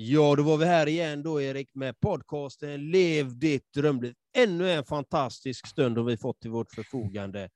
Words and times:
Ja, 0.00 0.36
då 0.36 0.42
var 0.42 0.56
vi 0.56 0.64
här 0.64 0.88
igen 0.88 1.22
då, 1.22 1.40
Erik, 1.40 1.70
med 1.74 2.00
podcasten 2.00 2.90
Lev 2.90 3.38
ditt 3.38 3.72
drömliv. 3.74 4.14
Ännu 4.36 4.70
en 4.70 4.84
fantastisk 4.84 5.66
stund 5.66 5.98
har 5.98 6.04
vi 6.04 6.16
fått 6.16 6.40
till 6.40 6.50
vårt 6.50 6.72
förfogande. 6.74 7.48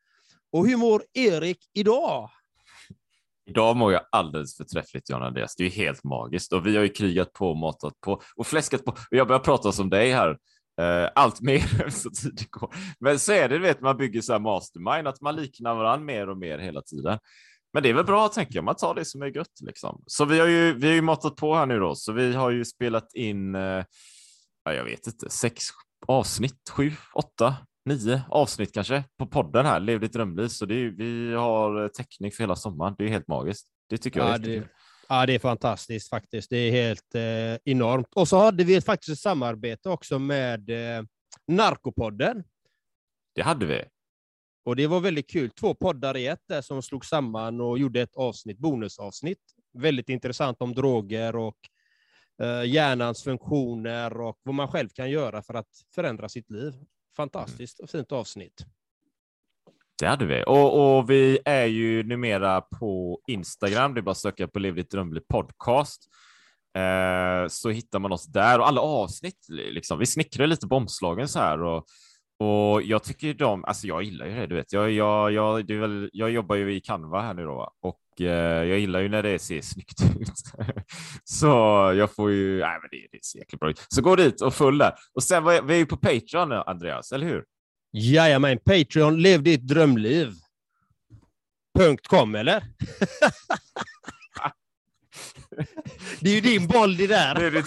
Och 0.53 0.67
hur 0.67 0.77
mår 0.77 1.03
Erik 1.13 1.59
idag? 1.73 2.31
Idag 3.47 3.77
mår 3.77 3.93
jag 3.93 4.03
alldeles 4.13 4.57
förträffligt, 4.57 5.11
John 5.11 5.23
Andreas. 5.23 5.57
Det 5.57 5.65
är 5.65 5.71
helt 5.71 6.05
magiskt 6.05 6.53
och 6.53 6.67
vi 6.67 6.77
har 6.77 6.83
ju 6.83 6.89
krigat 6.89 7.33
på, 7.33 7.55
matat 7.55 8.01
på 8.01 8.23
och 8.37 8.47
fläskat 8.47 8.85
på. 8.85 8.91
Och 8.91 8.99
jag 9.11 9.29
börjar 9.29 9.41
prata 9.41 9.73
som 9.73 9.91
dig 9.91 10.13
här 10.13 10.39
eh, 10.81 11.11
allt 11.15 11.41
mer 11.41 11.89
så 11.91 12.11
tiden 12.11 12.47
går. 12.51 12.75
Men 13.01 13.19
så 13.19 13.33
är 13.33 13.49
det, 13.49 13.55
du 13.55 13.63
vet, 13.63 13.81
man 13.81 13.97
bygger 13.97 14.21
så 14.21 14.33
här 14.33 14.41
mastermind, 14.41 15.09
att 15.09 15.21
man 15.21 15.37
liknar 15.37 15.75
varandra 15.75 16.05
mer 16.05 16.29
och 16.29 16.39
mer 16.39 16.59
hela 16.59 16.83
tiden. 16.83 17.19
Men 17.73 17.83
det 17.83 17.89
är 17.89 17.95
väl 17.95 18.05
bra, 18.05 18.29
tänker 18.29 18.55
jag. 18.55 18.65
Man 18.65 18.77
tar 18.77 18.95
det 18.95 19.05
som 19.05 19.23
är 19.23 19.37
gött. 19.37 19.61
Liksom. 19.61 20.03
Så 20.07 20.25
vi 20.25 20.41
har 20.41 20.47
ju, 20.47 20.75
vi 20.75 20.87
har 20.87 20.95
ju 20.95 21.03
matat 21.03 21.37
på 21.37 21.55
här 21.55 21.67
nu 21.67 21.79
då, 21.79 21.95
så 21.95 22.13
vi 22.13 22.35
har 22.35 22.51
ju 22.51 22.65
spelat 22.65 23.15
in, 23.15 23.55
eh, 23.55 23.85
jag 24.65 24.85
vet 24.85 25.07
inte, 25.07 25.31
sex 25.31 25.65
avsnitt, 26.07 26.71
sju, 26.71 26.93
åtta, 27.15 27.57
nio 27.85 28.23
avsnitt 28.29 28.75
kanske 28.75 29.05
på 29.19 29.27
podden 29.27 29.67
här, 29.67 29.81
Lev 29.81 30.01
ditt 30.01 30.13
drömliv. 30.13 30.49
Så 30.49 30.67
det 30.67 30.75
är, 30.75 30.91
vi 30.91 31.35
har 31.35 31.89
täckning 31.89 32.33
för 32.33 32.43
hela 32.43 32.57
sommaren. 32.57 32.95
Det 32.99 33.05
är 33.05 33.09
helt 33.09 33.29
magiskt. 33.29 33.69
Det 33.89 33.99
tycker 33.99 34.21
jag 34.21 34.29
ja, 34.29 34.35
är 34.35 34.39
det, 34.39 34.69
ja, 35.09 35.27
det 35.27 35.35
är 35.35 35.39
fantastiskt 35.39 36.09
faktiskt. 36.11 36.51
Det 36.51 36.57
är 36.57 36.71
helt 36.71 37.15
eh, 37.15 37.73
enormt. 37.73 38.07
Och 38.15 38.29
så 38.29 38.39
hade 38.39 38.65
vi 38.65 38.81
faktiskt 38.81 39.13
ett 39.13 39.19
samarbete 39.19 39.89
också 39.89 40.19
med 40.19 40.71
eh, 40.71 41.05
Narkopodden. 41.47 42.45
Det 43.35 43.43
hade 43.43 43.67
vi. 43.67 43.85
Och 44.65 44.77
det 44.77 44.87
var 44.87 45.01
väldigt 45.01 45.31
kul. 45.31 45.51
Två 45.51 45.75
poddar 45.75 46.17
i 46.17 46.27
ett 46.27 46.43
där 46.49 46.63
som 46.63 46.83
slog 46.83 47.05
samman 47.05 47.61
och 47.61 47.79
gjorde 47.79 48.01
ett 48.01 48.15
avsnitt, 48.15 48.59
bonusavsnitt. 48.59 49.39
Väldigt 49.79 50.09
intressant 50.09 50.63
om 50.63 50.75
droger 50.75 51.37
och 51.37 51.59
eh, 52.43 52.65
hjärnans 52.65 53.23
funktioner 53.23 54.21
och 54.21 54.39
vad 54.43 54.55
man 54.55 54.69
själv 54.69 54.89
kan 54.89 55.11
göra 55.11 55.43
för 55.43 55.55
att 55.55 55.69
förändra 55.95 56.29
sitt 56.29 56.51
liv. 56.51 56.73
Fantastiskt 57.17 57.81
och 57.81 57.91
fint 57.91 58.13
avsnitt. 58.13 58.65
Det 59.99 60.07
hade 60.07 60.27
vi. 60.27 60.45
Och, 60.47 60.99
och, 60.99 61.11
vi 61.11 61.39
är 61.45 61.67
ju 61.67 62.03
numera 62.03 62.61
på 62.61 63.21
Instagram. 63.27 63.95
Det 63.95 64.01
är 64.01 64.03
bara 64.03 64.11
att 64.11 64.19
söka 64.19 64.49
på 64.49 64.59
Lev 64.59 64.75
ditt 64.75 64.91
drömliv 64.91 65.23
podcast. 65.29 66.09
Eh, 66.77 67.49
så 67.49 67.71
hittar 67.71 67.99
man 67.99 68.13
oss 68.13 68.27
där 68.27 68.59
och 68.59 68.69
alla 68.69 68.81
avsnitt. 68.81 69.47
Liksom. 69.49 69.99
Vi 69.99 70.07
snickrar 70.07 70.47
lite 70.47 70.69
på 70.69 70.77
omslagen 70.77 71.29
så 71.29 71.39
här 71.39 71.63
och 71.63 71.87
och 72.43 72.83
jag 72.83 73.03
tycker 73.03 73.35
de, 73.35 73.65
alltså 73.65 73.87
jag 73.87 74.03
gillar 74.03 74.27
ju 74.27 74.35
det, 74.35 74.47
du 74.47 74.55
vet. 74.55 74.73
Jag, 74.73 74.91
jag, 74.91 75.33
jag, 75.33 75.67
det 75.67 75.77
väl, 75.77 76.11
jag 76.13 76.31
jobbar 76.31 76.57
ju 76.57 76.75
i 76.75 76.81
Canva 76.81 77.23
här 77.23 77.35
nu 77.35 77.45
då 77.45 77.73
och 77.83 78.21
eh, 78.21 78.65
jag 78.65 78.79
gillar 78.79 79.01
ju 79.01 79.09
när 79.09 79.23
det 79.23 79.39
ser 79.39 79.63
snyggt 79.63 80.03
ut. 80.21 80.43
så 81.25 81.47
jag 81.97 82.15
får 82.15 82.31
ju, 82.31 82.61
nej 82.61 82.79
men 82.81 82.89
det, 82.91 83.07
det 83.13 83.25
ser 83.25 83.39
jäkligt 83.39 83.61
bra 83.61 83.71
ut. 83.71 83.87
Så 83.89 84.03
gå 84.03 84.17
dit 84.17 84.41
och 84.41 84.55
följ 84.55 84.79
där. 84.79 84.95
Och 85.15 85.23
sen 85.23 85.45
var 85.45 85.63
vi 85.63 85.75
är 85.75 85.79
ju 85.79 85.87
på 85.87 85.97
Patreon 85.97 86.53
Andreas, 86.53 87.13
eller 87.13 87.27
hur? 87.27 87.45
Jajamän, 87.93 88.59
Patreon, 88.65 89.23
lev 89.23 89.43
ditt 89.43 89.67
drömliv. 89.69 90.33
Punkt 91.79 92.07
.com 92.07 92.35
eller? 92.35 92.65
Det 96.21 96.31
är 96.31 96.35
ju 96.35 96.41
din 96.41 96.67
boll 96.67 96.97
det 96.97 97.07
där. 97.07 97.35
Det 97.35 97.47
är 97.47 97.51
ditt 97.51 97.67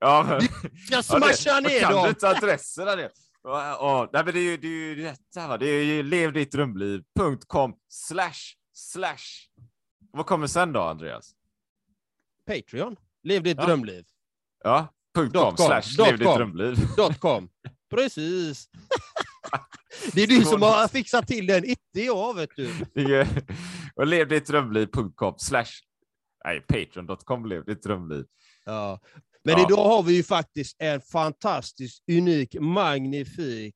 ja, 0.00 0.26
men, 0.28 0.40
du 0.72 0.86
ska 0.86 1.02
smasha 1.02 1.34
ja, 1.44 1.60
det, 1.60 1.68
ner 1.68 1.80
dem. 1.80 1.92
Kan 1.92 2.02
du 2.02 2.08
inte 2.08 2.28
adresserna? 2.28 3.08
Ja, 3.44 4.10
nej, 4.12 4.24
men 4.24 4.34
det 4.34 4.40
är 4.40 4.42
ju 4.42 4.56
det 4.56 4.68
är 4.68 4.96
ju 4.96 5.14
här, 5.36 5.48
va? 5.48 5.58
Det 5.58 5.66
är 5.66 5.84
ju 5.84 6.02
levdittdrömliv.com 6.02 7.76
slash 7.88 8.56
slash. 8.72 9.48
Vad 10.12 10.26
kommer 10.26 10.46
sen 10.46 10.72
då, 10.72 10.80
Andreas? 10.80 11.34
Patreon. 12.46 12.96
Lev 13.22 13.42
ditt 13.42 13.58
ja. 13.58 13.66
drömliv. 13.66 14.04
Ja, 14.64 14.88
.com, 15.14 15.30
com 15.30 15.56
slash 15.56 15.82
lev 15.98 16.18
ditt 16.18 16.34
drömliv. 16.34 16.76
.com. 17.20 17.48
Precis. 17.90 18.68
Det 20.12 20.22
är 20.22 20.26
du 20.26 20.44
som 20.44 20.62
har 20.62 20.88
fixat 20.88 21.26
till 21.26 21.46
den, 21.46 21.64
inte 21.64 22.00
jag, 22.00 22.34
vet 22.34 22.50
du. 22.56 22.70
Och 23.94 24.06
lev 24.06 24.28
ditt 24.28 24.46
drömliv.com 24.46 25.34
slash 25.38 25.66
nej, 26.44 26.60
patreon.com 26.60 27.46
lev 27.46 27.64
ditt 27.64 27.82
drömliv. 27.82 28.24
Ja, 28.64 29.00
men 29.44 29.58
ja. 29.58 29.66
idag 29.68 29.84
har 29.84 30.02
vi 30.02 30.16
ju 30.16 30.22
faktiskt 30.22 30.76
en 30.78 31.00
fantastisk, 31.00 32.02
unik, 32.12 32.56
magnifik 32.60 33.74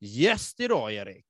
gäst 0.00 0.60
idag, 0.60 0.92
Erik. 0.92 1.26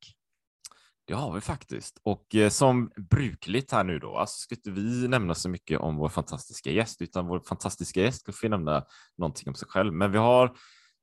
Det 1.06 1.14
har 1.14 1.34
vi 1.34 1.40
faktiskt. 1.40 1.98
Och 2.02 2.34
eh, 2.34 2.50
som 2.50 2.90
brukligt 3.10 3.72
här 3.72 3.84
nu 3.84 3.98
då, 3.98 4.16
alltså 4.16 4.38
ska 4.38 4.54
inte 4.54 4.70
vi 4.70 5.08
nämna 5.08 5.34
så 5.34 5.48
mycket 5.48 5.80
om 5.80 5.96
vår 5.96 6.08
fantastiska 6.08 6.70
gäst, 6.70 7.02
utan 7.02 7.26
vår 7.26 7.40
fantastiska 7.40 8.00
gäst 8.00 8.20
ska 8.20 8.32
få 8.32 8.48
nämna 8.48 8.84
någonting 9.18 9.48
om 9.48 9.54
sig 9.54 9.68
själv. 9.68 9.92
Men 9.92 10.12
vi 10.12 10.18
har 10.18 10.56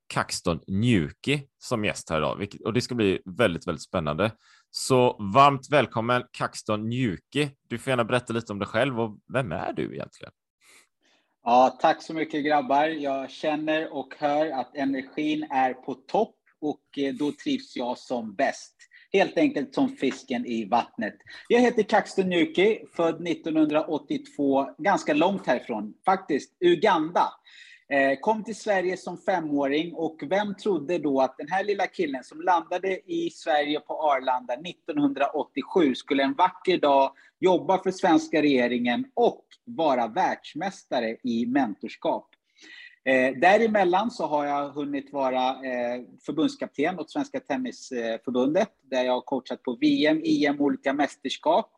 Kaxton 0.06 0.60
Njuki 0.68 1.42
som 1.58 1.84
gäst 1.84 2.10
här 2.10 2.18
idag, 2.18 2.36
vilket, 2.36 2.60
och 2.60 2.72
det 2.72 2.80
ska 2.80 2.94
bli 2.94 3.22
väldigt, 3.24 3.66
väldigt 3.66 3.82
spännande. 3.82 4.32
Så 4.70 5.16
varmt 5.34 5.70
välkommen 5.70 6.22
Kaxton 6.32 6.88
Njuki. 6.88 7.50
Du 7.68 7.78
får 7.78 7.90
gärna 7.90 8.04
berätta 8.04 8.32
lite 8.32 8.52
om 8.52 8.58
dig 8.58 8.68
själv 8.68 9.00
och 9.00 9.18
vem 9.32 9.52
är 9.52 9.72
du 9.72 9.94
egentligen? 9.94 10.32
Ja, 11.44 11.78
tack 11.80 12.02
så 12.02 12.14
mycket 12.14 12.44
grabbar. 12.44 12.84
Jag 12.84 13.30
känner 13.30 13.92
och 13.92 14.14
hör 14.18 14.50
att 14.50 14.76
energin 14.76 15.46
är 15.50 15.74
på 15.74 15.94
topp 15.94 16.36
och 16.60 16.98
eh, 16.98 17.14
då 17.14 17.32
trivs 17.32 17.76
jag 17.76 17.98
som 17.98 18.34
bäst. 18.34 18.76
Helt 19.12 19.38
enkelt 19.38 19.74
som 19.74 19.88
fisken 19.88 20.46
i 20.46 20.64
vattnet. 20.64 21.14
Jag 21.48 21.60
heter 21.60 21.82
Kaxton 21.82 22.28
Nyuki, 22.28 22.84
född 22.96 23.28
1982, 23.28 24.66
ganska 24.78 25.14
långt 25.14 25.46
härifrån, 25.46 25.94
faktiskt 26.04 26.56
Uganda. 26.60 27.28
Eh, 27.92 28.18
kom 28.20 28.44
till 28.44 28.56
Sverige 28.56 28.96
som 28.96 29.18
femåring 29.18 29.94
och 29.94 30.22
vem 30.26 30.54
trodde 30.54 30.98
då 30.98 31.20
att 31.20 31.36
den 31.36 31.48
här 31.48 31.64
lilla 31.64 31.86
killen 31.86 32.24
som 32.24 32.40
landade 32.40 33.12
i 33.12 33.30
Sverige 33.30 33.80
på 33.80 33.94
Arlanda 33.94 34.54
1987 34.54 35.94
skulle 35.94 36.22
en 36.22 36.34
vacker 36.34 36.78
dag 36.78 37.12
jobba 37.40 37.82
för 37.82 37.90
svenska 37.90 38.42
regeringen 38.42 39.04
och 39.14 39.44
vara 39.64 40.06
världsmästare 40.06 41.16
i 41.22 41.46
mentorskap. 41.46 42.28
Eh, 43.04 43.38
däremellan 43.38 44.10
så 44.10 44.26
har 44.26 44.46
jag 44.46 44.68
hunnit 44.70 45.12
vara 45.12 45.48
eh, 45.48 46.02
förbundskapten 46.26 46.98
åt 46.98 47.10
Svenska 47.10 47.40
Tennisförbundet 47.40 48.68
där 48.90 49.04
jag 49.04 49.12
har 49.12 49.20
coachat 49.20 49.62
på 49.62 49.76
VM, 49.80 50.22
EM, 50.24 50.60
olika 50.60 50.92
mästerskap. 50.92 51.70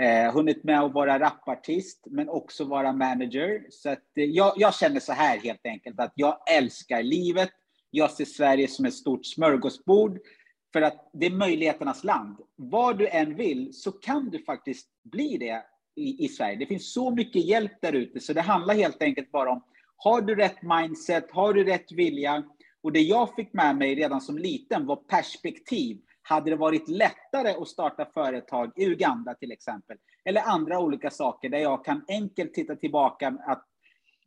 Eh, 0.00 0.32
hunnit 0.32 0.64
med 0.64 0.80
att 0.80 0.92
vara 0.92 1.18
rapartist, 1.18 2.06
men 2.10 2.28
också 2.28 2.64
vara 2.64 2.92
manager. 2.92 3.66
Så 3.70 3.90
att, 3.90 4.18
eh, 4.18 4.24
jag, 4.24 4.52
jag, 4.56 4.74
känner 4.74 5.00
så 5.00 5.12
här 5.12 5.38
helt 5.38 5.66
enkelt, 5.66 6.00
att 6.00 6.12
jag 6.14 6.38
älskar 6.50 7.02
livet. 7.02 7.50
Jag 7.90 8.10
ser 8.10 8.24
Sverige 8.24 8.68
som 8.68 8.84
ett 8.84 8.94
stort 8.94 9.26
smörgåsbord, 9.26 10.18
för 10.72 10.82
att 10.82 11.10
det 11.12 11.26
är 11.26 11.30
möjligheternas 11.30 12.04
land. 12.04 12.36
Vad 12.56 12.98
du 12.98 13.08
än 13.08 13.36
vill 13.36 13.74
så 13.74 13.92
kan 13.92 14.30
du 14.30 14.44
faktiskt 14.44 14.88
bli 15.04 15.36
det 15.38 15.62
i, 15.96 16.24
i 16.24 16.28
Sverige. 16.28 16.56
Det 16.56 16.66
finns 16.66 16.92
så 16.92 17.10
mycket 17.10 17.44
hjälp 17.44 17.72
där 17.80 17.92
ute, 17.92 18.20
så 18.20 18.32
det 18.32 18.40
handlar 18.40 18.74
helt 18.74 19.02
enkelt 19.02 19.32
bara 19.32 19.50
om, 19.50 19.62
har 19.96 20.20
du 20.20 20.34
rätt 20.34 20.62
mindset, 20.62 21.30
har 21.30 21.52
du 21.52 21.64
rätt 21.64 21.92
vilja? 21.92 22.44
Och 22.82 22.92
det 22.92 23.00
jag 23.00 23.34
fick 23.34 23.52
med 23.52 23.76
mig 23.76 23.94
redan 23.94 24.20
som 24.20 24.38
liten 24.38 24.86
var 24.86 24.96
perspektiv. 24.96 25.98
Hade 26.28 26.50
det 26.50 26.56
varit 26.56 26.88
lättare 26.88 27.50
att 27.50 27.68
starta 27.68 28.06
företag 28.14 28.72
i 28.76 28.84
Uganda 28.84 29.34
till 29.34 29.52
exempel, 29.52 29.96
eller 30.24 30.42
andra 30.42 30.78
olika 30.78 31.10
saker 31.10 31.48
där 31.48 31.58
jag 31.58 31.84
kan 31.84 32.04
enkelt 32.08 32.54
titta 32.54 32.76
tillbaka 32.76 33.28
att, 33.46 33.64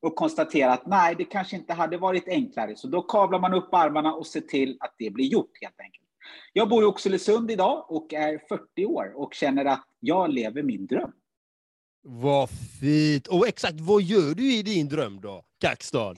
och 0.02 0.16
konstatera 0.16 0.74
att 0.74 0.86
nej, 0.86 1.16
det 1.18 1.26
kanske 1.26 1.56
inte 1.56 1.74
hade 1.74 1.98
varit 1.98 2.28
enklare. 2.28 2.76
Så 2.76 2.88
då 2.88 3.02
kavlar 3.02 3.40
man 3.40 3.54
upp 3.54 3.74
armarna 3.74 4.14
och 4.14 4.28
ser 4.28 4.42
till 4.42 4.78
att 4.80 4.96
det 4.98 5.10
blir 5.10 5.26
gjort 5.26 5.52
helt 5.62 5.80
enkelt. 5.80 6.06
Jag 6.54 6.70
bor 6.70 6.84
i 6.84 6.86
Oxelösund 6.86 7.52
idag 7.52 7.86
och 7.92 8.14
är 8.14 8.42
40 8.50 8.86
år 8.86 9.14
och 9.16 9.34
känner 9.34 9.66
att 9.66 9.86
jag 10.00 10.30
lever 10.30 10.64
min 10.64 10.88
dröm. 10.88 11.12
Vad 12.02 12.50
fint! 12.82 13.28
Och 13.28 13.48
exakt 13.48 13.80
vad 13.80 14.02
gör 14.02 14.36
du 14.36 14.54
i 14.54 14.64
din 14.64 14.90
dröm 14.90 15.22
då, 15.22 15.44
Kaxton? 15.62 16.16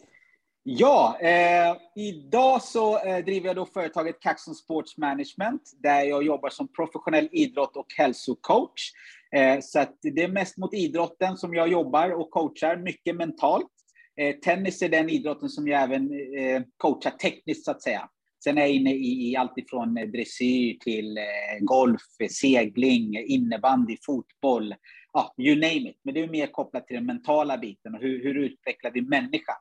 Ja, 0.64 1.18
eh, 1.22 1.78
idag 1.96 2.62
så 2.62 3.06
eh, 3.06 3.26
driver 3.26 3.48
jag 3.48 3.56
då 3.56 3.66
företaget 3.66 4.20
Kaxon 4.20 4.56
Sports 4.56 4.98
Management 4.98 5.62
där 5.84 6.04
jag 6.04 6.24
jobbar 6.24 6.50
som 6.50 6.68
professionell 6.68 7.30
idrott 7.32 7.78
och 7.78 7.86
hälsocoach. 7.98 8.92
Eh, 9.36 9.60
så 9.62 9.80
att 9.80 9.98
det 10.02 10.24
är 10.24 10.28
mest 10.28 10.58
mot 10.58 10.74
idrotten 10.74 11.38
som 11.38 11.54
jag 11.54 11.68
jobbar 11.68 12.10
och 12.10 12.32
coachar, 12.32 12.78
mycket 12.78 13.16
mentalt. 13.16 13.72
Eh, 14.20 14.36
tennis 14.36 14.82
är 14.82 14.90
den 14.90 15.10
idrotten 15.10 15.50
som 15.50 15.68
jag 15.68 15.84
även 15.84 16.04
eh, 16.38 16.62
coachar 16.78 17.12
tekniskt 17.12 17.66
så 17.66 17.72
att 17.72 17.82
säga. 17.82 18.10
Sen 18.44 18.58
är 18.58 18.62
jag 18.62 18.72
inne 18.72 18.94
i, 18.94 19.32
i 19.32 19.36
allt 19.36 19.58
ifrån 19.58 19.98
eh, 19.98 20.08
dressyr 20.08 20.78
till 20.80 21.18
eh, 21.18 21.24
golf, 21.60 22.02
segling, 22.32 23.18
innebandy, 23.18 23.98
fotboll, 24.06 24.76
ja, 25.14 25.34
you 25.38 25.56
name 25.56 25.90
it. 25.90 26.00
Men 26.04 26.14
det 26.14 26.20
är 26.20 26.28
mer 26.28 26.48
kopplat 26.48 26.88
till 26.88 26.96
den 26.96 27.06
mentala 27.06 27.58
biten 27.58 27.96
och 27.96 28.02
hur, 28.02 28.24
hur 28.24 28.36
utvecklar 28.36 28.92
vi 28.92 29.02
människan? 29.02 29.56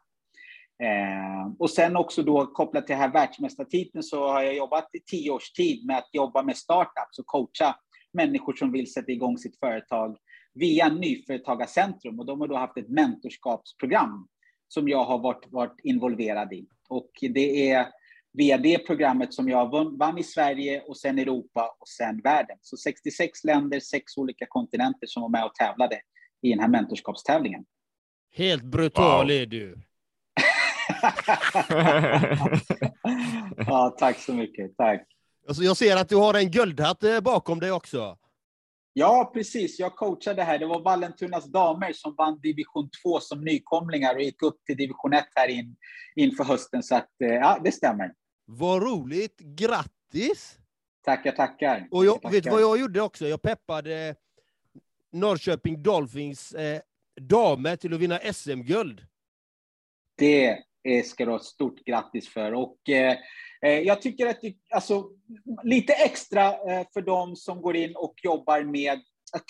Eh, 0.82 1.52
och 1.58 1.70
sen 1.70 1.96
också 1.96 2.22
då 2.22 2.46
kopplat 2.46 2.86
till 2.86 2.92
den 2.92 3.02
här 3.02 3.12
världsmästartiteln 3.12 4.02
så 4.02 4.28
har 4.28 4.42
jag 4.42 4.56
jobbat 4.56 4.88
i 4.92 5.00
tio 5.00 5.30
års 5.30 5.52
tid 5.52 5.86
med 5.86 5.98
att 5.98 6.08
jobba 6.12 6.42
med 6.42 6.56
startups 6.56 7.18
och 7.18 7.26
coacha 7.26 7.76
människor 8.12 8.52
som 8.52 8.72
vill 8.72 8.92
sätta 8.92 9.12
igång 9.12 9.38
sitt 9.38 9.58
företag 9.58 10.16
via 10.54 10.88
Nyföretagarcentrum 10.88 12.20
och 12.20 12.26
de 12.26 12.40
har 12.40 12.48
då 12.48 12.56
haft 12.56 12.76
ett 12.76 12.88
mentorskapsprogram 12.88 14.28
som 14.68 14.88
jag 14.88 15.04
har 15.04 15.18
varit, 15.18 15.46
varit 15.52 15.80
involverad 15.82 16.52
i. 16.52 16.66
Och 16.88 17.10
det 17.20 17.70
är 17.70 17.86
via 18.32 18.58
det 18.58 18.86
programmet 18.86 19.34
som 19.34 19.48
jag 19.48 19.96
vann 19.98 20.18
i 20.18 20.22
Sverige 20.22 20.80
och 20.80 20.96
sen 20.96 21.18
Europa 21.18 21.76
och 21.80 21.88
sen 21.88 22.20
världen. 22.20 22.58
Så 22.60 22.76
66 22.76 23.44
länder, 23.44 23.80
sex 23.80 24.16
olika 24.16 24.46
kontinenter 24.48 25.06
som 25.06 25.22
var 25.22 25.28
med 25.28 25.44
och 25.44 25.54
tävlade 25.54 26.00
i 26.42 26.50
den 26.50 26.60
här 26.60 26.68
mentorskapstävlingen. 26.68 27.64
Helt 28.34 28.62
brutal 28.62 29.26
wow. 29.26 29.30
är 29.30 29.46
du. 29.46 29.78
Ja, 33.66 33.96
tack 33.98 34.18
så 34.18 34.32
mycket. 34.32 34.76
Tack. 34.76 35.06
Alltså 35.48 35.62
jag 35.62 35.76
ser 35.76 35.96
att 35.96 36.08
du 36.08 36.16
har 36.16 36.34
en 36.34 36.50
guldhatt 36.50 37.02
eh, 37.02 37.20
bakom 37.20 37.60
dig 37.60 37.72
också. 37.72 38.18
Ja, 38.92 39.30
precis. 39.34 39.78
Jag 39.78 39.96
coachade 39.96 40.42
här. 40.42 40.58
Det 40.58 40.66
var 40.66 40.80
Vallentunas 40.80 41.44
damer 41.44 41.92
som 41.92 42.14
vann 42.14 42.40
division 42.40 42.90
2 43.02 43.20
som 43.20 43.44
nykomlingar 43.44 44.14
och 44.14 44.22
gick 44.22 44.42
upp 44.42 44.64
till 44.64 44.76
division 44.76 45.12
1 45.12 45.24
här 45.34 45.48
in, 45.48 45.76
inför 46.16 46.44
hösten. 46.44 46.82
Så 46.82 46.94
att, 46.94 47.10
eh, 47.24 47.28
ja, 47.28 47.60
det 47.64 47.72
stämmer. 47.72 48.12
Vad 48.46 48.82
roligt! 48.82 49.38
Grattis! 49.38 50.58
Tackar, 51.04 51.32
tackar. 51.32 51.88
Och 51.90 52.04
jag, 52.04 52.14
tackar. 52.14 52.30
vet 52.30 52.44
du 52.44 52.50
vad 52.50 52.62
jag 52.62 52.80
gjorde 52.80 53.00
också? 53.00 53.26
Jag 53.26 53.42
peppade 53.42 54.14
Norrköping 55.12 55.82
Dolphins 55.82 56.52
eh, 56.52 56.80
damer 57.20 57.76
till 57.76 57.94
att 57.94 58.00
vinna 58.00 58.18
SM-guld. 58.32 59.06
Det 60.16 60.58
Eh, 60.88 61.04
ska 61.04 61.24
du 61.24 61.30
ha 61.30 61.38
stort 61.38 61.84
grattis 61.84 62.28
för. 62.28 62.54
Och, 62.54 62.88
eh, 62.88 63.16
eh, 63.66 63.78
jag 63.78 64.02
tycker 64.02 64.26
att 64.26 64.40
det, 64.40 64.54
alltså, 64.74 65.04
lite 65.64 65.92
extra 65.92 66.46
eh, 66.46 66.86
för 66.94 67.02
de 67.02 67.36
som 67.36 67.62
går 67.62 67.76
in 67.76 67.96
och 67.96 68.14
jobbar 68.22 68.62
med 68.62 69.00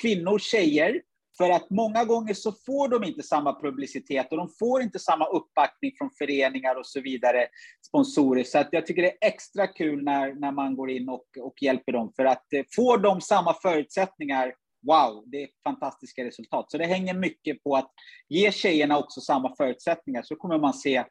kvinnor, 0.02 0.38
tjejer, 0.38 1.02
för 1.38 1.50
att 1.50 1.70
många 1.70 2.04
gånger 2.04 2.34
så 2.34 2.52
får 2.52 2.88
de 2.88 3.04
inte 3.04 3.22
samma 3.22 3.60
publicitet 3.60 4.26
och 4.30 4.36
de 4.36 4.48
får 4.58 4.82
inte 4.82 4.98
samma 4.98 5.26
uppbackning 5.26 5.92
från 5.98 6.10
föreningar 6.18 6.74
och 6.74 6.86
så 6.86 7.00
vidare, 7.00 7.46
sponsorer. 7.86 8.44
Så 8.44 8.58
att 8.58 8.68
jag 8.70 8.86
tycker 8.86 9.02
det 9.02 9.08
är 9.08 9.28
extra 9.28 9.66
kul 9.66 10.04
när, 10.04 10.34
när 10.34 10.52
man 10.52 10.76
går 10.76 10.90
in 10.90 11.08
och, 11.08 11.26
och 11.40 11.62
hjälper 11.62 11.92
dem. 11.92 12.12
För 12.16 12.24
att 12.24 12.52
eh, 12.52 12.62
får 12.76 12.98
de 12.98 13.20
samma 13.20 13.54
förutsättningar, 13.54 14.54
wow, 14.86 15.24
det 15.26 15.42
är 15.42 15.48
fantastiska 15.64 16.24
resultat. 16.24 16.70
Så 16.70 16.78
det 16.78 16.86
hänger 16.86 17.14
mycket 17.14 17.62
på 17.62 17.76
att 17.76 17.90
ge 18.28 18.52
tjejerna 18.52 18.98
också 18.98 19.20
samma 19.20 19.56
förutsättningar, 19.56 20.22
så 20.22 20.36
kommer 20.36 20.58
man 20.58 20.74
se 20.74 21.04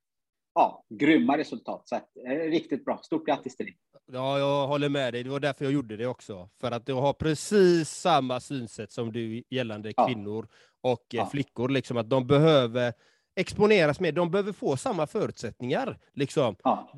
ja, 0.56 0.86
grymma 0.90 1.38
resultat. 1.38 1.88
Så 1.88 1.96
att, 1.96 2.10
eh, 2.28 2.31
riktigt 2.31 2.86
bra. 2.86 3.00
Stort 3.04 3.25
grattis 3.25 3.56
till 3.56 3.66
dig. 3.66 3.78
Ja, 4.12 4.40
jag 4.40 4.68
håller 4.68 4.90
med 4.90 5.13
dig. 5.13 5.24
Det 5.24 5.30
var 5.30 5.40
därför 5.40 5.66
jag 5.66 5.74
gjorde 5.74 5.98
det 5.98 6.07
också. 6.07 6.50
För 6.62 6.72
att 6.72 6.88
jag 6.88 7.01
har 7.01 7.13
precis 7.13 7.90
samma 7.90 8.40
synsätt 8.40 8.92
som 8.92 9.12
du 9.12 9.44
gällande 9.50 9.94
ja. 9.98 10.07
kvinnor 10.07 10.48
och 10.81 11.16
eh, 11.16 11.18
ja. 11.18 11.30
flickor. 11.30 11.69
Liksom, 11.69 11.98
att 11.98 12.10
de 12.10 12.28
behöver 12.28 12.94
exponeras 13.36 14.00
mer. 14.00 14.12
De 14.12 14.31
behöver 14.31 14.51
få 14.51 14.78
samma 14.78 15.07
förutsättningar. 15.07 16.00
Liksom. 16.13 16.56
Ja. 16.63 16.92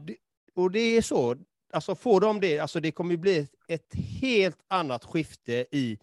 Och 0.56 0.72
det 0.72 0.80
är 0.80 1.02
så. 1.02 1.36
Alltså 1.74 1.96
får 1.96 2.22
de 2.22 2.40
det, 2.40 2.60
alltså 2.60 2.80
det 2.80 2.92
kommer 2.92 3.18
bli 3.18 3.48
ett 3.68 3.96
helt 4.22 4.60
annat 4.68 5.06
skifte 5.06 5.66
i 5.72 6.00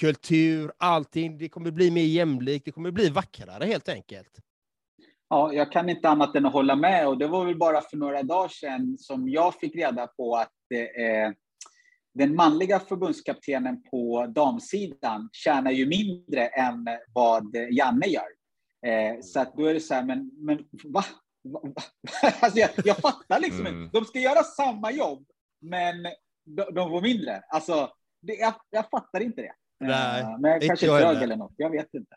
kultur, 0.00 0.72
allting. 0.78 1.38
Det 1.38 1.48
kommer 1.48 1.70
bli 1.70 1.90
mer 1.90 2.04
jämlikt, 2.04 2.64
det 2.64 2.70
kommer 2.70 2.90
bli 2.90 3.08
vackrare 3.08 3.64
helt 3.64 3.88
enkelt. 3.88 4.40
Ja, 5.32 5.52
jag 5.52 5.72
kan 5.72 5.88
inte 5.88 6.08
annat 6.08 6.36
än 6.36 6.46
att 6.46 6.52
hålla 6.52 6.76
med 6.76 7.08
och 7.08 7.18
det 7.18 7.26
var 7.26 7.44
väl 7.44 7.58
bara 7.58 7.80
för 7.80 7.96
några 7.96 8.22
dagar 8.22 8.48
sedan 8.48 8.98
som 8.98 9.28
jag 9.28 9.54
fick 9.54 9.76
reda 9.76 10.06
på 10.06 10.36
att 10.36 10.52
eh, 10.74 11.32
den 12.14 12.36
manliga 12.36 12.80
förbundskaptenen 12.80 13.82
på 13.82 14.26
damsidan 14.26 15.28
tjänar 15.32 15.70
ju 15.70 15.86
mindre 15.86 16.46
än 16.46 16.88
vad 17.14 17.56
Janne 17.70 18.06
gör. 18.06 18.28
Eh, 18.86 19.20
så 19.20 19.40
att 19.40 19.56
då 19.56 19.66
är 19.66 19.74
det 19.74 19.80
så 19.80 19.94
här, 19.94 20.04
men, 20.04 20.30
men 20.36 20.58
va? 20.84 21.04
va? 21.44 21.60
alltså 22.40 22.58
jag, 22.58 22.70
jag 22.84 22.96
fattar 22.96 23.40
liksom 23.40 23.66
mm. 23.66 23.90
De 23.92 24.04
ska 24.04 24.18
göra 24.18 24.42
samma 24.42 24.92
jobb, 24.92 25.26
men 25.60 26.02
de, 26.44 26.74
de 26.74 26.90
får 26.90 27.02
mindre. 27.02 27.42
Alltså, 27.48 27.90
det, 28.22 28.34
jag, 28.34 28.54
jag 28.70 28.90
fattar 28.90 29.20
inte 29.20 29.42
det. 29.42 29.52
Nej, 29.80 30.20
eh, 30.20 30.38
men 30.38 30.50
jag 30.50 30.62
kanske 30.62 30.86
är 30.86 31.00
trög 31.00 31.22
eller 31.22 31.36
något, 31.36 31.54
jag 31.56 31.70
vet 31.70 31.94
inte. 31.94 32.16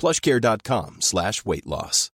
plushcare.com 0.00 0.96
slash 1.00 1.32
weight 1.44 1.66
loss. 1.66 2.10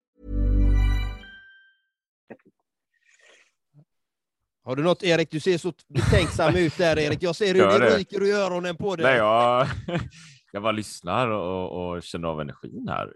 Har 4.64 4.76
du 4.76 4.84
något, 4.84 5.04
Erik? 5.04 5.32
Du 5.32 5.40
ser 5.40 5.58
så 5.58 5.74
betänksam 5.88 6.56
ut 6.56 6.78
där, 6.78 7.00
Erik. 7.00 7.24
Jag 7.24 7.36
ser 7.36 7.54
hur 7.54 7.68
det, 7.68 7.80
det 7.80 7.98
ryker 7.98 8.24
i 8.24 8.32
öronen 8.32 8.78
på 8.78 8.96
dig. 8.96 9.06
Nej, 9.06 9.18
jag, 9.18 9.68
jag 10.52 10.64
bara 10.64 10.72
lyssnar 10.72 11.28
och, 11.28 11.92
och 11.92 12.04
känner 12.04 12.28
av 12.28 12.42
energin 12.42 12.88
här. 12.88 13.14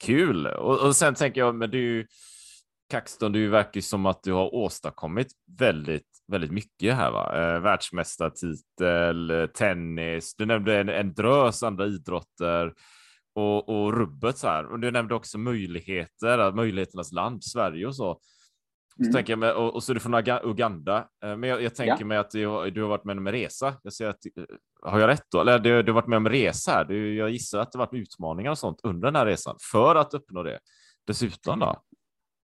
Kul! 0.00 0.46
Och, 0.46 0.86
och 0.86 0.96
sen 0.96 1.14
tänker 1.14 1.40
jag, 1.40 1.54
men 1.54 1.70
du, 1.70 2.06
Kaxton, 2.90 3.32
du 3.32 3.48
verkar 3.48 3.80
som 3.80 4.06
att 4.06 4.22
du 4.22 4.32
har 4.32 4.54
åstadkommit 4.54 5.28
väldigt, 5.58 6.08
väldigt 6.28 6.50
mycket 6.50 6.94
här. 6.94 7.10
Va? 7.10 7.54
Eh, 7.54 7.60
världsmästartitel, 7.60 9.48
tennis, 9.54 10.34
du 10.38 10.46
nämnde 10.46 10.80
en, 10.80 10.88
en 10.88 11.14
drös 11.14 11.62
andra 11.62 11.86
idrotter 11.86 12.72
och, 13.34 13.68
och 13.68 13.92
rubbet 13.92 14.38
så 14.38 14.48
här. 14.48 14.66
Och 14.66 14.80
du 14.80 14.90
nämnde 14.90 15.14
också 15.14 15.38
möjligheter, 15.38 16.52
möjligheternas 16.52 17.12
land, 17.12 17.44
Sverige 17.44 17.86
och 17.86 17.96
så. 17.96 18.20
Så 18.96 19.02
mm. 19.02 19.12
tänker 19.12 19.32
jag 19.32 19.38
med, 19.38 19.52
och, 19.52 19.74
och, 19.74 19.82
så 19.82 19.92
är 19.92 19.94
du 19.94 20.00
från 20.00 20.50
Uganda. 20.50 21.08
Eh, 21.24 21.36
men 21.36 21.50
jag, 21.50 21.62
jag 21.62 21.74
tänker 21.74 21.96
ja. 22.00 22.06
mig 22.06 22.18
att 22.18 22.30
du, 22.30 22.70
du, 22.70 22.82
har 22.82 22.88
varit 22.88 23.04
med 23.04 23.18
om 23.18 23.26
en 23.26 23.32
resa. 23.32 23.74
Jag 23.82 23.92
ser 23.92 24.08
att, 24.08 24.26
eh, 24.36 24.44
har 24.82 25.00
jag 25.00 25.08
rätt 25.08 25.26
då? 25.30 25.40
Eller 25.40 25.58
du, 25.58 25.82
du 25.82 25.92
har 25.92 25.94
varit 25.94 26.08
med 26.08 26.16
om 26.16 26.26
en 26.26 26.32
resa 26.32 26.72
här. 26.72 26.84
Du, 26.84 27.14
jag 27.14 27.30
gissar 27.30 27.58
att 27.58 27.72
det 27.72 27.78
varit 27.78 27.94
utmaningar 27.94 28.50
och 28.50 28.58
sånt 28.58 28.80
under 28.82 29.08
den 29.08 29.16
här 29.16 29.26
resan 29.26 29.56
för 29.72 29.94
att 29.94 30.14
uppnå 30.14 30.42
det. 30.42 30.58
Dessutom 31.06 31.58
då? 31.58 31.82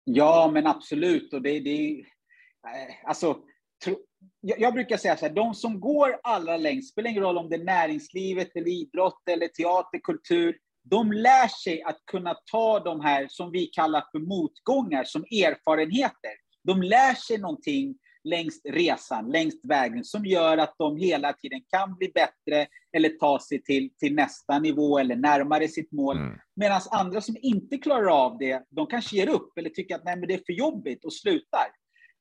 Ja, 0.04 0.50
men 0.54 0.66
absolut. 0.66 1.32
Och 1.32 1.42
det, 1.42 1.60
det 1.60 2.00
eh, 2.00 3.08
alltså, 3.08 3.38
tro, 3.84 3.96
jag, 4.40 4.60
jag, 4.60 4.74
brukar 4.74 4.96
säga 4.96 5.16
så 5.16 5.26
här, 5.26 5.34
de 5.34 5.54
som 5.54 5.80
går 5.80 6.20
allra 6.22 6.56
längst, 6.56 6.92
spelar 6.92 7.10
ingen 7.10 7.22
roll 7.22 7.38
om 7.38 7.48
det 7.48 7.56
är 7.56 7.64
näringslivet, 7.64 8.56
eller 8.56 8.68
idrott, 8.68 9.22
eller 9.30 9.48
teater, 9.48 9.98
kultur, 9.98 10.56
de 10.84 11.12
lär 11.12 11.48
sig 11.48 11.82
att 11.82 11.98
kunna 12.06 12.34
ta 12.50 12.80
de 12.80 13.00
här 13.00 13.26
som 13.28 13.50
vi 13.50 13.66
kallar 13.66 14.04
för 14.12 14.18
motgångar 14.18 15.04
som 15.04 15.22
erfarenheter. 15.22 16.32
De 16.64 16.82
lär 16.82 17.14
sig 17.14 17.38
någonting 17.38 17.94
längs 18.24 18.60
resan, 18.64 19.30
längs 19.30 19.54
vägen, 19.64 20.04
som 20.04 20.26
gör 20.26 20.58
att 20.58 20.74
de 20.78 20.96
hela 20.96 21.32
tiden 21.32 21.60
kan 21.68 21.96
bli 21.96 22.08
bättre 22.14 22.66
eller 22.96 23.08
ta 23.08 23.40
sig 23.40 23.62
till, 23.62 23.90
till 23.98 24.14
nästa 24.14 24.58
nivå 24.58 24.98
eller 24.98 25.16
närmare 25.16 25.68
sitt 25.68 25.92
mål. 25.92 26.16
Mm. 26.16 26.38
Medan 26.56 26.80
andra 26.90 27.20
som 27.20 27.36
inte 27.40 27.78
klarar 27.78 28.24
av 28.24 28.38
det, 28.38 28.62
de 28.70 28.86
kanske 28.86 29.16
ger 29.16 29.28
upp 29.28 29.58
eller 29.58 29.70
tycker 29.70 29.94
att 29.94 30.04
Nej, 30.04 30.16
men 30.16 30.28
det 30.28 30.34
är 30.34 30.42
för 30.46 30.52
jobbigt 30.52 31.04
och 31.04 31.12
slutar. 31.12 31.66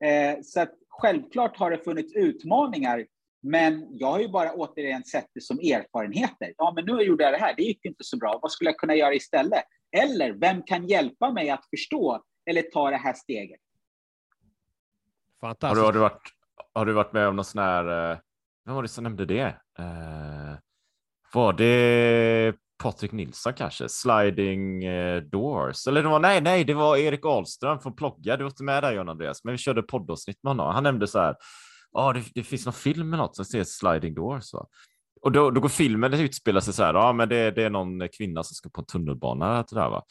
Eh, 0.05 0.41
så 0.43 0.61
att 0.61 0.73
självklart 0.89 1.57
har 1.57 1.71
det 1.71 1.77
funnits 1.77 2.15
utmaningar, 2.15 3.05
men 3.43 3.88
jag 3.91 4.07
har 4.07 4.19
ju 4.19 4.27
bara 4.27 4.53
återigen 4.53 5.03
sett 5.03 5.27
det 5.33 5.41
som 5.41 5.60
erfarenheter. 5.60 6.53
Ja, 6.57 6.74
men 6.75 6.86
nu 6.86 7.03
gjorde 7.03 7.24
jag 7.24 7.33
det 7.33 7.38
här, 7.38 7.53
det 7.57 7.63
gick 7.63 7.86
inte 7.86 8.03
så 8.03 8.17
bra. 8.17 8.39
Vad 8.41 8.51
skulle 8.51 8.69
jag 8.69 8.77
kunna 8.77 8.95
göra 8.95 9.13
istället? 9.13 9.63
Eller 9.98 10.33
vem 10.33 10.63
kan 10.63 10.88
hjälpa 10.88 11.31
mig 11.31 11.50
att 11.50 11.65
förstå 11.69 12.24
eller 12.50 12.62
ta 12.62 12.89
det 12.89 12.98
här 12.98 13.13
steget? 13.13 13.60
Fantastiskt. 15.41 15.69
Har 15.69 15.75
du, 15.75 15.81
har 15.81 15.93
du, 15.93 16.00
varit, 16.00 16.21
har 16.74 16.86
du 16.86 16.93
varit 16.93 17.13
med 17.13 17.27
om 17.27 17.36
någon 17.36 17.45
sån 17.45 17.62
här, 17.62 18.12
eh, 18.12 18.17
vem 18.65 18.75
var 18.75 18.81
det 18.81 18.88
som 18.88 19.03
nämnde 19.03 19.25
det? 19.25 19.55
Eh, 19.79 20.57
var 21.33 21.53
det 21.53 22.55
Patrik 22.83 23.12
Nilsson 23.12 23.53
kanske? 23.53 23.89
Sliding 23.89 24.83
eh, 24.83 25.21
doors? 25.21 25.88
Eller 25.88 26.03
det 26.03 26.10
var, 26.10 26.19
nej, 26.19 26.41
nej, 26.41 26.63
det 26.63 26.74
var 26.74 26.98
Erik 26.98 27.25
Ahlström 27.25 27.79
från 27.79 27.95
Plogga. 27.95 28.38
Du 28.38 28.43
var 28.43 28.51
inte 28.51 28.63
med 28.63 28.83
där 28.83 28.93
John 28.93 29.10
Andreas, 29.10 29.43
men 29.43 29.51
vi 29.51 29.57
körde 29.57 29.81
poddavsnitt 29.81 30.43
med 30.43 30.50
honom. 30.50 30.74
Han 30.74 30.83
nämnde 30.83 31.07
så 31.07 31.19
här, 31.19 31.36
ah, 31.93 32.13
det, 32.13 32.24
det, 32.36 32.43
finns 32.43 32.65
någon 32.65 32.74
film 32.74 33.10
med 33.10 33.19
något 33.19 33.36
som 33.36 33.45
ser 33.45 33.63
sliding 33.63 34.13
doors. 34.13 34.53
Va? 34.53 34.67
Och 35.21 35.31
då, 35.31 35.51
då 35.51 35.62
går 35.62 35.69
filmen, 35.69 36.12
det 36.12 36.21
utspelar 36.21 36.62
sig 36.62 36.74
så 36.74 36.83
här, 36.83 36.93
ja, 36.93 37.13
men 37.13 37.29
det, 37.29 37.51
det 37.51 37.63
är 37.63 37.69
någon 37.69 38.07
kvinna 38.17 38.43
som 38.43 38.55
ska 38.55 38.69
på 38.69 38.81
en 38.81 38.86
tunnelbana. 38.86 39.65
Det 39.69 39.75
där, 39.75 39.89
va? 39.89 40.03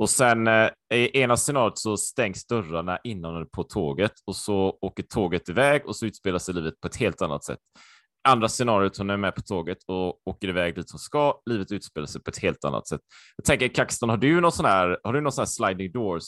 Och 0.00 0.10
sen 0.10 0.46
eh, 0.46 0.70
i 0.94 1.20
ena 1.20 1.36
scenariot 1.36 1.78
så 1.78 1.96
stängs 1.96 2.46
dörrarna 2.46 2.98
innan 3.04 3.48
på 3.48 3.62
tåget 3.62 4.12
och 4.26 4.36
så 4.36 4.78
åker 4.80 5.02
tåget 5.02 5.48
iväg 5.48 5.86
och 5.86 5.96
så 5.96 6.06
utspelar 6.06 6.38
sig 6.38 6.54
livet 6.54 6.80
på 6.80 6.88
ett 6.88 6.96
helt 6.96 7.22
annat 7.22 7.44
sätt. 7.44 7.58
Andra 8.28 8.48
scenariot, 8.48 8.98
hon 8.98 9.10
är 9.10 9.16
med 9.16 9.34
på 9.34 9.42
tåget 9.42 9.78
och 9.86 10.20
åker 10.24 10.48
iväg 10.48 10.74
dit 10.74 10.90
hon 10.90 10.98
ska. 10.98 11.40
Livet 11.50 11.72
utspelar 11.72 12.06
sig 12.06 12.22
på 12.22 12.30
ett 12.30 12.38
helt 12.38 12.64
annat 12.64 12.88
sätt. 12.88 13.00
Jag 13.36 13.44
tänker, 13.44 13.68
Kaxton, 13.68 14.08
har 14.08 14.16
du 14.16 14.40
någon 14.40 14.52
sån 14.52 14.66
här, 14.66 14.98
har 15.04 15.12
du 15.12 15.20
någon 15.20 15.32
sån 15.32 15.42
här 15.42 15.46
sliding 15.46 15.92
doors 15.92 16.24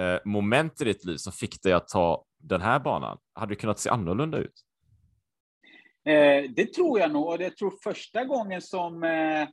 eh, 0.00 0.18
moment 0.24 0.80
i 0.80 0.84
ditt 0.84 1.04
liv 1.04 1.16
som 1.16 1.32
fick 1.32 1.62
dig 1.62 1.72
att 1.72 1.88
ta 1.88 2.24
den 2.42 2.60
här 2.60 2.78
banan? 2.78 3.18
Hade 3.34 3.52
det 3.52 3.56
kunnat 3.56 3.78
se 3.78 3.90
annorlunda 3.90 4.38
ut? 4.38 4.54
Eh, 6.04 6.50
det 6.56 6.74
tror 6.74 7.00
jag 7.00 7.12
nog. 7.12 7.26
Och 7.26 7.42
jag 7.42 7.56
tror 7.56 7.74
första 7.82 8.24
gången 8.24 8.62
som 8.62 9.04
eh, 9.04 9.48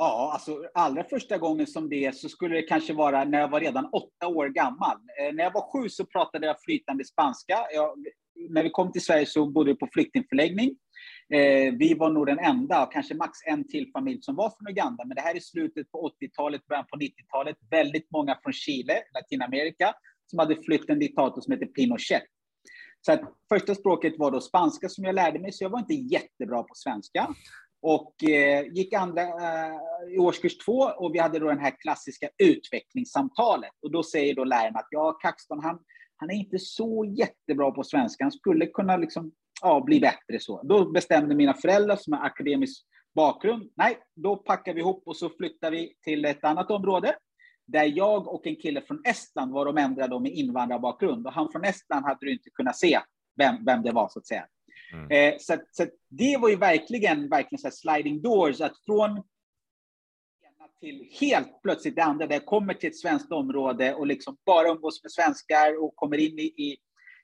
Ja, 0.00 0.30
alltså 0.32 0.64
allra 0.74 1.04
första 1.04 1.38
gången 1.38 1.66
som 1.66 1.88
det 1.88 2.16
så 2.16 2.28
skulle 2.28 2.54
det 2.56 2.62
kanske 2.62 2.92
vara 2.92 3.24
när 3.24 3.40
jag 3.40 3.48
var 3.48 3.60
redan 3.60 3.86
åtta 3.92 4.28
år 4.28 4.48
gammal. 4.48 4.96
Eh, 4.96 5.34
när 5.34 5.44
jag 5.44 5.52
var 5.52 5.72
sju 5.72 5.88
så 5.88 6.06
pratade 6.06 6.46
jag 6.46 6.62
flytande 6.62 7.04
spanska. 7.04 7.58
Jag, 7.74 8.04
när 8.50 8.62
vi 8.62 8.70
kom 8.70 8.92
till 8.92 9.04
Sverige 9.04 9.26
så 9.26 9.46
bodde 9.46 9.72
vi 9.72 9.78
på 9.78 9.88
flyktingförläggning. 9.92 10.76
Eh, 11.34 11.74
vi 11.78 11.94
var 11.94 12.10
nog 12.10 12.26
den 12.26 12.38
enda, 12.38 12.86
kanske 12.92 13.14
max 13.14 13.38
en 13.46 13.68
till 13.68 13.90
familj 13.92 14.22
som 14.22 14.36
var 14.36 14.50
från 14.50 14.68
Uganda. 14.68 15.04
Men 15.04 15.14
det 15.14 15.20
här 15.20 15.36
är 15.36 15.40
slutet 15.40 15.90
på 15.90 16.12
80-talet, 16.20 16.66
början 16.66 16.86
på 16.90 16.96
90-talet. 16.98 17.56
Väldigt 17.70 18.10
många 18.10 18.38
från 18.42 18.52
Chile, 18.52 19.02
Latinamerika, 19.14 19.94
som 20.30 20.38
hade 20.38 20.62
flytt 20.62 20.90
en 20.90 20.98
diktator 20.98 21.40
som 21.40 21.52
heter 21.52 21.66
Pinochet. 21.66 22.22
Så 23.00 23.12
att 23.12 23.20
första 23.48 23.74
språket 23.74 24.14
var 24.18 24.30
då 24.30 24.40
spanska 24.40 24.88
som 24.88 25.04
jag 25.04 25.14
lärde 25.14 25.38
mig, 25.38 25.52
så 25.52 25.64
jag 25.64 25.70
var 25.70 25.78
inte 25.78 25.94
jättebra 25.94 26.62
på 26.62 26.74
svenska. 26.74 27.28
Och 27.82 28.24
eh, 28.24 28.66
gick 28.72 28.92
andra 28.92 29.22
eh, 29.22 30.14
i 30.14 30.18
årskurs 30.18 30.58
två 30.58 30.78
och 30.78 31.14
vi 31.14 31.18
hade 31.18 31.38
då 31.38 31.48
den 31.48 31.58
här 31.58 31.74
klassiska 31.80 32.28
utvecklingssamtalet. 32.38 33.72
Och 33.82 33.90
då 33.90 34.02
säger 34.02 34.34
då 34.34 34.44
läraren 34.44 34.76
att 34.76 34.88
ja, 34.90 35.12
Kaxton, 35.12 35.62
han, 35.62 35.78
han 36.16 36.30
är 36.30 36.34
inte 36.34 36.58
så 36.58 37.14
jättebra 37.18 37.70
på 37.70 37.84
svenska. 37.84 38.24
Han 38.24 38.32
skulle 38.32 38.66
kunna 38.66 38.96
liksom, 38.96 39.32
ja, 39.62 39.82
bli 39.86 40.00
bättre 40.00 40.40
så. 40.40 40.62
Då 40.62 40.90
bestämde 40.90 41.34
mina 41.34 41.54
föräldrar 41.54 41.96
som 41.96 42.12
har 42.12 42.26
akademisk 42.26 42.86
bakgrund, 43.14 43.72
nej, 43.76 43.98
då 44.16 44.36
packar 44.36 44.74
vi 44.74 44.80
ihop 44.80 45.02
och 45.06 45.16
så 45.16 45.30
flyttar 45.30 45.70
vi 45.70 45.94
till 46.02 46.24
ett 46.24 46.44
annat 46.44 46.70
område 46.70 47.16
där 47.68 47.84
jag 47.84 48.28
och 48.28 48.46
en 48.46 48.56
kille 48.56 48.80
från 48.80 49.02
Estland 49.04 49.52
var 49.52 49.64
de 49.64 49.78
enda 49.78 50.08
då 50.08 50.20
med 50.20 50.32
invandrarbakgrund. 50.32 51.26
Och 51.26 51.32
han 51.32 51.52
från 51.52 51.64
Estland 51.64 52.04
hade 52.06 52.18
du 52.20 52.32
inte 52.32 52.50
kunnat 52.50 52.76
se 52.76 53.00
vem, 53.36 53.64
vem 53.64 53.82
det 53.82 53.92
var, 53.92 54.08
så 54.08 54.18
att 54.18 54.26
säga. 54.26 54.46
Mm. 54.92 55.10
Eh, 55.10 55.38
så, 55.38 55.56
så 55.70 55.86
det 56.08 56.36
var 56.36 56.48
ju 56.48 56.56
verkligen, 56.56 57.28
verkligen 57.28 57.58
så 57.58 57.70
sliding 57.70 58.22
doors, 58.22 58.60
att 58.60 58.84
från 58.86 59.22
till 60.80 61.08
helt 61.20 61.62
plötsligt 61.62 61.96
det 61.96 62.04
andra, 62.04 62.26
där 62.26 62.34
jag 62.34 62.46
kommer 62.46 62.74
till 62.74 62.88
ett 62.88 62.98
svenskt 62.98 63.32
område 63.32 63.94
och 63.94 64.06
liksom 64.06 64.36
bara 64.46 64.68
umgås 64.68 65.02
med 65.02 65.12
svenskar 65.12 65.84
och 65.84 65.96
kommer 65.96 66.18
in 66.18 66.38
i, 66.38 66.42
i, 66.42 66.76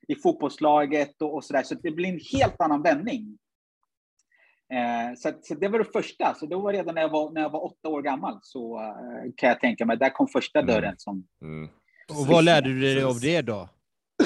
i 0.09 0.15
fotbollslaget 0.15 1.23
och, 1.23 1.35
och 1.35 1.45
så 1.45 1.53
där. 1.53 1.63
Så 1.63 1.75
det 1.75 1.91
blir 1.91 2.09
en 2.09 2.21
helt 2.33 2.61
annan 2.61 2.83
vändning. 2.83 3.39
Eh, 4.73 5.15
så, 5.17 5.33
så, 5.43 5.55
det 5.55 5.69
var 5.69 5.79
det 5.79 5.93
första. 5.93 6.35
Så 6.35 6.47
det 6.47 6.57
var 6.57 6.73
redan 6.73 6.95
när 6.95 7.03
jag 7.03 7.09
var, 7.09 7.31
när 7.31 7.41
jag 7.41 7.51
var 7.51 7.65
åtta 7.65 7.89
år 7.89 8.03
gammal, 8.03 8.39
så 8.43 8.81
eh, 8.81 9.33
kan 9.37 9.49
jag 9.49 9.61
tänka 9.61 9.87
mig. 9.87 9.97
Där 9.97 10.11
kom 10.11 10.29
första 10.29 10.59
mm. 10.59 10.75
dörren. 10.75 10.95
Som, 10.99 11.27
mm. 11.43 11.69
Och 12.11 12.27
vad 12.27 12.45
lärde 12.45 12.69
du 12.69 12.81
dig 12.81 13.03
av 13.03 13.21
det 13.21 13.43
då? 13.43 13.69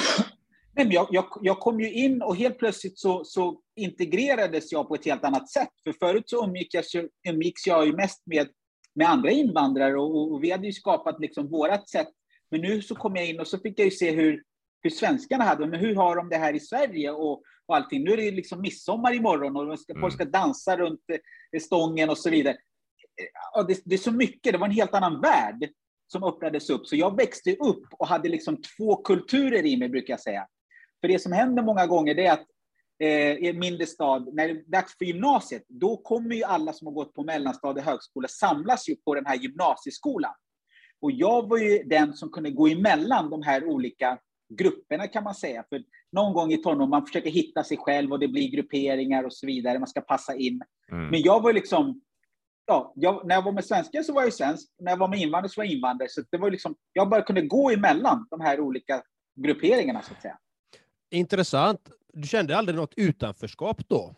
Nej, 0.76 0.88
jag, 0.90 1.08
jag, 1.10 1.24
jag, 1.42 1.60
kom 1.60 1.80
ju 1.80 1.92
in 1.92 2.22
och 2.22 2.36
helt 2.36 2.58
plötsligt 2.58 2.98
så, 2.98 3.24
så, 3.24 3.60
integrerades 3.76 4.72
jag 4.72 4.88
på 4.88 4.94
ett 4.94 5.04
helt 5.04 5.24
annat 5.24 5.50
sätt. 5.50 5.68
För 5.84 5.92
förut 5.92 6.24
så 6.26 6.44
umgick 6.44 6.74
jag, 6.74 6.84
umgicks 7.28 7.66
jag 7.66 7.86
ju 7.86 7.92
mest 7.92 8.22
med, 8.26 8.48
med 8.94 9.08
andra 9.08 9.30
invandrare 9.30 9.96
och, 9.96 10.32
och 10.32 10.44
vi 10.44 10.50
hade 10.50 10.66
ju 10.66 10.72
skapat 10.72 11.20
liksom 11.20 11.48
vårat 11.48 11.88
sätt. 11.88 12.08
Men 12.50 12.60
nu 12.60 12.82
så 12.82 12.94
kom 12.94 13.16
jag 13.16 13.26
in 13.26 13.40
och 13.40 13.46
så 13.46 13.58
fick 13.58 13.78
jag 13.78 13.84
ju 13.84 13.90
se 13.90 14.10
hur, 14.10 14.42
hur 14.82 14.90
svenskarna 14.90 15.44
hade 15.44 15.66
men 15.66 15.80
hur 15.80 15.94
har 15.94 16.16
de 16.16 16.28
det 16.28 16.36
här 16.36 16.54
i 16.54 16.60
Sverige 16.60 17.10
och, 17.10 17.42
och 17.68 17.76
allting. 17.76 18.04
Nu 18.04 18.12
är 18.12 18.16
det 18.16 18.30
liksom 18.30 18.60
midsommar 18.60 19.14
imorgon 19.14 19.56
och 19.56 19.66
de 19.66 19.76
ska, 19.76 19.92
mm. 19.92 20.00
folk 20.00 20.14
ska 20.14 20.24
dansa 20.24 20.76
runt 20.76 21.00
eh, 21.52 21.60
stången 21.60 22.10
och 22.10 22.18
så 22.18 22.30
vidare. 22.30 22.56
Ja, 23.54 23.62
det, 23.62 23.80
det, 23.84 23.94
är 23.94 23.98
så 23.98 24.12
mycket, 24.12 24.52
det 24.52 24.58
var 24.58 24.66
en 24.66 24.72
helt 24.72 24.94
annan 24.94 25.20
värld 25.20 25.70
som 26.06 26.24
öppnades 26.24 26.70
upp. 26.70 26.86
Så 26.86 26.96
jag 26.96 27.16
växte 27.16 27.56
upp 27.56 27.84
och 27.98 28.06
hade 28.06 28.28
liksom 28.28 28.62
två 28.76 28.96
kulturer 28.96 29.66
i 29.66 29.76
mig, 29.76 29.88
brukar 29.88 30.12
jag 30.12 30.20
säga. 30.20 30.46
För 31.00 31.08
det 31.08 31.18
som 31.18 31.32
händer 31.32 31.62
många 31.62 31.86
gånger 31.86 32.14
det 32.14 32.26
är 32.26 32.32
att 32.32 32.46
eh, 33.02 33.32
i 33.32 33.48
en 33.48 33.58
mindre 33.58 33.86
stad, 33.86 34.34
när 34.34 34.48
det 34.48 34.54
är 34.54 34.70
dags 34.70 34.98
för 34.98 35.04
gymnasiet, 35.04 35.64
då 35.68 35.96
kommer 35.96 36.34
ju 36.34 36.44
alla 36.44 36.72
som 36.72 36.86
har 36.86 36.94
gått 36.94 37.14
på 37.14 37.24
mellanstadie 37.24 37.82
och 37.82 37.90
högskola 37.90 38.28
samlas 38.28 38.88
ju 38.88 38.96
på 38.96 39.14
den 39.14 39.26
här 39.26 39.36
gymnasieskolan. 39.36 40.34
Och 41.00 41.12
jag 41.12 41.48
var 41.48 41.58
ju 41.58 41.82
den 41.82 42.14
som 42.14 42.30
kunde 42.30 42.50
gå 42.50 42.68
emellan 42.68 43.30
de 43.30 43.42
här 43.42 43.64
olika 43.64 44.18
grupperna 44.54 45.06
kan 45.06 45.24
man 45.24 45.34
säga. 45.34 45.64
För 45.68 45.82
någon 46.12 46.32
gång 46.32 46.52
i 46.52 46.56
tonåren, 46.56 46.90
man 46.90 47.06
försöker 47.06 47.30
hitta 47.30 47.64
sig 47.64 47.76
själv 47.76 48.12
och 48.12 48.18
det 48.18 48.28
blir 48.28 48.50
grupperingar 48.50 49.24
och 49.24 49.32
så 49.32 49.46
vidare, 49.46 49.78
man 49.78 49.88
ska 49.88 50.00
passa 50.00 50.34
in. 50.34 50.62
Mm. 50.92 51.08
Men 51.08 51.22
jag 51.22 51.42
var 51.42 51.52
liksom, 51.52 52.00
ja, 52.66 52.92
jag, 52.96 53.26
när 53.26 53.34
jag 53.34 53.42
var 53.42 53.52
med 53.52 53.64
svenskar 53.64 54.02
så 54.02 54.12
var 54.12 54.22
jag 54.22 54.32
svensk, 54.32 54.68
när 54.78 54.92
jag 54.92 54.98
var 54.98 55.08
med 55.08 55.18
invandrare 55.18 55.48
så 55.48 55.60
var 55.60 55.64
jag 55.64 55.72
invandrare. 55.72 56.08
Så 56.08 56.22
det 56.30 56.38
var 56.38 56.50
liksom, 56.50 56.76
jag 56.92 57.08
bara 57.08 57.22
kunde 57.22 57.42
gå 57.42 57.70
emellan 57.70 58.26
de 58.30 58.40
här 58.40 58.60
olika 58.60 59.02
grupperingarna 59.34 60.02
så 60.02 60.12
att 60.12 60.22
säga. 60.22 60.38
Intressant. 61.10 61.90
Du 62.12 62.28
kände 62.28 62.56
aldrig 62.56 62.76
något 62.76 62.94
utanförskap 62.96 63.88
då? 63.88 64.14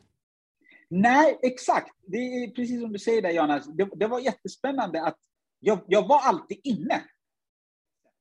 Nej, 0.88 1.38
exakt. 1.42 1.96
Det 2.06 2.16
är 2.16 2.50
precis 2.50 2.80
som 2.80 2.92
du 2.92 2.98
säger 2.98 3.22
där, 3.22 3.30
Jonas. 3.30 3.66
Det, 3.66 3.88
det 3.94 4.06
var 4.06 4.20
jättespännande 4.20 5.02
att 5.02 5.18
jag, 5.60 5.80
jag 5.86 6.08
var 6.08 6.20
alltid 6.20 6.60
inne. 6.64 7.02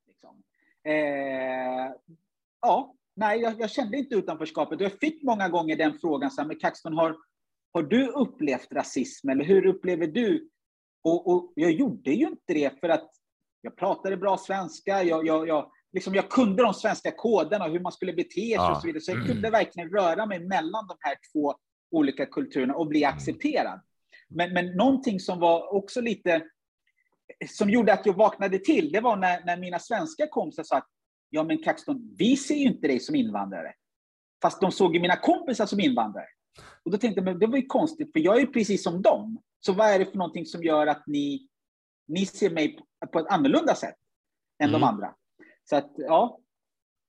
Liksom. 0.08 0.44
Eh, 0.84 1.94
ja, 2.62 2.96
nej, 3.20 3.40
jag, 3.40 3.60
jag, 3.60 3.70
kände 3.70 3.98
inte 3.98 4.16
utanförskapet. 4.16 4.82
Jag 4.82 5.00
fick 5.00 5.24
många 5.24 5.50
gånger 5.50 5.76
den 5.76 6.00
frågan, 6.00 6.32
så 6.32 6.42
här, 6.42 6.48
men 6.48 6.60
Kaxton, 6.60 6.94
har, 6.94 7.16
har 7.74 7.84
du 7.84 8.08
upplevt 8.08 8.72
rasism 8.72 9.30
eller 9.30 9.46
hur 9.46 9.66
upplever 9.66 10.08
du? 10.08 10.50
Och, 11.04 11.28
och, 11.28 11.54
jag 11.56 11.72
gjorde 11.72 12.12
ju 12.12 12.28
inte 12.28 12.54
det 12.54 12.80
för 12.80 12.90
att 12.90 13.10
jag 13.62 13.78
pratade 13.78 14.18
bra 14.18 14.38
svenska, 14.38 15.04
jag, 15.04 15.28
jag, 15.28 15.48
jag 15.48 15.72
liksom, 15.94 16.16
jag 16.16 16.30
kunde 16.30 16.64
de 16.64 16.74
svenska 16.74 17.12
koderna, 17.12 17.68
hur 17.68 17.80
man 17.80 17.92
skulle 17.92 18.14
bete 18.14 18.34
sig 18.34 18.52
ja. 18.52 18.72
och 18.72 18.82
så 18.82 18.88
vidare. 18.88 19.02
Så 19.02 19.12
jag 19.12 19.26
kunde 19.26 19.48
mm. 19.48 19.52
verkligen 19.52 19.90
röra 19.90 20.26
mig 20.26 20.40
mellan 20.40 20.88
de 20.88 20.98
här 21.00 21.16
två 21.34 21.56
olika 21.92 22.26
kulturerna 22.26 22.76
och 22.76 22.88
bli 22.88 23.04
mm. 23.04 23.16
accepterad. 23.16 23.82
Men, 24.28 24.54
men 24.54 24.72
någonting 24.76 25.20
som 25.20 25.40
var 25.40 25.74
också 25.74 26.02
lite, 26.02 26.44
som 27.50 27.70
gjorde 27.70 27.94
att 27.94 28.06
jag 28.06 28.14
vaknade 28.14 28.60
till, 28.60 28.92
det 28.92 29.00
var 29.00 29.16
när, 29.16 29.46
när 29.46 29.58
mina 29.58 29.80
svenska 29.80 30.28
kompisar 30.28 30.64
sa 30.64 30.78
att 30.78 30.90
ja 31.30 31.44
men 31.44 31.58
Kaxton, 31.58 32.16
vi 32.18 32.38
ser 32.38 32.56
ju 32.56 32.64
inte 32.66 32.88
dig 32.88 33.00
som 33.00 33.16
invandrare. 33.16 33.74
Fast 34.42 34.62
de 34.62 34.72
såg 34.72 34.96
ju 34.96 35.02
mina 35.02 35.16
kompisar 35.16 35.66
som 35.66 35.80
invandrare. 35.80 36.28
Och 36.84 36.92
då 36.92 36.98
tänkte 36.98 37.20
jag, 37.20 37.26
men 37.26 37.40
det 37.40 37.48
var 37.48 37.58
ju 37.58 37.66
konstigt, 37.66 38.12
för 38.14 38.20
jag 38.20 38.36
är 38.36 38.40
ju 38.40 38.48
precis 38.48 38.84
som 38.84 39.02
dem. 39.02 39.42
Så 39.60 39.74
vad 39.74 39.88
är 39.88 40.00
det 40.00 40.06
för 40.06 40.18
någonting 40.18 40.46
som 40.46 40.64
gör 40.64 40.88
att 40.88 41.08
ni, 41.08 41.48
ni 42.08 42.26
ser 42.26 42.50
mig 42.50 42.80
på 43.12 43.20
ett 43.20 43.28
annorlunda 43.28 43.76
sätt 43.76 43.96
än 44.64 44.70
mm. 44.70 44.82
de 44.82 44.88
andra? 44.88 45.14
Så 45.70 45.76
att, 45.76 45.92
ja. 45.96 46.40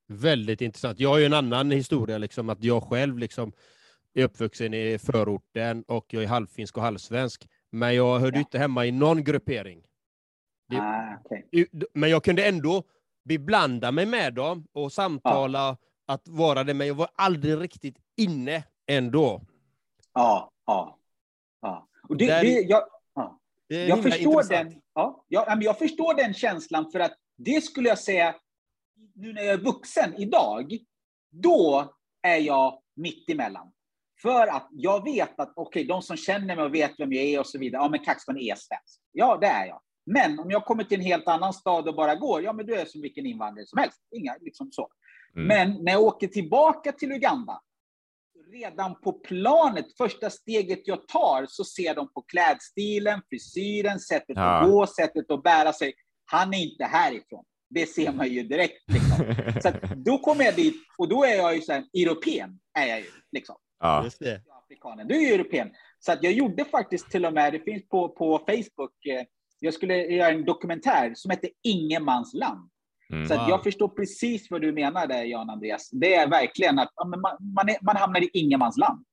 Väldigt 0.07 0.61
intressant. 0.61 0.99
Jag 0.99 1.09
har 1.09 1.17
ju 1.17 1.25
en 1.25 1.33
annan 1.33 1.71
historia, 1.71 2.17
liksom, 2.17 2.49
att 2.49 2.63
jag 2.63 2.83
själv 2.83 3.17
liksom 3.17 3.53
är 4.13 4.23
uppvuxen 4.23 4.73
i 4.73 4.97
förorten 4.97 5.83
och 5.87 6.13
jag 6.13 6.23
är 6.23 6.27
halvfinsk 6.27 6.77
och 6.77 6.83
halvsvensk. 6.83 7.47
Men 7.69 7.95
jag 7.95 8.19
hörde 8.19 8.37
ja. 8.37 8.39
inte 8.39 8.59
hemma 8.59 8.85
i 8.85 8.91
någon 8.91 9.23
gruppering. 9.23 9.83
Det, 10.69 10.77
ah, 10.77 11.19
okay. 11.23 11.65
Men 11.93 12.09
jag 12.09 12.23
kunde 12.23 12.47
ändå 12.47 12.83
beblanda 13.23 13.91
mig 13.91 14.05
med 14.05 14.33
dem 14.33 14.67
och 14.73 14.91
samtala, 14.93 15.59
ja. 15.59 15.77
att 16.13 16.27
vara 16.27 16.63
det, 16.63 16.73
men 16.73 16.87
jag 16.87 16.95
var 16.95 17.09
aldrig 17.15 17.61
riktigt 17.61 17.97
inne 18.17 18.63
ändå. 18.87 19.41
Ja, 20.13 20.51
ja. 20.65 20.99
ja. 21.61 21.87
Och 22.09 22.17
det, 22.17 22.25
Där- 22.25 22.41
det, 22.41 22.61
jag, 22.61 22.83
ja. 23.15 23.39
Det 23.69 23.87
Jag 23.87 24.03
förstår, 24.03 24.31
intressant. 24.31 24.69
den, 24.69 24.81
ja, 24.93 25.25
ja, 25.27 25.45
men 25.47 25.61
jag 25.61 25.77
förstår 25.77 26.13
den 26.13 26.33
känslan, 26.33 26.91
för 26.91 26.99
att 26.99 27.13
det 27.37 27.63
skulle 27.63 27.89
jag 27.89 27.99
säga, 27.99 28.35
nu 29.15 29.33
när 29.33 29.41
jag 29.41 29.53
är 29.53 29.57
vuxen 29.63 30.15
idag, 30.17 30.77
då 31.29 31.93
är 32.21 32.37
jag 32.37 32.81
mitt 32.95 33.29
emellan. 33.29 33.71
För 34.21 34.47
att 34.47 34.67
jag 34.71 35.03
vet 35.03 35.39
att 35.39 35.53
okej, 35.55 35.83
de 35.83 36.01
som 36.01 36.17
känner 36.17 36.55
mig 36.55 36.65
och 36.65 36.73
vet 36.73 36.91
vem 36.99 37.13
jag 37.13 37.23
är 37.23 37.39
och 37.39 37.47
så 37.47 37.59
vidare, 37.59 37.83
ja 37.83 37.89
men 37.89 37.99
Kaxman 37.99 38.37
är 38.37 38.55
svensk. 38.55 39.01
Ja, 39.11 39.37
det 39.41 39.47
är 39.47 39.65
jag. 39.65 39.81
Men 40.05 40.39
om 40.39 40.51
jag 40.51 40.65
kommer 40.65 40.83
till 40.83 40.99
en 40.99 41.05
helt 41.05 41.27
annan 41.27 41.53
stad 41.53 41.87
och 41.87 41.95
bara 41.95 42.15
går, 42.15 42.43
ja 42.43 42.53
men 42.53 42.65
du 42.65 42.75
är 42.75 42.85
som 42.85 43.01
vilken 43.01 43.25
invandrare 43.25 43.65
som 43.65 43.79
helst. 43.79 43.99
Inga, 44.15 44.35
liksom 44.41 44.71
så. 44.71 44.89
Mm. 45.35 45.47
Men 45.47 45.83
när 45.83 45.91
jag 45.91 46.01
åker 46.01 46.27
tillbaka 46.27 46.91
till 46.91 47.11
Uganda, 47.11 47.61
redan 48.51 49.01
på 49.01 49.13
planet, 49.13 49.97
första 49.97 50.29
steget 50.29 50.87
jag 50.87 51.07
tar, 51.07 51.45
så 51.49 51.63
ser 51.63 51.95
de 51.95 52.13
på 52.13 52.21
klädstilen, 52.21 53.21
frisyren, 53.29 53.99
sättet 53.99 54.35
Ja. 54.35 54.59
att 54.59 54.69
gå, 54.69 54.87
sättet 54.87 55.31
att 55.31 55.43
bära 55.43 55.73
sig. 55.73 55.93
Han 56.25 56.53
är 56.53 56.57
inte 56.57 56.83
härifrån. 56.83 57.45
Det 57.69 57.85
ser 57.85 58.13
man 58.13 58.27
ju 58.27 58.43
direkt. 58.43 58.83
Liksom. 58.91 59.35
Så 59.61 59.67
att 59.67 59.81
då 60.05 60.17
kommer 60.17 60.43
jag 60.43 60.55
dit 60.55 60.75
och 60.97 61.09
då 61.09 61.23
är 61.23 61.35
jag 61.35 61.55
ju 61.55 61.61
så 61.61 61.71
här, 61.71 61.83
europen. 61.93 62.59
Är 62.79 62.85
jag 62.87 62.99
ju, 62.99 63.05
liksom. 63.31 63.55
ja. 63.79 64.03
Just 64.03 64.19
det. 64.19 64.41
Du 65.05 65.15
är 65.15 65.21
ju 65.21 65.33
europen. 65.33 65.71
Så 65.99 66.11
att 66.11 66.23
jag 66.23 66.33
gjorde 66.33 66.65
faktiskt 66.65 67.11
till 67.11 67.25
och 67.25 67.33
med, 67.33 67.53
det 67.53 67.59
finns 67.59 67.87
på, 67.89 68.09
på 68.09 68.37
Facebook, 68.37 69.05
eh, 69.05 69.25
jag 69.63 69.73
skulle 69.73 69.95
göra 70.05 70.29
en 70.29 70.45
dokumentär 70.45 71.11
som 71.15 71.31
heter 71.31 71.49
Ingenmansland. 71.63 72.69
Mm. 73.09 73.27
Så 73.27 73.33
jag 73.33 73.63
förstår 73.63 73.87
precis 73.87 74.51
vad 74.51 74.61
du 74.61 74.71
menar 74.71 75.07
där, 75.07 75.23
Jan 75.23 75.49
Andreas. 75.49 75.89
Det 75.91 76.13
är 76.15 76.27
verkligen 76.29 76.79
att 76.79 76.89
man, 77.07 77.21
man, 77.55 77.69
är, 77.69 77.77
man 77.85 77.95
hamnar 77.95 78.21
i 78.23 78.29
ingenmansland. 78.33 79.03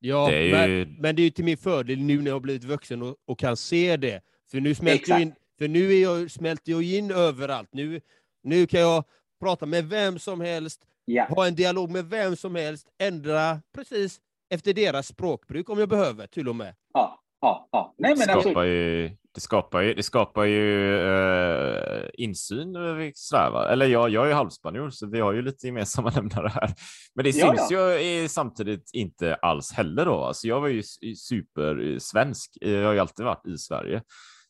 Det 0.00 0.08
Ja, 0.08 0.30
är 0.30 0.42
ju- 0.42 0.52
men, 0.86 0.96
men 1.00 1.16
det 1.16 1.22
är 1.22 1.24
ju 1.24 1.30
till 1.30 1.44
min 1.44 1.56
fördel 1.56 1.98
nu 1.98 2.18
när 2.18 2.26
jag 2.26 2.34
har 2.34 2.40
blivit 2.40 2.64
vuxen 2.64 3.02
och, 3.02 3.16
och 3.26 3.38
kan 3.38 3.56
se 3.56 3.96
det. 3.96 4.20
För 4.50 4.60
nu 4.60 4.74
smälter 4.74 5.10
jag 5.12 5.22
in, 5.22 5.34
för 5.58 5.68
nu 5.68 5.92
är 5.94 6.02
jag, 6.02 6.30
smälter 6.30 6.72
jag 6.72 6.82
in 6.82 7.10
överallt. 7.10 7.68
Nu, 7.72 8.00
nu 8.42 8.66
kan 8.66 8.80
jag 8.80 9.04
prata 9.40 9.66
med 9.66 9.84
vem 9.84 10.18
som 10.18 10.40
helst, 10.40 10.86
Ja. 11.04 11.24
ha 11.24 11.46
en 11.46 11.54
dialog 11.54 11.90
med 11.90 12.04
vem 12.04 12.36
som 12.36 12.54
helst, 12.54 12.86
ändra 12.98 13.60
precis 13.74 14.20
efter 14.50 14.72
deras 14.74 15.06
språkbruk 15.06 15.68
om 15.70 15.78
jag 15.78 15.88
behöver 15.88 16.26
till 16.26 16.48
och 16.48 16.56
med. 16.56 16.74
Ja, 16.94 17.20
ja, 17.44 17.68
ja. 17.72 17.94
Nej, 17.98 18.14
men 18.18 18.26
det, 18.26 18.32
alltså, 18.32 18.48
skapar 18.50 18.62
ju, 18.64 19.10
det 19.34 19.40
skapar 19.40 19.80
ju, 19.80 19.94
det 19.94 20.02
skapar 20.02 20.44
ju 20.44 20.96
eh, 21.08 22.08
insyn. 22.14 22.76
eh, 22.76 23.10
Sådär? 23.14 23.66
Eller 23.68 23.86
jag, 23.86 24.10
jag 24.10 24.24
är 24.24 24.28
ju 24.28 24.34
halvspanjor, 24.34 24.90
så 24.90 25.06
vi 25.10 25.20
har 25.20 25.32
ju 25.32 25.42
lite 25.42 25.66
gemensamma 25.66 26.10
nämnare 26.14 26.48
här. 26.48 26.74
Men 27.14 27.24
det 27.24 27.30
Ja, 27.30 27.56
syns 27.56 27.72
ju 27.72 27.78
i, 28.00 28.28
samtidigt 28.28 28.90
inte 28.92 29.34
alls 29.34 29.72
heller 29.72 30.04
då. 30.04 30.24
Alltså 30.24 30.48
jag 30.48 30.60
var 30.60 30.68
ju 30.68 30.82
supersvensk. 31.16 32.58
Jag 32.60 32.86
har 32.86 32.92
ju 32.92 32.98
alltid 32.98 33.26
varit 33.26 33.46
i 33.46 33.58
Sverige. 33.58 34.02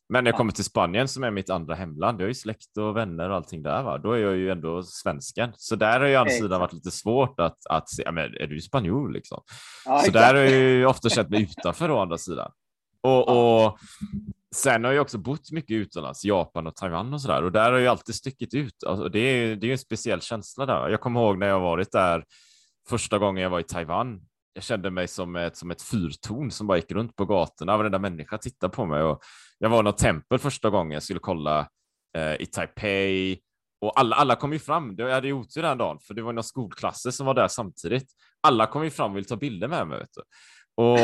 Men 0.09 0.23
när 0.23 0.31
jag 0.31 0.33
Ja. 0.33 0.37
kommer 0.37 0.51
till 0.51 0.63
Spanien 0.63 1.07
som 1.07 1.23
är 1.23 1.31
mitt 1.31 1.49
andra 1.49 1.75
hemland, 1.75 2.19
jag 2.21 2.25
har 2.25 2.27
ju 2.29 2.33
släkt 2.33 2.77
och 2.77 2.97
vänner 2.97 3.29
och 3.29 3.35
allting 3.35 3.63
där, 3.63 3.83
va? 3.83 3.97
då 3.97 4.11
är 4.11 4.17
jag 4.17 4.35
ju 4.35 4.51
ändå 4.51 4.83
svensken. 4.83 5.49
Så 5.57 5.75
där 5.75 5.99
har 5.99 6.07
ju 6.07 6.15
andra 6.15 6.31
sidan 6.31 6.59
varit 6.59 6.73
lite 6.73 6.91
svårt 6.91 7.39
att, 7.39 7.57
att 7.69 7.89
se, 7.89 8.03
ja, 8.05 8.11
men 8.11 8.23
är 8.37 8.47
du 8.47 8.61
spanjor 8.61 9.11
liksom? 9.11 9.41
ja, 9.85 9.99
Så 10.05 10.11
där 10.11 10.33
har 10.33 10.41
jag 10.41 10.51
ju 10.51 10.85
ofta 10.85 11.09
känt 11.09 11.29
mig 11.29 11.41
utanför 11.41 11.91
å 11.91 11.99
andra 12.01 12.17
sidan. 12.17 12.51
Och, 13.05 13.63
och 13.65 13.79
sen 14.55 14.83
har 14.83 14.91
jag 14.91 15.01
också 15.01 15.17
bott 15.17 15.51
mycket 15.51 15.75
utomlands, 15.75 16.25
Japan 16.25 16.67
och 16.67 16.75
Taiwan 16.75 17.13
och 17.13 17.21
sådär. 17.21 17.43
Och 17.43 17.51
där 17.51 17.71
har 17.71 17.79
jag 17.79 17.91
alltid 17.91 18.15
stickit 18.15 18.53
ut. 18.53 18.83
Alltså, 18.83 19.09
det 19.09 19.19
är 19.19 19.55
det 19.55 19.67
är 19.67 19.71
en 19.71 19.77
speciell 19.77 20.21
känsla 20.21 20.65
där. 20.65 20.89
Jag 20.89 21.01
kommer 21.01 21.19
ihåg 21.19 21.37
när 21.37 21.47
jag 21.47 21.59
varit 21.59 21.91
där 21.91 22.23
första 22.89 23.17
gången 23.17 23.43
jag 23.43 23.49
var 23.49 23.59
i 23.59 23.63
Taiwan. 23.63 24.21
Jag 24.53 24.63
kände 24.63 24.91
mig 24.91 25.07
som 25.07 25.35
ett, 25.35 25.57
som 25.57 25.71
ett 25.71 25.81
fyrtorn 25.81 26.51
som 26.51 26.67
bara 26.67 26.77
gick 26.77 26.91
runt 26.91 27.15
på 27.15 27.25
gatorna. 27.25 27.77
Varenda 27.77 27.99
människa 27.99 28.37
tittade 28.37 28.75
på 28.75 28.85
mig. 28.85 29.01
Och 29.03 29.23
jag 29.59 29.69
var 29.69 29.79
i 29.79 29.83
något 29.83 29.97
tempel 29.97 30.39
första 30.39 30.69
gången 30.69 30.91
jag 30.91 31.03
skulle 31.03 31.19
kolla 31.19 31.67
eh, 32.17 32.41
i 32.41 32.45
Taipei. 32.45 33.39
Och 33.81 33.99
alla, 33.99 34.15
alla 34.15 34.35
kom 34.35 34.53
ju 34.53 34.59
fram. 34.59 34.95
Jag 34.97 35.09
hade 35.09 35.27
ju 35.27 35.33
otur 35.33 35.61
den 35.61 35.77
dagen, 35.77 35.99
för 35.99 36.13
det 36.13 36.21
var 36.21 36.33
några 36.33 36.43
skolklasser 36.43 37.11
som 37.11 37.25
var 37.25 37.33
där 37.33 37.47
samtidigt. 37.47 38.07
Alla 38.41 38.67
kom 38.67 38.83
ju 38.83 38.89
fram 38.89 39.11
och 39.11 39.17
ville 39.17 39.27
ta 39.27 39.35
bilder 39.35 39.67
med 39.67 39.87
mig. 39.87 40.05
Och, 40.77 40.97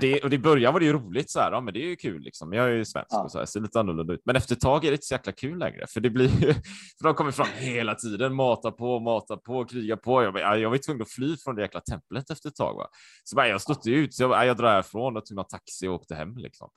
det, 0.00 0.20
och 0.24 0.32
i 0.32 0.38
början 0.38 0.72
var 0.72 0.80
det 0.80 0.86
ju 0.86 0.92
roligt, 0.92 1.30
så 1.30 1.40
här, 1.40 1.52
ja, 1.52 1.60
men 1.60 1.74
det 1.74 1.80
är 1.80 1.88
ju 1.88 1.96
kul, 1.96 2.22
liksom. 2.22 2.52
jag 2.52 2.66
är 2.66 2.72
ju 2.72 2.84
svensk 2.84 3.08
Ja. 3.10 3.22
och 3.22 3.32
så 3.32 3.38
här, 3.38 3.46
ser 3.46 3.60
lite 3.60 3.80
annorlunda 3.80 4.14
ut. 4.14 4.22
Men 4.24 4.36
efter 4.36 4.54
ett 4.54 4.60
tag 4.60 4.84
är 4.84 4.90
det 4.90 4.94
inte 4.94 5.06
så 5.06 5.14
jäkla 5.14 5.32
kul 5.32 5.58
längre, 5.58 5.86
för 5.86 6.00
det 6.00 6.10
blir 6.10 6.28
för 6.98 7.04
de 7.04 7.14
kommer 7.14 7.30
fram 7.30 7.48
hela 7.56 7.94
tiden, 7.94 8.34
matar 8.34 8.70
på, 8.70 9.00
matar 9.00 9.36
på, 9.36 9.64
krigar 9.64 9.96
på. 9.96 10.22
Jag, 10.22 10.38
jag, 10.38 10.58
jag 10.58 10.70
var 10.70 10.78
tvungen 10.78 11.02
att 11.02 11.10
fly 11.10 11.36
från 11.36 11.54
det 11.54 11.62
jäkla 11.62 11.80
templet 11.80 12.30
efter 12.30 12.48
ett 12.48 12.56
tag. 12.56 12.76
Va? 12.76 12.86
Så 13.24 13.36
bara, 13.36 13.48
jag 13.48 13.60
stod 13.60 13.86
ut, 13.86 14.14
så 14.14 14.22
jag, 14.22 14.46
jag 14.46 14.56
drar 14.56 14.70
härifrån 14.70 15.16
och 15.16 15.26
tog 15.26 15.38
en 15.38 15.44
taxi 15.44 15.88
och 15.88 15.94
åkte 15.94 16.14
hem. 16.14 16.36
Liksom. 16.36 16.70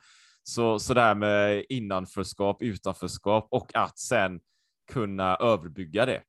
Så, 0.44 0.80
så 0.80 0.94
det 0.94 1.02
här 1.02 1.16
med 1.16 1.66
innanförskap, 1.70 2.62
utanförskap 2.62 3.48
och 3.52 3.76
att 3.76 4.00
sen 4.00 4.40
kunna 4.92 5.36
överbygga 5.36 6.06
det 6.06 6.22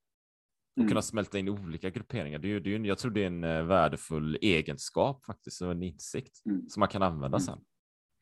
och 0.72 0.78
Mm. 0.78 0.88
kunna 0.88 1.02
smälta 1.02 1.38
in 1.38 1.48
i 1.48 1.50
olika 1.50 1.90
grupperingar. 1.90 2.38
Det 2.38 2.52
är, 2.52 2.60
det 2.60 2.74
är, 2.74 2.80
jag 2.80 2.98
tror 2.98 3.10
det 3.10 3.22
är 3.22 3.26
en 3.26 3.44
eh, 3.44 3.62
värdefull 3.62 4.38
egenskap 4.40 5.24
faktiskt, 5.24 5.62
och 5.62 5.70
en 5.72 5.82
insikt 5.82 6.42
Mm. 6.46 6.68
som 6.68 6.80
man 6.80 6.88
kan 6.88 7.02
använda 7.02 7.36
Mm. 7.36 7.40
sen. 7.40 7.58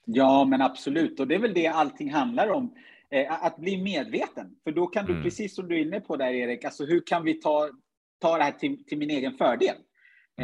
Ja, 0.07 0.45
men 0.45 0.63
absolut. 0.63 1.21
Och 1.21 1.29
det 1.29 1.35
är 1.35 1.39
väl 1.39 1.55
det 1.55 1.67
allting 1.67 2.11
handlar 2.13 2.49
om. 2.49 2.75
Eh, 3.11 3.45
att 3.45 3.57
bli 3.59 3.83
medveten. 3.83 4.57
För 4.65 4.73
då 4.73 4.87
kan 4.87 5.07
du, 5.07 5.13
Mm. 5.13 5.25
precis 5.25 5.55
som 5.55 5.69
du 5.69 5.75
är 5.77 5.83
inne 5.83 6.01
på 6.01 6.17
där 6.17 6.31
Erik, 6.33 6.65
alltså 6.65 6.85
hur 6.85 7.03
kan 7.07 7.25
vi 7.25 7.35
ta, 7.35 7.71
ta 8.21 8.37
det 8.37 8.43
här 8.45 8.53
till, 8.53 8.85
till 8.85 8.99
min 8.99 9.11
egen 9.11 9.33
fördel? 9.33 9.77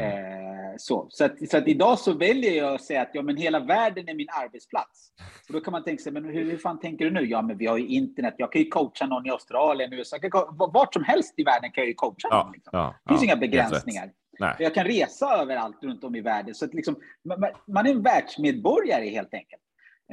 Eh, 0.01 0.75
så 0.79 1.07
så, 1.11 1.25
att, 1.25 1.51
så 1.51 1.57
att 1.57 1.69
idag 1.69 1.99
så 1.99 2.13
väljer 2.13 2.53
jag 2.53 2.75
att 2.75 2.83
säga 2.83 3.03
att 3.03 3.11
ja, 3.13 3.23
men 3.23 3.37
hela 3.37 3.61
världen 3.61 4.09
är 4.09 4.15
min 4.15 4.27
arbetsplats. 4.45 5.09
Och 5.49 5.53
då 5.53 5.61
kan 5.61 5.73
man 5.73 5.85
tänka 5.85 6.03
sig, 6.03 6.13
men 6.13 6.25
hur, 6.25 6.51
hur 6.51 6.59
fan 6.59 6.81
tänker 6.81 7.05
du 7.05 7.11
nu? 7.11 7.25
Ja, 7.27 7.43
men 7.43 7.59
vi 7.59 7.67
har 7.67 7.79
ju 7.79 7.87
internet. 7.87 8.35
Jag 8.39 8.53
kan 8.53 8.63
ju 8.63 8.69
coacha 8.69 9.07
någon 9.07 9.27
i 9.27 9.31
Australien, 9.31 9.93
USA. 9.93 10.17
Jag 10.23 10.23
kan, 10.23 10.31
ko- 10.31 10.71
vart 10.75 10.95
som 10.95 11.05
helst 11.05 11.35
i 11.37 11.43
världen 11.45 11.71
kan 11.73 11.83
jag 11.83 11.89
ju 11.89 11.95
coacha 11.95 12.29
Ja, 12.31 12.43
någon. 12.45 12.53
Liksom. 12.53 12.71
ja, 12.73 12.95
Det 13.05 13.09
finns 13.09 13.21
ja, 13.23 13.25
inga 13.25 13.37
begränsningar. 13.37 14.11
Nej. 14.39 14.55
Jag 14.59 14.75
kan 14.75 14.85
resa 14.85 15.37
överallt 15.43 15.83
runt 15.83 16.05
om 16.05 16.15
i 16.15 16.21
världen. 16.21 16.55
Så 16.55 16.65
att 16.65 16.75
liksom, 16.75 16.97
man, 17.25 17.41
man- 17.67 17.87
är 17.87 17.91
en 17.91 18.03
världsmedborgare 18.03 19.09
helt 19.11 19.35
enkelt. 19.35 19.63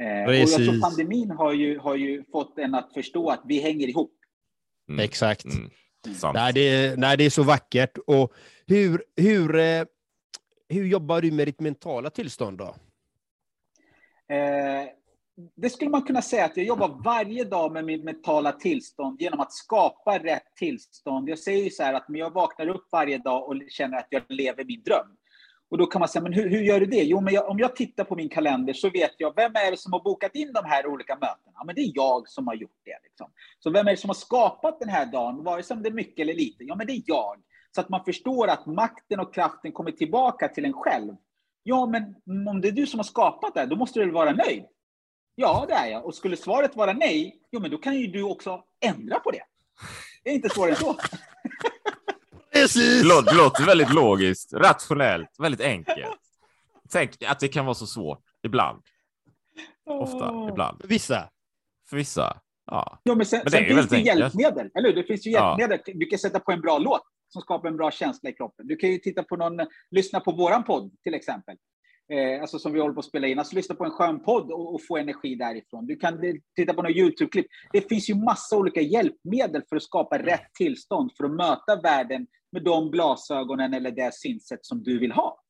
Eh, 0.00 0.24
och 0.28 0.34
jag 0.34 0.48
tror 0.48 0.80
pandemin 0.80 1.30
har 1.30 1.52
ju, 1.52 1.78
har 1.78 1.94
ju 1.96 2.24
fått 2.32 2.58
en 2.58 2.74
att 2.74 2.92
förstå 2.94 3.30
att 3.30 3.42
vi 3.44 3.60
hänger 3.60 3.88
ihop. 3.88 4.12
Mm. 4.88 5.04
Exakt. 5.04 5.44
Mm. 5.44 5.70
Nej, 6.34 6.52
det, 6.52 6.60
är- 6.60 6.96
nej, 6.96 7.16
det 7.16 7.24
är 7.24 7.30
så 7.30 7.42
vackert. 7.42 7.98
Och 8.06 8.32
hur, 8.66 9.04
hur, 9.16 9.56
eh, 9.56 9.84
hur 10.68 10.86
jobbar 10.86 11.20
du 11.20 11.32
med 11.32 11.48
ditt 11.48 11.60
mentala 11.60 12.10
tillstånd 12.10 12.58
då? 12.58 12.74
Eh, 14.34 14.88
det 15.56 15.70
skulle 15.70 15.90
man 15.90 16.02
kunna 16.02 16.22
säga 16.22 16.44
att 16.44 16.56
jag 16.56 16.66
jobbar 16.66 17.00
varje 17.04 17.44
dag 17.44 17.72
med 17.72 17.84
mitt 17.84 18.04
mentala 18.04 18.52
tillstånd 18.52 19.20
genom 19.20 19.40
att 19.40 19.52
skapa 19.52 20.18
rätt 20.18 20.56
tillstånd. 20.56 21.28
Jag 21.28 21.38
säger 21.38 21.64
ju 21.64 21.70
så 21.70 21.82
här 21.82 21.94
att 21.94 22.04
jag 22.08 22.32
vaknar 22.32 22.68
upp 22.68 22.88
varje 22.92 23.18
dag 23.18 23.48
och 23.48 23.56
känner 23.68 23.98
att 23.98 24.06
jag 24.10 24.22
lever 24.28 24.64
min 24.64 24.82
dröm. 24.82 25.16
Och 25.70 25.78
då 25.78 25.86
kan 25.86 26.00
man 26.00 26.08
säga, 26.08 26.22
men 26.22 26.32
hur, 26.32 26.48
hur 26.48 26.62
gör 26.62 26.80
du 26.80 26.86
det? 26.86 27.02
Jo, 27.02 27.20
men 27.20 27.34
jag, 27.34 27.48
om 27.48 27.58
jag 27.58 27.76
tittar 27.76 28.04
på 28.04 28.16
min 28.16 28.28
kalender 28.28 28.72
så 28.72 28.90
vet 28.90 29.14
jag, 29.18 29.36
vem 29.36 29.52
är 29.54 29.70
det 29.70 29.76
som 29.76 29.92
har 29.92 30.00
bokat 30.00 30.34
in 30.34 30.52
de 30.52 30.64
här 30.64 30.86
olika 30.86 31.14
mötena? 31.14 31.52
Ja, 31.54 31.64
men 31.66 31.74
det 31.74 31.80
är 31.80 31.92
jag 31.94 32.28
som 32.28 32.46
har 32.46 32.54
gjort 32.54 32.80
det. 32.84 32.98
Liksom. 33.02 33.30
Så 33.58 33.70
vem 33.70 33.86
är 33.86 33.90
det 33.90 33.96
som 33.96 34.10
har 34.10 34.14
skapat 34.14 34.80
den 34.80 34.88
här 34.88 35.06
dagen, 35.06 35.44
vare 35.44 35.62
sig 35.62 35.76
om 35.76 35.82
det 35.82 35.88
är 35.88 35.92
mycket 35.92 36.22
eller 36.22 36.34
lite? 36.34 36.64
Ja, 36.64 36.74
men 36.74 36.86
det 36.86 36.92
är 36.92 37.02
jag. 37.06 37.36
Så 37.74 37.80
att 37.80 37.88
man 37.88 38.04
förstår 38.04 38.48
att 38.48 38.66
makten 38.66 39.20
och 39.20 39.34
kraften 39.34 39.72
kommer 39.72 39.90
tillbaka 39.90 40.48
till 40.48 40.64
en 40.64 40.72
själv. 40.72 41.12
Ja, 41.62 41.86
men 41.86 42.14
om 42.48 42.60
det 42.60 42.68
är 42.68 42.72
du 42.72 42.86
som 42.86 42.98
har 42.98 43.04
skapat 43.04 43.54
det, 43.54 43.60
här, 43.60 43.66
då 43.66 43.76
måste 43.76 43.98
du 43.98 44.04
väl 44.04 44.14
vara 44.14 44.32
nöjd? 44.32 44.64
Ja, 45.34 45.64
det 45.68 45.74
är 45.74 45.86
jag. 45.86 46.04
Och 46.06 46.14
skulle 46.14 46.36
svaret 46.36 46.76
vara 46.76 46.92
nej, 46.92 47.40
jo, 47.52 47.60
men 47.60 47.70
då 47.70 47.78
kan 47.78 47.94
ju 47.94 48.06
du 48.06 48.22
också 48.22 48.62
ändra 48.80 49.20
på 49.20 49.30
det. 49.30 49.42
Det 50.24 50.30
är 50.30 50.34
inte 50.34 50.48
svårare 50.48 50.70
än 50.70 50.76
så. 50.76 50.96
Precis! 52.52 53.02
Det 53.02 53.08
låter, 53.08 53.30
det 53.30 53.36
låter 53.36 53.64
väldigt 53.66 53.94
logiskt, 53.94 54.52
rationellt, 54.52 55.30
väldigt 55.38 55.60
enkelt. 55.60 56.20
Tänk 56.90 57.22
att 57.26 57.40
det 57.40 57.48
kan 57.48 57.64
vara 57.64 57.74
så 57.74 57.86
svårt 57.86 58.22
ibland. 58.42 58.82
Ofta, 59.86 60.48
ibland. 60.50 60.80
Vissa. 60.84 61.28
För 61.88 61.96
vissa. 61.96 62.40
Ja. 62.66 62.98
Ja, 63.02 63.14
men 63.14 63.26
sen, 63.26 63.38
Men 63.38 63.44
det 63.44 63.50
sen 63.50 63.66
finns 63.66 63.88
det 63.88 63.98
hjälpmedel, 63.98 64.70
eller 64.74 64.88
hur? 64.88 64.96
Det 64.96 65.04
finns 65.04 65.26
ju 65.26 65.30
Ja. 65.30 65.56
hjälpmedel. 65.60 65.98
Du 65.98 66.06
kan 66.06 66.18
sätta 66.18 66.40
på 66.40 66.52
en 66.52 66.60
bra 66.60 66.78
låt 66.78 67.02
som 67.34 67.42
skapar 67.42 67.68
en 67.68 67.76
bra 67.76 67.90
känsla 67.90 68.30
i 68.30 68.32
kroppen. 68.32 68.66
Du 68.66 68.76
kan 68.76 68.90
ju 68.90 68.98
titta 68.98 69.22
på 69.22 69.36
någon, 69.36 69.66
lyssna 69.90 70.20
på 70.20 70.32
våran 70.32 70.64
podd 70.64 70.92
till 71.02 71.14
exempel. 71.14 71.56
Eh, 72.12 72.40
alltså 72.40 72.58
som 72.58 72.72
vi 72.72 72.80
håller 72.80 72.94
på 72.94 73.00
att 73.00 73.06
spela 73.06 73.26
in. 73.26 73.38
Alltså 73.38 73.56
lyssna 73.56 73.74
på 73.74 73.84
en 73.84 73.90
skön 73.90 74.22
podd 74.22 74.50
och, 74.50 74.74
och 74.74 74.86
få 74.86 74.96
energi 74.96 75.34
därifrån. 75.34 75.86
Du 75.86 75.96
kan 75.96 76.20
titta 76.56 76.74
på 76.74 76.82
någon 76.82 76.92
YouTube-klipp. 76.92 77.46
Det 77.72 77.88
finns 77.88 78.10
ju 78.10 78.14
massa 78.14 78.56
olika 78.56 78.80
hjälpmedel 78.80 79.62
för 79.68 79.76
att 79.76 79.82
skapa 79.82 80.18
rätt 80.18 80.54
tillstånd, 80.58 81.10
för 81.16 81.24
att 81.24 81.30
möta 81.30 81.80
världen 81.82 82.26
med 82.52 82.64
de 82.64 82.90
glasögonen 82.90 83.74
eller 83.74 83.90
det 83.90 84.14
synsätt 84.14 84.66
som 84.66 84.82
du 84.82 84.98
vill 84.98 85.12
ha. 85.12 85.40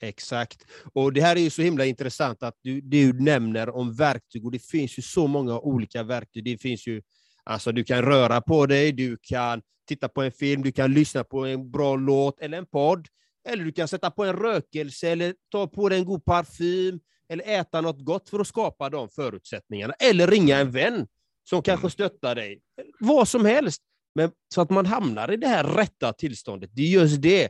Exakt. 0.00 0.66
Och 0.92 1.12
det 1.12 1.20
här 1.20 1.36
är 1.36 1.40
ju 1.40 1.50
så 1.50 1.62
himla 1.62 1.84
intressant 1.84 2.42
att 2.42 2.54
du, 2.62 2.80
du 2.80 3.12
nämner 3.12 3.76
om 3.76 3.94
verktyg 3.94 4.44
och 4.44 4.52
det 4.52 4.66
finns 4.66 4.98
ju 4.98 5.02
så 5.02 5.26
många 5.26 5.58
olika 5.58 6.02
verktyg. 6.02 6.44
Det 6.44 6.58
finns 6.58 6.86
ju 6.86 7.02
Alltså 7.48 7.72
du 7.72 7.84
kan 7.84 8.02
röra 8.02 8.40
på 8.40 8.66
dig, 8.66 8.92
du 8.92 9.16
kan 9.22 9.62
titta 9.88 10.08
på 10.08 10.22
en 10.22 10.32
film, 10.32 10.62
du 10.62 10.72
kan 10.72 10.94
lyssna 10.94 11.24
på 11.24 11.46
en 11.46 11.70
bra 11.70 11.96
låt 11.96 12.40
eller 12.40 12.58
en 12.58 12.66
podd. 12.66 13.06
Eller 13.48 13.64
du 13.64 13.72
kan 13.72 13.88
sätta 13.88 14.10
på 14.10 14.24
en 14.24 14.36
rökelse 14.36 15.08
eller 15.08 15.34
ta 15.50 15.66
på 15.66 15.88
dig 15.88 15.98
en 15.98 16.04
god 16.04 16.24
parfym 16.24 17.00
eller 17.28 17.44
äta 17.44 17.80
något 17.80 18.04
gott 18.04 18.28
för 18.28 18.40
att 18.40 18.46
skapa 18.46 18.90
de 18.90 19.08
förutsättningarna. 19.08 19.92
Eller 19.92 20.26
ringa 20.26 20.58
en 20.58 20.70
vän 20.70 21.06
som 21.48 21.62
kanske 21.62 21.90
stöttar 21.90 22.34
dig. 22.34 22.60
Vad 23.00 23.28
som 23.28 23.44
helst. 23.44 23.82
Men 24.14 24.30
så 24.54 24.60
att 24.60 24.70
man 24.70 24.86
hamnar 24.86 25.32
i 25.32 25.36
det 25.36 25.48
här 25.48 25.64
rätta 25.64 26.12
tillståndet. 26.12 26.70
Det 26.72 26.82
är 26.82 26.90
just 26.90 27.22
det, 27.22 27.48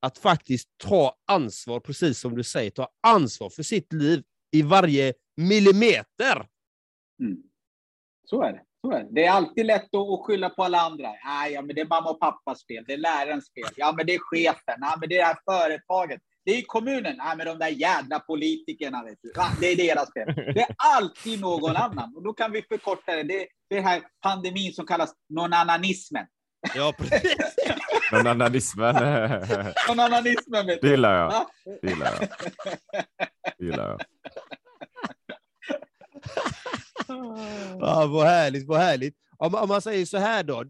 att 0.00 0.18
faktiskt 0.18 0.68
ta 0.76 1.16
ansvar, 1.26 1.80
precis 1.80 2.18
som 2.18 2.36
du 2.36 2.42
säger, 2.44 2.70
ta 2.70 2.88
ansvar 3.06 3.50
för 3.50 3.62
sitt 3.62 3.92
liv 3.92 4.22
i 4.50 4.62
varje 4.62 5.14
millimeter. 5.36 6.46
Mm. 7.20 7.42
Så 8.24 8.42
är 8.42 8.52
det. 8.52 8.62
Det. 9.10 9.24
är 9.24 9.30
alltid 9.30 9.66
lätt 9.66 9.94
att 9.94 10.26
skylla 10.26 10.50
på 10.50 10.64
alla 10.64 10.80
andra. 10.80 11.08
Nej, 11.24 11.52
ja, 11.52 11.62
men 11.62 11.74
det 11.74 11.80
är 11.80 11.86
mamma 11.86 12.10
och 12.10 12.20
pappas 12.20 12.66
fel, 12.66 12.84
det 12.86 12.92
är 12.92 12.98
lärarens 12.98 13.52
fel, 13.54 13.74
ja, 13.76 13.94
men 13.96 14.06
det 14.06 14.14
är 14.14 14.18
chefen, 14.18 14.78
ja, 14.80 14.96
men 15.00 15.08
det 15.08 15.14
är 15.14 15.18
det 15.18 15.24
här 15.24 15.38
företaget. 15.50 16.20
Det 16.44 16.58
är 16.58 16.62
kommunen. 16.62 17.16
Nej, 17.16 17.36
men 17.36 17.46
de 17.46 17.58
där 17.58 17.68
jävla 17.68 18.18
politikerna, 18.18 19.04
vet 19.04 19.18
du. 19.22 19.32
det 19.60 19.66
är 19.66 19.76
deras 19.76 20.12
fel. 20.12 20.34
Det 20.54 20.60
är 20.60 20.74
alltid 20.76 21.40
någon 21.40 21.76
annan. 21.76 22.12
Och 22.16 22.22
då 22.22 22.32
kan 22.32 22.52
vi 22.52 22.62
förkorta 22.62 23.12
det. 23.16 23.22
Det 23.22 23.42
är 23.42 23.46
den 23.68 23.84
här 23.84 24.02
pandemin 24.22 24.72
som 24.72 24.86
kallas 24.86 25.12
nonananismen. 25.28 26.26
Ja, 26.74 26.94
precis. 26.98 27.36
Nonananismen. 28.12 28.94
nonananismen, 29.88 30.66
vet 30.66 30.80
du. 30.80 30.88
Det 30.88 30.90
gillar 30.90 31.14
jag. 31.14 31.46
Det 31.82 31.88
gillar 31.88 32.06
jag. 32.06 32.28
Det 33.58 33.64
gillar 33.64 33.88
jag. 33.88 34.00
Ja, 37.88 38.06
vad 38.06 38.26
härligt, 38.26 38.66
vad 38.66 38.80
härligt. 38.80 39.14
Om, 39.36 39.54
om 39.54 39.68
man 39.68 39.82
säger 39.82 40.06
så 40.06 40.18
här 40.18 40.44
då. 40.44 40.64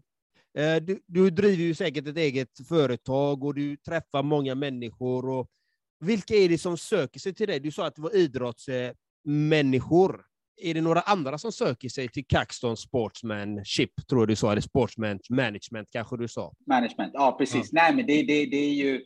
Eh, 0.57 0.75
du, 0.75 0.99
du 1.05 1.29
driver 1.29 1.63
ju 1.63 1.75
säkert 1.75 2.07
ett 2.07 2.17
eget 2.17 2.67
företag 2.67 3.43
och 3.43 3.55
du 3.55 3.77
träffar 3.77 4.23
många 4.23 4.55
människor. 4.55 5.29
Och 5.29 5.47
vilka 5.99 6.33
är 6.33 6.49
det 6.49 6.57
som 6.57 6.77
söker 6.77 7.19
sig 7.19 7.33
till 7.33 7.47
dig? 7.47 7.59
Du 7.59 7.71
sa 7.71 7.85
att 7.85 7.95
det 7.95 8.01
var 8.01 8.15
idrottsmänniskor. 8.15 10.25
Är 10.61 10.73
det 10.73 10.81
några 10.81 11.01
andra 11.01 11.37
som 11.37 11.51
söker 11.51 11.89
sig 11.89 12.07
till 12.07 12.25
Caxton 12.27 12.77
Sportsmanship, 12.77 14.07
tror 14.09 14.27
du 14.27 14.35
sa, 14.35 14.51
eller 14.51 14.61
Sportsman 14.61 15.19
Management 15.29 15.87
kanske 15.91 16.17
du 16.17 16.27
sa? 16.27 16.53
Management, 16.67 17.11
ja 17.13 17.35
precis. 17.37 17.69
Ja. 17.71 17.81
Nej, 17.81 17.95
men 17.95 18.05
det, 18.05 18.23
det, 18.23 18.45
det 18.45 18.57
är 18.57 18.73
ju... 18.73 19.05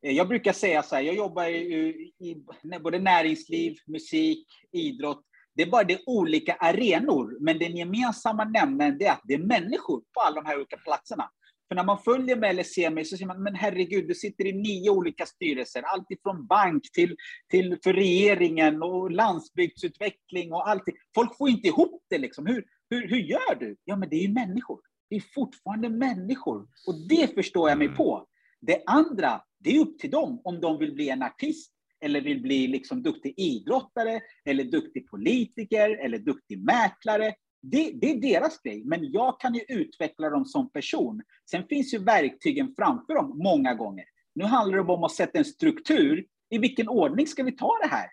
Jag 0.00 0.28
brukar 0.28 0.52
säga 0.52 0.82
så 0.82 0.94
här, 0.94 1.02
jag 1.02 1.16
jobbar 1.16 1.44
i, 1.44 2.12
i 2.18 2.36
både 2.80 2.98
näringsliv, 2.98 3.76
musik, 3.86 4.46
idrott. 4.72 5.24
Det 5.54 5.62
är 5.62 5.70
bara 5.70 5.84
det 5.84 6.02
olika 6.06 6.54
arenor, 6.54 7.36
men 7.40 7.58
den 7.58 7.76
gemensamma 7.76 8.44
nämnaren 8.44 9.02
är 9.02 9.10
att 9.10 9.20
det 9.24 9.34
är 9.34 9.38
människor 9.38 10.02
på 10.14 10.20
alla 10.20 10.40
de 10.40 10.46
här 10.46 10.56
olika 10.56 10.76
platserna. 10.76 11.30
För 11.68 11.74
när 11.74 11.84
man 11.84 11.98
följer 11.98 12.36
mig 12.36 12.50
eller 12.50 12.62
ser 12.62 12.90
mig 12.90 13.04
så 13.04 13.16
ser 13.16 13.26
man, 13.26 13.42
men 13.42 13.54
herregud, 13.54 14.08
du 14.08 14.14
sitter 14.14 14.46
i 14.46 14.52
nio 14.52 14.90
olika 14.90 15.26
styrelser, 15.26 15.82
allt 15.82 16.10
ifrån 16.10 16.46
bank 16.46 16.82
till, 16.92 17.16
till 17.50 17.78
för 17.84 17.92
regeringen 17.92 18.82
och 18.82 19.10
landsbygdsutveckling 19.10 20.52
och 20.52 20.68
allting. 20.68 20.94
Folk 21.14 21.36
får 21.36 21.48
inte 21.48 21.68
ihop 21.68 22.02
det 22.10 22.18
liksom. 22.18 22.46
Hur, 22.46 22.64
hur, 22.90 23.08
hur 23.08 23.18
gör 23.18 23.54
du? 23.60 23.76
Ja, 23.84 23.96
men 23.96 24.08
det 24.08 24.16
är 24.16 24.22
ju 24.22 24.32
människor. 24.32 24.80
Det 25.10 25.16
är 25.16 25.24
fortfarande 25.34 25.88
människor. 25.88 26.66
Och 26.86 27.08
det 27.08 27.34
förstår 27.34 27.68
jag 27.68 27.78
mig 27.78 27.86
mm. 27.86 27.96
på. 27.96 28.26
Det 28.60 28.82
andra, 28.86 29.42
det 29.58 29.76
är 29.76 29.80
upp 29.80 29.98
till 29.98 30.10
dem 30.10 30.40
om 30.44 30.60
de 30.60 30.78
vill 30.78 30.94
bli 30.94 31.08
en 31.08 31.22
artist 31.22 31.73
eller 32.04 32.20
vill 32.20 32.42
bli 32.42 32.66
liksom 32.66 33.02
duktig 33.02 33.34
idrottare, 33.36 34.20
eller 34.44 34.64
duktig 34.64 35.10
politiker, 35.10 36.04
eller 36.04 36.18
duktig 36.18 36.64
mäklare 36.64 37.34
det, 37.70 37.92
det, 38.00 38.10
är 38.10 38.20
deras 38.20 38.62
grej, 38.62 38.82
men 38.84 39.12
jag 39.12 39.40
kan 39.40 39.54
ju 39.54 39.60
utveckla 39.68 40.30
dem 40.30 40.44
som 40.44 40.70
person. 40.70 41.22
Sen 41.50 41.66
finns 41.66 41.94
ju 41.94 41.98
verktygen 41.98 42.74
framför 42.76 43.14
dem 43.14 43.38
många 43.38 43.74
gånger. 43.74 44.04
Nu 44.34 44.44
handlar 44.44 44.78
det 44.78 44.92
om 44.92 45.04
att 45.04 45.12
sätta 45.12 45.38
en 45.38 45.44
struktur. 45.44 46.26
I 46.50 46.58
vilken 46.58 46.88
ordning 46.88 47.26
ska 47.26 47.42
vi 47.42 47.52
ta 47.52 47.78
det 47.82 47.88
här? 47.88 48.08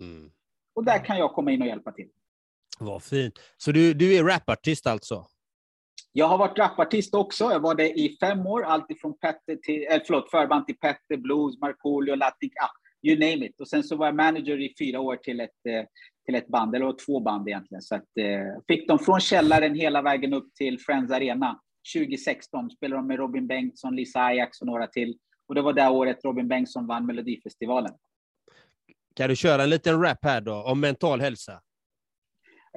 Mm. 0.00 0.30
Och 0.74 0.84
där 0.84 1.04
kan 1.04 1.18
jag 1.18 1.32
komma 1.32 1.52
in 1.52 1.62
och 1.62 1.68
hjälpa 1.68 1.92
till. 1.92 2.08
Vad 2.78 3.02
fint. 3.02 3.34
Så 3.56 3.72
du, 3.72 3.94
du 3.94 4.16
är 4.16 4.24
rapartist 4.24 4.86
alltså? 4.86 5.26
Jag 6.12 6.28
har 6.28 6.38
varit 6.38 6.58
rapartist 6.58 7.14
också. 7.14 7.44
Jag 7.44 7.60
var 7.60 7.74
det 7.74 7.98
i 7.98 8.16
fem 8.20 8.46
år, 8.46 8.62
alltifrån 8.62 9.18
Petter 9.18 9.56
till, 9.56 9.86
äh, 9.90 10.00
förlåt, 10.06 10.30
förband 10.30 10.66
till 10.66 10.78
Petter, 10.78 11.16
Blues, 11.16 11.60
Markoolio, 11.60 12.14
Latin, 12.14 12.50
ah, 12.60 12.79
you 13.02 13.18
name 13.18 13.46
it. 13.46 13.60
Och 13.60 13.68
sen 13.68 13.84
så 13.84 13.96
var 13.96 14.06
jag 14.06 14.14
manager 14.14 14.60
i 14.60 14.74
fyra 14.78 15.00
år 15.00 15.16
till 15.16 15.40
ett 15.40 15.66
eh, 15.68 15.84
till 16.30 16.34
ett 16.34 16.48
band, 16.48 16.74
eller 16.74 17.06
två 17.06 17.20
band 17.20 17.48
egentligen. 17.48 17.82
Så 17.82 17.94
att, 17.94 18.18
eh, 18.20 18.62
fick 18.68 18.88
dem 18.88 18.98
från 18.98 19.20
källaren 19.20 19.74
hela 19.74 20.02
vägen 20.02 20.34
upp 20.34 20.54
till 20.54 20.80
Friends 20.80 21.12
Arena 21.12 21.60
2016. 21.94 22.70
Spelade 22.70 23.02
de 23.02 23.06
med 23.06 23.18
Robin 23.18 23.46
Bengtsson, 23.46 23.96
Lisa 23.96 24.20
Ajax 24.20 24.60
och 24.60 24.66
några 24.66 24.86
till. 24.86 25.18
Och 25.48 25.54
det 25.54 25.62
var 25.62 25.72
det 25.72 25.88
året 25.88 26.24
Robin 26.24 26.48
Bengtsson 26.48 26.86
vann 26.86 27.06
Melodifestivalen. 27.06 27.92
Kan 29.16 29.28
du 29.28 29.36
köra 29.36 29.62
en 29.62 29.70
liten 29.70 30.02
rap 30.02 30.18
här 30.22 30.40
då, 30.40 30.54
om 30.54 30.80
mental 30.80 31.20
hälsa? 31.20 31.60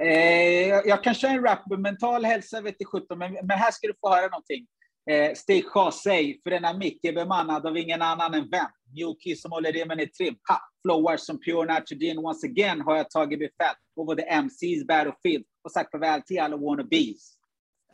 Eh, 0.01 0.67
jag 0.67 1.03
kan 1.03 1.13
köra 1.13 1.31
en 1.31 1.43
rap 1.43 1.71
om 1.71 1.81
mental 1.81 2.25
hälsa, 2.25 2.61
vet 2.61 2.75
du 2.79 2.85
sjutton, 2.85 3.17
men, 3.17 3.33
men 3.33 3.57
här 3.57 3.71
ska 3.71 3.87
du 3.87 3.93
få 4.01 4.09
höra 4.09 4.27
någonting. 4.27 4.67
Eh, 5.11 5.33
Stig 5.35 5.65
säg, 6.03 6.39
för 6.43 6.49
denna 6.49 6.73
mick 6.73 7.05
är 7.05 7.13
bemannad 7.13 7.65
av 7.65 7.77
ingen 7.77 8.01
annan 8.01 8.33
än 8.33 8.49
vem? 8.49 8.65
New 8.95 9.35
som 9.35 9.51
håller 9.51 9.73
remmen 9.73 9.99
i 9.99 10.07
trim. 10.07 10.35
Ha! 10.49 10.59
Flowar 10.81 11.17
som 11.17 11.39
pure 11.39 11.73
nitrogen. 11.73 12.17
Once 12.17 12.47
again 12.47 12.81
har 12.81 12.97
jag 12.97 13.09
tagit 13.09 13.39
befäl 13.39 13.75
over 13.95 14.15
the 14.15 14.21
MC's 14.21 14.87
battlefield 14.87 15.45
och 15.63 15.71
sagt 15.71 15.91
farväl 15.91 16.21
till 16.21 16.39
alla 16.39 16.57
wannabes. 16.57 17.37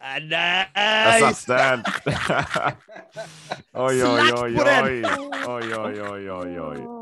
Ah, 0.01 0.19
nice! 0.19 1.21
Jag 1.21 1.35
satt 1.35 1.47
den! 1.57 1.83
oj, 3.73 4.03
oj, 4.03 4.33
oj, 4.33 4.57
oj. 4.83 5.05
Oj, 5.47 5.75
oj, 5.75 6.01
oj, 6.01 6.31
oj, 6.31 6.61
oj. 6.61 6.98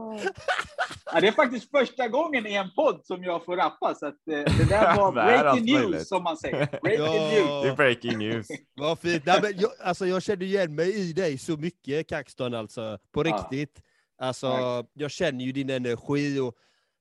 Ja, 1.14 1.22
det 1.22 1.28
är 1.28 1.32
faktiskt 1.32 1.72
första 1.72 2.08
gången 2.08 2.48
i 2.48 2.54
en 2.54 2.72
podd 2.72 3.06
som 3.06 3.24
jag 3.24 3.46
får 3.46 3.58
rappa, 3.58 3.96
så 3.96 4.06
att, 4.06 4.28
eh, 4.28 4.58
det 4.58 4.70
där 4.70 4.96
var 4.98 5.12
breaking 5.12 5.66
news, 5.66 5.84
möjligt. 5.84 6.08
som 6.08 6.24
man 6.24 6.38
säger. 6.38 6.80
Breaking 6.82 7.06
ja. 7.06 7.32
news. 7.32 7.64
Det 7.64 7.70
är 7.70 7.76
breaking 7.76 8.18
news. 8.18 8.48
Vad 8.74 9.00
fint. 9.00 9.26
Nej, 9.26 9.40
men 9.42 9.54
jag, 9.58 9.72
alltså, 9.84 10.06
jag 10.06 10.24
känner 10.24 10.46
igen 10.46 10.76
mig 10.76 10.96
i 10.96 11.14
dig 11.14 11.38
så 11.38 11.58
mycket, 11.58 12.10
Kaxton, 12.10 12.54
alltså. 12.54 13.00
På 13.12 13.24
riktigt. 13.24 13.82
Ja. 14.18 14.26
Alltså, 14.26 14.48
jag 14.94 15.12
känner 15.12 15.46
ju 15.46 15.52
din 15.52 15.70
energi 15.70 16.40
och 16.40 16.56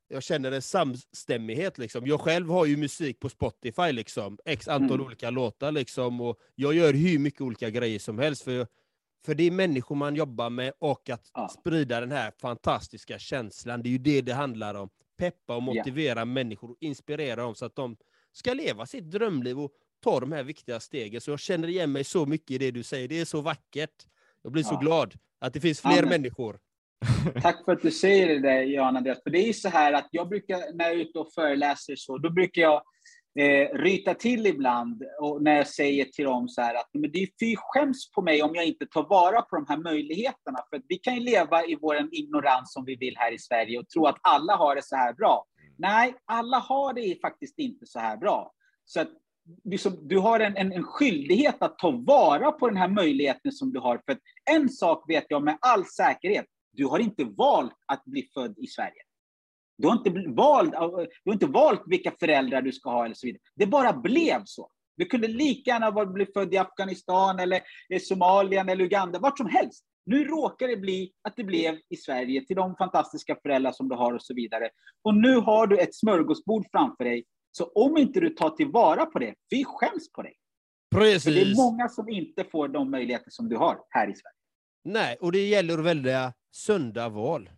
jag 0.09 0.23
känner 0.23 0.53
en 0.53 0.63
samstämmighet. 0.63 1.79
Liksom. 1.79 2.07
Jag 2.07 2.21
själv 2.21 2.51
har 2.51 2.67
ju 2.67 2.77
musik 2.77 3.21
på 3.21 3.29
Spotify, 3.29 3.93
liksom. 3.93 4.39
x 4.45 4.69
antal 4.69 4.95
mm. 4.97 5.07
olika 5.07 5.31
låtar. 5.31 5.73
Liksom, 5.73 6.21
och 6.21 6.37
jag 6.55 6.75
gör 6.75 6.93
hur 6.93 7.19
mycket 7.19 7.41
olika 7.41 7.71
grejer 7.71 7.99
som 7.99 8.19
helst. 8.19 8.43
För, 8.43 8.67
för 9.27 9.35
det 9.35 9.47
är 9.47 9.51
människor 9.51 9.97
man 9.97 10.15
jobbar 10.15 10.51
med 10.51 10.73
och 10.79 11.11
att 11.11 11.31
ja. 11.35 11.49
sprida 11.49 12.01
den 12.01 12.13
här 12.13 12.33
fantastiska 12.41 13.19
känslan. 13.19 13.83
Det 13.83 13.89
är 13.89 13.91
ju 13.91 13.99
det 13.99 14.21
det 14.21 14.35
handlar 14.35 14.75
om. 14.75 14.89
Peppa 15.19 15.57
och 15.57 15.63
motivera 15.63 16.19
ja. 16.19 16.25
människor 16.25 16.71
och 16.71 16.77
inspirera 16.81 17.43
dem 17.43 17.55
så 17.55 17.65
att 17.65 17.77
de 17.77 17.97
ska 18.33 18.55
leva 18.55 18.87
sitt 18.87 19.11
drömliv 19.11 19.61
och 19.61 19.73
ta 20.05 20.21
de 20.21 20.33
här 20.33 20.43
viktiga 20.43 20.81
stegen. 20.81 21.21
Så 21.21 21.31
jag 21.31 21.41
känner 21.41 21.69
igen 21.69 21.93
mig 21.93 22.05
så 22.05 22.27
mycket 22.27 22.51
i 22.51 22.59
det 22.59 22.71
du 22.71 22.83
säger. 22.83 23.09
Det 23.09 23.21
är 23.21 23.25
så 23.25 23.41
vackert. 23.41 24.07
Jag 24.43 24.53
blir 24.53 24.63
ja. 24.63 24.69
så 24.69 24.77
glad 24.77 25.15
att 25.39 25.53
det 25.53 25.61
finns 25.61 25.81
fler 25.81 25.99
Amen. 25.99 26.09
människor 26.09 26.59
Tack 27.43 27.65
för 27.65 27.73
att 27.73 27.83
du 27.83 27.91
säger 27.91 28.41
det, 28.41 28.65
Jan 28.65 28.97
Andreas. 28.97 29.23
För 29.23 29.31
det 29.31 29.39
är 29.39 29.47
ju 29.47 29.53
så 29.53 29.69
här 29.69 29.93
att 29.93 30.09
jag 30.11 30.29
brukar, 30.29 30.75
när 30.75 30.85
jag 30.85 30.95
är 30.95 30.99
ute 30.99 31.19
och 31.19 31.33
föreläser, 31.33 31.97
så, 31.97 32.19
då 32.19 32.31
brukar 32.31 32.63
jag 32.63 32.83
eh, 33.39 33.79
ryta 33.79 34.15
till 34.15 34.47
ibland 34.47 35.03
och 35.21 35.43
när 35.43 35.57
jag 35.57 35.69
säger 35.69 36.05
till 36.05 36.25
dem 36.25 36.49
så 36.49 36.61
här 36.61 36.75
att 36.75 36.91
men 36.93 37.11
det 37.13 37.23
är 37.23 37.29
fy 37.41 37.57
skäms 37.59 38.11
på 38.11 38.23
mig 38.23 38.43
om 38.43 38.55
jag 38.55 38.67
inte 38.67 38.87
tar 38.87 39.09
vara 39.09 39.43
på 39.43 39.57
de 39.57 39.67
här 39.69 39.77
möjligheterna. 39.77 40.59
För 40.71 40.83
vi 40.89 40.99
kan 40.99 41.15
ju 41.15 41.21
leva 41.21 41.65
i 41.65 41.79
vår 41.81 42.09
ignorans 42.13 42.73
som 42.73 42.85
vi 42.85 42.97
vill 42.97 43.15
här 43.17 43.33
i 43.33 43.39
Sverige 43.39 43.79
och 43.79 43.89
tro 43.89 44.07
att 44.07 44.19
alla 44.23 44.57
har 44.57 44.77
det 44.77 44.85
så 44.85 44.97
här 44.97 45.13
bra. 45.13 45.47
Nej, 45.79 46.15
alla 46.25 46.59
har 46.59 46.93
det 46.93 47.21
faktiskt 47.21 47.59
inte 47.59 47.87
så 47.87 47.99
här 47.99 48.17
bra. 48.17 48.53
Så 48.85 49.01
att, 49.01 49.09
liksom, 49.65 50.09
du 50.09 50.19
har 50.19 50.41
en, 50.41 50.57
en, 50.57 50.73
en, 50.73 50.83
skyldighet 50.83 51.57
att 51.59 51.79
ta 51.79 51.91
vara 51.91 52.53
på 52.53 52.69
den 52.69 52.77
här 52.77 52.89
möjligheten 52.89 53.53
som 53.53 53.73
du 53.73 53.81
har. 53.81 54.01
För 54.07 54.19
en 54.51 54.69
sak 54.69 55.05
vet 55.09 55.25
jag 55.29 55.43
med 55.43 55.59
all 55.61 55.85
säkerhet, 55.85 56.47
du 56.73 56.87
har 56.87 56.99
inte 56.99 57.25
valt 57.25 57.77
att 57.87 58.05
bli 58.05 58.29
född 58.35 58.59
i 58.59 58.67
Sverige. 58.67 59.06
Du 59.79 59.89
har 59.89 59.97
inte 59.97 60.31
valt, 60.31 60.71
du 61.25 61.31
har 61.31 61.33
inte 61.33 61.47
valt 61.47 61.83
vilka 61.87 62.13
föräldrar 62.21 62.63
du 62.63 62.73
ska 62.73 62.91
ha 62.91 63.05
eller 63.05 63.15
så 63.15 63.27
vidare. 63.27 63.41
Det 63.55 63.67
bara 63.67 63.93
blev 63.93 64.43
så. 64.45 64.71
Du 64.97 65.05
kunde 65.05 65.29
lika 65.29 65.71
gärna 65.71 66.07
bli 66.07 66.27
född 66.27 66.55
i 66.55 66.59
Afghanistan 66.59 67.39
eller 67.39 67.61
i 67.89 68.01
Somalien 68.01 68.69
eller 68.69 68.85
Uganda, 68.85 69.19
vart 69.19 69.39
som 69.39 69.49
helst. 69.49 69.85
Nu 70.07 70.25
råkar 70.25 70.69
det 70.69 70.77
bli 70.77 71.13
att 71.23 71.37
det 71.37 71.45
blev 71.45 71.79
i 71.89 71.97
Sverige 71.97 72.47
till 72.47 72.57
de 72.57 72.77
fantastiska 72.77 73.37
föräldrar 73.43 73.73
som 73.73 73.89
du 73.89 73.95
har 73.95 74.13
och 74.13 74.23
så 74.23 74.35
vidare. 74.35 74.71
Och 75.03 75.15
nu 75.15 75.37
har 75.37 75.67
du 75.67 75.79
ett 75.79 75.95
smörgåsbord 75.95 76.67
framför 76.73 77.05
dig. 77.05 77.25
Så 77.53 77.65
om 77.65 77.97
inte 77.97 78.21
du 78.21 78.31
tar 78.31 78.51
tillvara 78.51 79.07
på 79.07 79.19
det, 79.19 79.35
vi 79.51 79.65
skäms 79.65 80.13
på 80.13 80.23
dig. 80.23 80.35
Precis. 80.95 81.25
För 81.25 81.31
det 81.31 81.41
är 81.41 81.57
många 81.57 81.89
som 81.89 82.09
inte 82.09 82.45
får 82.45 82.69
de 82.69 82.91
möjligheter 82.91 83.31
som 83.31 83.49
du 83.49 83.57
har 83.57 83.79
här 83.89 84.09
i 84.11 84.15
Sverige. 84.15 84.35
Nej, 84.85 85.17
och 85.21 85.33
det 85.33 85.47
gäller 85.47 85.79
att 85.79 85.85
välja 85.85 86.33
sunda 86.51 87.09
val. 87.09 87.51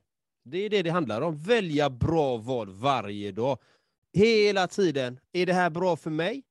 Det 0.51 0.59
är 0.59 0.71
det 0.71 0.83
det 0.83 0.91
handlar 0.91 1.21
om. 1.21 1.39
Välja 1.39 1.91
bra 1.91 2.37
val 2.37 2.71
varje 2.71 3.33
dag. 3.33 3.59
Hela 4.13 4.69
tiden. 4.69 5.21
Är 5.33 5.47
det 5.47 5.53
här 5.53 5.71
bra 5.71 5.97
för 5.97 6.11
mig? 6.11 6.43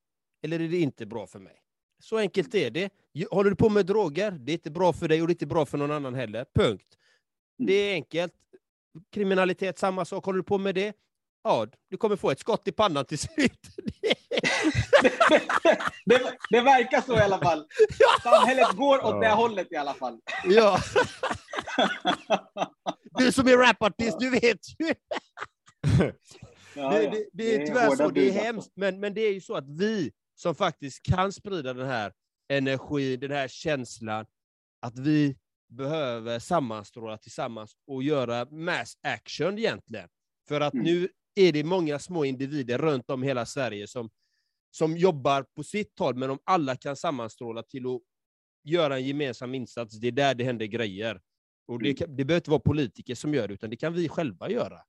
eller 0.41 0.60
är 0.60 0.67
det 0.67 0.77
inte 0.77 1.05
bra 1.05 1.27
för 1.27 1.39
mig? 1.39 1.62
Så 1.99 2.17
enkelt 2.17 2.55
är 2.55 2.71
det. 2.71 2.91
Håller 3.31 3.49
du 3.49 3.55
på 3.55 3.69
med 3.69 3.86
droger, 3.86 4.31
det 4.31 4.51
är 4.51 4.53
inte 4.53 4.71
bra 4.71 4.93
för 4.93 5.07
dig 5.07 5.21
och 5.21 5.27
det 5.27 5.31
är 5.31 5.36
inte 5.36 5.45
bra 5.45 5.65
för 5.65 5.77
någon 5.77 5.91
annan 5.91 6.15
heller. 6.15 6.45
Punkt. 6.55 6.97
Det 7.57 7.73
är 7.73 7.93
enkelt. 7.93 8.33
Kriminalitet, 9.12 9.77
samma 9.77 10.05
sak. 10.05 10.25
Håller 10.25 10.38
du 10.38 10.43
på 10.43 10.57
med 10.57 10.75
det, 10.75 10.95
ja, 11.43 11.67
du 11.89 11.97
kommer 11.97 12.15
få 12.15 12.31
ett 12.31 12.39
skott 12.39 12.67
i 12.67 12.71
pannan 12.71 13.05
till 13.05 13.17
slut. 13.17 13.62
det, 14.01 14.16
det, 16.49 16.62
verkar 16.62 17.01
så 17.01 17.17
i 17.17 17.21
alla 17.21 17.39
fall. 17.39 17.65
Samhället 18.23 18.71
går 18.71 19.06
åt 19.06 19.21
det 19.21 19.30
hållet 19.30 19.67
i 19.71 19.75
alla 19.75 19.93
fall. 19.93 20.19
Ja. 20.43 20.80
Du 23.19 23.32
som 23.32 23.47
är 23.47 23.58
rapartist, 23.58 24.19
du 24.19 24.30
vet 24.30 24.60
ju. 24.80 24.93
Ja, 26.75 26.89
det, 26.89 27.10
det, 27.10 27.25
det, 27.34 27.56
är 27.56 27.67
tyvärr 27.67 27.95
så, 27.95 28.10
det 28.10 28.30
är 28.30 28.32
hemskt, 28.32 28.71
men, 28.75 28.99
men 28.99 29.13
det 29.13 29.21
är 29.21 29.34
ju 29.34 29.41
så 29.41 29.56
att 29.56 29.69
vi 29.69 30.12
som 30.36 30.56
faktiskt 30.56 31.03
kan 31.03 31.34
sprida 31.34 31.73
den 31.73 31.88
här 31.88 32.13
energin, 32.49 33.19
den 33.19 33.32
här 33.32 33.47
känslan, 33.47 34.25
att 34.82 34.99
vi 34.99 35.38
behöver 35.69 36.39
sammanstråla 36.39 37.17
tillsammans 37.17 37.71
och 37.88 38.03
göra 38.03 38.45
mass 38.45 38.97
action 39.03 39.58
egentligen. 39.58 40.10
För 40.47 40.62
att 40.62 40.73
mm. 40.73 40.86
nu 40.86 41.10
är 41.36 41.51
det 41.51 41.63
många 41.63 41.99
små 41.99 42.25
individer 42.25 42.77
runt 42.77 43.10
om 43.10 43.23
hela 43.23 43.45
Sverige 43.45 43.88
som, 43.88 44.10
som 44.71 44.97
jobbar 44.97 45.45
på 45.56 45.63
sitt 45.63 45.99
håll, 45.99 46.15
men 46.15 46.30
om 46.30 46.39
alla 46.43 46.75
kan 46.75 46.95
sammanstråla 46.95 47.63
till 47.63 47.86
att 47.86 48.01
göra 48.63 48.95
en 48.95 49.06
gemensam 49.06 49.56
insats, 49.56 49.99
det 49.99 50.08
är 50.08 50.12
där 50.12 50.36
det 50.36 50.43
händer 50.43 50.65
grejer. 50.65 51.21
Och 51.67 51.80
det, 51.80 52.01
mm. 52.01 52.15
det 52.15 52.25
behöver 52.25 52.41
inte 52.41 52.49
vara 52.49 52.60
politiker 52.60 53.15
som 53.15 53.34
gör 53.34 53.47
det, 53.47 53.53
utan 53.53 53.69
det 53.69 53.75
kan 53.75 53.93
vi 53.93 54.10
själva 54.10 54.49
göra. 54.49 54.80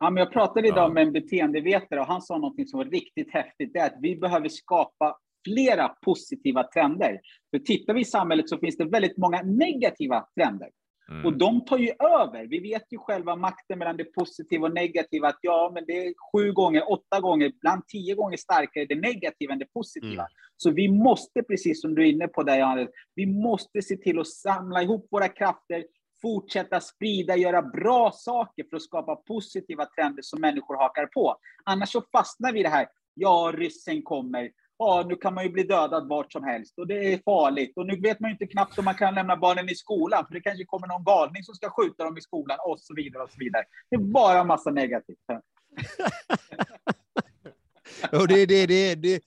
Ja, 0.00 0.10
men 0.10 0.20
jag 0.20 0.32
pratade 0.32 0.68
idag 0.68 0.94
med 0.94 1.02
en 1.02 1.12
beteendevetare 1.12 2.00
och 2.00 2.06
han 2.06 2.22
sa 2.22 2.38
något 2.38 2.70
som 2.70 2.78
var 2.78 2.84
riktigt 2.84 3.32
häftigt. 3.32 3.72
Det 3.72 3.78
är 3.78 3.86
att 3.86 3.98
vi 4.00 4.16
behöver 4.16 4.48
skapa 4.48 5.18
flera 5.44 5.88
positiva 5.88 6.64
trender. 6.64 7.20
För 7.50 7.58
tittar 7.58 7.94
vi 7.94 8.00
i 8.00 8.04
samhället 8.04 8.48
så 8.48 8.58
finns 8.58 8.76
det 8.76 8.84
väldigt 8.84 9.16
många 9.16 9.42
negativa 9.42 10.28
trender. 10.34 10.68
Mm. 11.10 11.26
Och 11.26 11.36
de 11.36 11.64
tar 11.64 11.78
ju 11.78 11.92
över. 11.98 12.46
Vi 12.46 12.58
vet 12.60 12.84
ju 12.90 12.98
själva 12.98 13.36
makten 13.36 13.78
mellan 13.78 13.96
det 13.96 14.04
positiva 14.04 14.66
och 14.66 14.74
negativa. 14.74 15.28
Att 15.28 15.38
ja, 15.40 15.70
men 15.74 15.84
det 15.86 16.06
är 16.06 16.14
sju 16.32 16.52
gånger, 16.52 16.92
åtta 16.92 17.20
gånger, 17.20 17.46
ibland 17.46 17.86
tio 17.86 18.14
gånger 18.14 18.36
starkare 18.36 18.84
det 18.84 19.00
negativa 19.00 19.52
än 19.52 19.58
det 19.58 19.72
positiva. 19.72 20.22
Mm. 20.22 20.32
Så 20.56 20.70
vi 20.70 20.88
måste, 20.88 21.42
precis 21.42 21.80
som 21.80 21.94
du 21.94 22.02
är 22.02 22.06
inne 22.06 22.28
på 22.28 22.42
där, 22.42 22.58
Johannes, 22.58 22.88
vi 23.14 23.26
måste 23.26 23.82
se 23.82 23.96
till 23.96 24.18
att 24.18 24.28
samla 24.28 24.82
ihop 24.82 25.08
våra 25.10 25.28
krafter, 25.28 25.84
fortsätta 26.22 26.80
sprida, 26.80 27.36
göra 27.36 27.62
bra 27.62 28.12
saker 28.14 28.64
för 28.70 28.76
att 28.76 28.82
skapa 28.82 29.16
positiva 29.16 29.86
trender 29.86 30.22
som 30.22 30.40
människor 30.40 30.76
hakar 30.76 31.06
på. 31.06 31.36
Annars 31.64 31.88
så 31.92 32.02
fastnar 32.12 32.52
vi 32.52 32.60
i 32.60 32.62
det 32.62 32.68
här, 32.68 32.86
ja, 33.14 33.52
ryssen 33.56 34.02
kommer, 34.02 34.50
ja, 34.78 35.04
nu 35.08 35.16
kan 35.16 35.34
man 35.34 35.44
ju 35.44 35.50
bli 35.50 35.62
dödad 35.62 36.08
vart 36.08 36.32
som 36.32 36.44
helst 36.44 36.78
och 36.78 36.86
det 36.86 37.12
är 37.12 37.18
farligt. 37.24 37.72
Och 37.76 37.86
nu 37.86 38.00
vet 38.00 38.20
man 38.20 38.30
ju 38.30 38.32
inte 38.32 38.46
knappt 38.46 38.78
om 38.78 38.84
man 38.84 38.94
kan 38.94 39.14
lämna 39.14 39.36
barnen 39.36 39.68
i 39.68 39.74
skolan, 39.74 40.26
för 40.26 40.34
det 40.34 40.40
kanske 40.40 40.64
kommer 40.64 40.86
någon 40.86 41.04
galning 41.04 41.44
som 41.44 41.54
ska 41.54 41.70
skjuta 41.70 42.04
dem 42.04 42.18
i 42.18 42.20
skolan 42.20 42.58
och 42.66 42.80
så 42.80 42.94
vidare 42.94 43.22
och 43.22 43.30
så 43.30 43.38
vidare. 43.38 43.64
Det 43.90 43.96
är 43.96 44.00
bara 44.00 44.40
en 44.40 44.46
massa 44.46 44.70
negativt. 44.70 45.18
och 48.12 48.28
det, 48.28 48.46
det, 48.46 48.66
det, 48.66 48.94
det, 48.94 49.22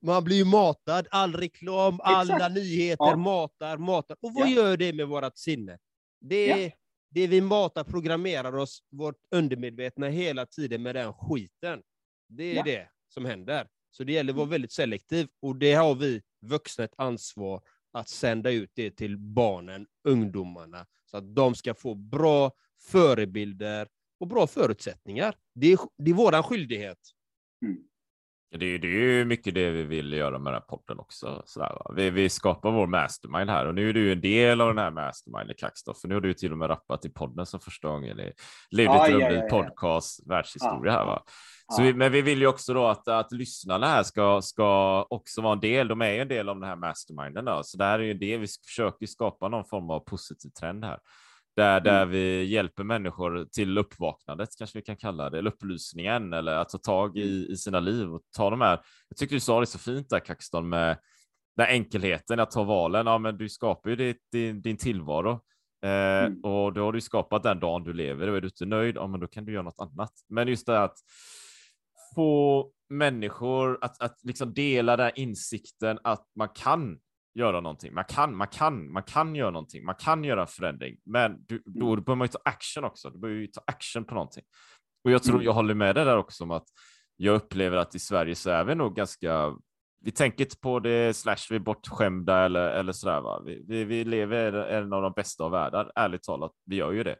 man 0.00 0.24
blir 0.24 0.36
ju 0.36 0.44
matad, 0.44 1.06
all 1.10 1.34
reklam, 1.34 2.00
alla 2.02 2.34
Exakt. 2.34 2.54
nyheter 2.54 3.04
ja. 3.04 3.16
matar, 3.16 3.76
matar. 3.76 4.16
Och 4.20 4.34
vad 4.34 4.48
ja. 4.48 4.54
gör 4.54 4.76
det 4.76 4.92
med 4.92 5.08
vårt 5.08 5.38
sinne? 5.38 5.78
Det, 6.20 6.46
ja. 6.46 6.70
det 7.10 7.26
vi 7.26 7.40
matar 7.40 7.84
programmerar 7.84 8.56
oss, 8.56 8.82
vårt 8.90 9.18
undermedvetna, 9.30 10.08
hela 10.08 10.46
tiden 10.46 10.82
med 10.82 10.94
den 10.94 11.12
skiten. 11.12 11.82
Det 12.28 12.58
är 12.58 12.62
det 12.64 12.88
som 13.08 13.24
händer. 13.24 13.68
Så 13.96 14.04
det 14.04 14.12
gäller 14.12 14.32
att 14.32 14.36
vara 14.36 14.44
mm. 14.44 14.50
väldigt 14.50 14.72
selektiv, 14.72 15.28
och 15.42 15.56
det 15.56 15.74
har 15.74 15.94
vi 15.94 16.22
vuxna 16.40 16.84
ett 16.84 16.94
ansvar 16.96 17.62
att 17.92 18.08
sända 18.08 18.50
ut 18.50 18.70
det 18.74 18.90
till 18.90 19.18
barnen, 19.18 19.86
ungdomarna, 20.08 20.86
så 21.04 21.16
att 21.16 21.34
de 21.34 21.54
ska 21.54 21.74
få 21.74 21.94
bra 21.94 22.52
förebilder 22.90 23.88
och 24.20 24.28
bra 24.28 24.46
förutsättningar. 24.46 25.34
Det 25.54 25.72
är, 25.72 25.78
det 25.98 26.10
är 26.10 26.14
vår 26.14 26.42
skyldighet. 26.42 26.98
Mm. 27.64 27.78
Det 28.58 28.66
är, 28.66 28.78
det 28.78 28.88
är 28.88 29.24
mycket 29.24 29.54
det 29.54 29.70
vi 29.70 29.82
vill 29.82 30.12
göra 30.12 30.38
med 30.38 30.52
den 30.52 30.60
här 30.60 30.68
podden 30.68 30.98
också. 30.98 31.42
Sådär, 31.46 31.94
vi, 31.96 32.10
vi, 32.10 32.28
skapar 32.28 32.70
vår 32.70 32.86
mastermind 32.86 33.50
här 33.50 33.66
och 33.66 33.74
nu 33.74 33.88
är 33.88 33.92
du 33.92 34.12
en 34.12 34.20
del 34.20 34.60
av 34.60 34.68
den 34.68 34.78
här 34.78 34.90
masterminden 34.90 35.56
Kaxtoff, 35.58 36.00
för 36.00 36.08
nu 36.08 36.14
har 36.14 36.20
du 36.20 36.34
till 36.34 36.52
och 36.52 36.58
med 36.58 36.70
rappat 36.70 37.04
i 37.04 37.08
podden 37.08 37.46
som 37.46 37.60
första 37.60 37.88
gången 37.88 38.20
i 38.20 38.32
Lev 38.70 38.88
ditt 38.92 39.20
ja, 39.20 39.30
ja, 39.30 39.48
podcast 39.50 40.26
världshistoria 40.26 40.92
här 40.92 41.04
va. 41.04 41.24
Så 41.72 41.82
vi, 41.82 41.94
men 41.94 42.12
vi 42.12 42.22
vill 42.22 42.38
ju 42.38 42.46
också 42.46 42.74
då 42.74 42.86
att, 42.86 43.08
att 43.08 43.32
lyssnarna 43.32 43.86
här 43.86 44.02
ska, 44.02 44.42
ska 44.42 45.02
också 45.10 45.42
vara 45.42 45.52
en 45.52 45.60
del. 45.60 45.88
De 45.88 46.02
är 46.02 46.12
ju 46.12 46.20
en 46.20 46.28
del 46.28 46.48
av 46.48 46.60
den 46.60 46.68
här 46.68 46.76
masterminden 46.76 47.44
då, 47.44 47.60
så 47.64 47.78
det 47.78 47.84
här 47.84 47.98
är 47.98 48.04
ju 48.04 48.14
det 48.14 48.36
vi 48.36 48.46
försöker 48.66 49.06
skapa 49.06 49.48
någon 49.48 49.64
form 49.64 49.90
av 49.90 50.00
positiv 50.00 50.48
trend 50.48 50.84
här. 50.84 50.98
Där, 51.56 51.80
där 51.80 52.02
mm. 52.02 52.08
vi 52.08 52.44
hjälper 52.44 52.84
människor 52.84 53.46
till 53.52 53.78
uppvaknandet, 53.78 54.48
kanske 54.58 54.78
vi 54.78 54.84
kan 54.84 54.96
kalla 54.96 55.30
det, 55.30 55.38
eller 55.38 55.50
upplysningen, 55.50 56.32
eller 56.32 56.52
att 56.52 56.68
ta 56.68 56.78
tag 56.78 57.16
i, 57.16 57.38
mm. 57.38 57.52
i 57.52 57.56
sina 57.56 57.80
liv 57.80 58.14
och 58.14 58.22
ta 58.36 58.50
de 58.50 58.60
här. 58.60 58.80
Jag 59.08 59.16
tycker 59.16 59.34
du 59.34 59.40
sa 59.40 59.60
det 59.60 59.66
så 59.66 59.78
fint 59.78 60.10
där, 60.10 60.20
Kaxton, 60.20 60.68
med 60.68 60.98
den 61.56 61.66
enkelheten 61.66 62.40
att 62.40 62.50
ta 62.50 62.64
valen. 62.64 63.06
Ja, 63.06 63.18
men 63.18 63.36
du 63.36 63.48
skapar 63.48 63.90
ju 63.90 63.96
ditt, 63.96 64.22
din, 64.32 64.62
din 64.62 64.76
tillvaro 64.76 65.30
eh, 65.84 66.24
mm. 66.24 66.40
och 66.40 66.72
då 66.72 66.84
har 66.84 66.92
du 66.92 67.00
skapat 67.00 67.42
den 67.42 67.60
dagen 67.60 67.84
du 67.84 67.92
lever. 67.92 68.28
Och 68.28 68.36
är 68.36 68.40
du 68.40 68.46
inte 68.46 68.66
nöjd, 68.66 68.96
ja, 68.96 69.06
men 69.06 69.20
då 69.20 69.26
kan 69.26 69.44
du 69.44 69.52
göra 69.52 69.62
något 69.62 69.80
annat. 69.80 70.12
Men 70.28 70.48
just 70.48 70.66
det 70.66 70.82
att 70.82 70.98
få 72.14 72.70
människor 72.90 73.78
att, 73.80 74.02
att 74.02 74.18
liksom 74.22 74.54
dela 74.54 74.96
den 74.96 75.10
insikten 75.14 75.98
att 76.04 76.26
man 76.36 76.48
kan 76.48 76.98
göra 77.34 77.60
någonting. 77.60 77.94
Man 77.94 78.04
kan, 78.04 78.36
man 78.36 78.48
kan, 78.48 78.92
man 78.92 79.02
kan 79.02 79.34
göra 79.34 79.50
någonting. 79.50 79.84
Man 79.84 79.94
kan 79.94 80.24
göra 80.24 80.46
förändring, 80.46 80.96
men 81.04 81.44
du, 81.46 81.62
då 81.66 81.92
mm. 81.92 82.04
behöver 82.04 82.16
man 82.16 82.24
ju 82.26 82.32
ta 82.32 82.38
action 82.44 82.84
också. 82.84 83.10
Du 83.10 83.18
behöver 83.18 83.40
ju 83.40 83.46
ta 83.46 83.62
action 83.66 84.04
på 84.04 84.14
någonting. 84.14 84.44
Och 85.04 85.10
jag 85.10 85.22
tror 85.22 85.34
mm. 85.34 85.44
jag 85.44 85.52
håller 85.52 85.74
med 85.74 85.94
dig 85.94 86.04
där 86.04 86.16
också 86.16 86.44
om 86.44 86.50
att 86.50 86.66
jag 87.16 87.34
upplever 87.34 87.76
att 87.76 87.94
i 87.94 87.98
Sverige 87.98 88.34
så 88.34 88.50
är 88.50 88.64
vi 88.64 88.74
nog 88.74 88.96
ganska 88.96 89.54
vi 90.04 90.10
tänker 90.10 90.44
inte 90.44 90.56
på 90.58 90.80
det, 90.80 91.16
slash 91.16 91.36
vi 91.50 91.56
är 91.56 91.60
bortskämda 91.60 92.44
eller, 92.44 92.68
eller 92.70 92.92
sådär. 92.92 93.20
Va? 93.20 93.42
Vi, 93.46 93.64
vi, 93.68 93.84
vi 93.84 94.04
lever 94.04 94.70
i 94.70 94.74
en 94.74 94.92
av 94.92 95.02
de 95.02 95.12
bästa 95.12 95.44
av 95.44 95.50
världar, 95.50 95.92
ärligt 95.94 96.22
talat. 96.22 96.52
Vi 96.66 96.76
gör 96.76 96.92
ju 96.92 97.04
det. 97.04 97.16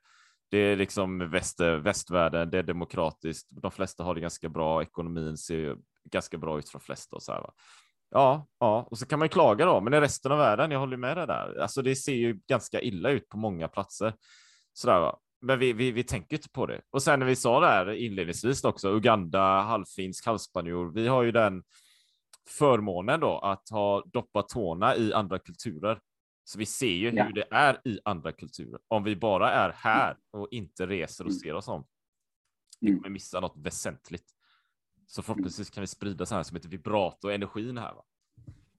Det 0.54 0.60
är 0.60 0.76
liksom 0.76 1.30
väst, 1.30 1.60
västvärlden, 1.60 2.50
det 2.50 2.58
är 2.58 2.62
demokratiskt. 2.62 3.48
De 3.50 3.70
flesta 3.70 4.04
har 4.04 4.14
det 4.14 4.20
ganska 4.20 4.48
bra. 4.48 4.82
Ekonomin 4.82 5.36
ser 5.36 5.76
ganska 6.04 6.38
bra 6.38 6.58
ut 6.58 6.68
för 6.68 6.78
de 6.78 6.84
flesta 6.84 7.16
och 7.16 7.22
så 7.22 7.32
här. 7.32 7.40
Va? 7.40 7.52
Ja, 8.10 8.46
ja, 8.60 8.86
och 8.90 8.98
så 8.98 9.06
kan 9.06 9.18
man 9.18 9.26
ju 9.26 9.30
klaga 9.30 9.66
då, 9.66 9.80
men 9.80 9.94
i 9.94 10.00
resten 10.00 10.32
av 10.32 10.38
världen, 10.38 10.70
jag 10.70 10.78
håller 10.78 10.96
med 10.96 11.16
dig 11.16 11.26
där. 11.26 11.58
Alltså, 11.60 11.82
det 11.82 11.96
ser 11.96 12.14
ju 12.14 12.40
ganska 12.48 12.80
illa 12.80 13.10
ut 13.10 13.28
på 13.28 13.36
många 13.36 13.68
platser. 13.68 14.14
Sådär, 14.72 15.00
va? 15.00 15.18
Men 15.40 15.58
vi, 15.58 15.72
vi, 15.72 15.90
vi 15.90 16.04
tänker 16.04 16.36
inte 16.36 16.50
på 16.50 16.66
det. 16.66 16.80
Och 16.90 17.02
sen 17.02 17.18
när 17.18 17.26
vi 17.26 17.36
sa 17.36 17.60
det 17.60 17.66
här 17.66 17.90
inledningsvis 17.90 18.64
också, 18.64 18.88
Uganda, 18.88 19.60
halvfinsk, 19.60 20.26
halvspanjor. 20.26 20.92
Vi 20.92 21.06
har 21.06 21.22
ju 21.22 21.32
den 21.32 21.62
förmånen 22.58 23.20
då 23.20 23.38
att 23.38 23.68
ha 23.70 24.02
doppat 24.12 24.48
tårna 24.48 24.96
i 24.96 25.12
andra 25.12 25.38
kulturer. 25.38 26.00
Så 26.44 26.58
vi 26.58 26.66
ser 26.66 26.86
ju 26.86 27.10
ja. 27.10 27.24
hur 27.24 27.32
det 27.32 27.46
är 27.50 27.80
i 27.84 28.00
andra 28.04 28.32
kulturer. 28.32 28.80
Om 28.88 29.04
vi 29.04 29.16
bara 29.16 29.50
är 29.50 29.72
här 29.72 30.16
och 30.30 30.48
inte 30.50 30.86
reser 30.86 31.24
och 31.24 31.30
mm. 31.30 31.38
ser 31.38 31.54
oss 31.54 31.68
om. 31.68 31.84
Vi 32.80 32.88
mm. 32.88 33.00
kommer 33.00 33.12
missa 33.12 33.40
något 33.40 33.56
väsentligt. 33.56 34.26
Så 35.06 35.22
förhoppningsvis 35.22 35.70
kan 35.70 35.80
vi 35.80 35.86
sprida 35.86 36.26
så 36.26 36.34
här 36.34 36.42
som 36.42 36.56
ett 36.56 36.64
vibrato 36.64 37.26
och 37.28 37.34
energin 37.34 37.78
här. 37.78 37.94
Va? 37.94 38.04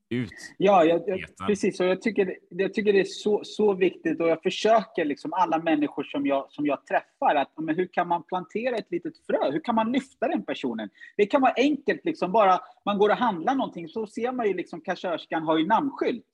Ut. 0.10 0.32
Ja, 0.58 0.84
jag, 0.84 1.02
jag, 1.08 1.48
precis. 1.48 1.80
Och 1.80 1.86
jag 1.86 2.02
tycker, 2.02 2.38
jag 2.50 2.74
tycker 2.74 2.94
det 2.94 3.00
är 3.00 3.04
så, 3.04 3.42
så 3.44 3.74
viktigt 3.74 4.22
och 4.22 4.28
jag 4.28 4.44
försöker 4.44 5.06
liksom 5.06 5.34
alla 5.34 5.60
människor 5.60 6.04
som 6.04 6.26
jag, 6.26 6.52
som 6.52 6.66
jag 6.66 6.86
träffar 6.86 7.36
att 7.36 7.54
men 7.58 7.76
hur 7.76 7.88
kan 7.88 8.08
man 8.08 8.24
plantera 8.24 8.76
ett 8.76 8.92
litet 8.92 9.14
frö? 9.28 9.52
Hur 9.52 9.64
kan 9.64 9.76
man 9.76 9.92
lyfta 9.92 10.28
den 10.28 10.46
personen? 10.46 10.90
Det 11.18 11.26
kan 11.26 11.42
vara 11.42 11.54
enkelt, 11.58 12.06
liksom 12.06 12.32
bara 12.32 12.60
man 12.86 12.98
går 12.98 13.10
och 13.10 13.16
handlar 13.16 13.56
någonting 13.56 13.88
så 13.88 14.08
ser 14.08 14.32
man 14.32 14.48
ju 14.48 14.54
liksom 14.54 14.82
kassörskan 14.82 15.44
har 15.44 15.58
ju 15.58 15.68
namnskylt. 15.68 16.26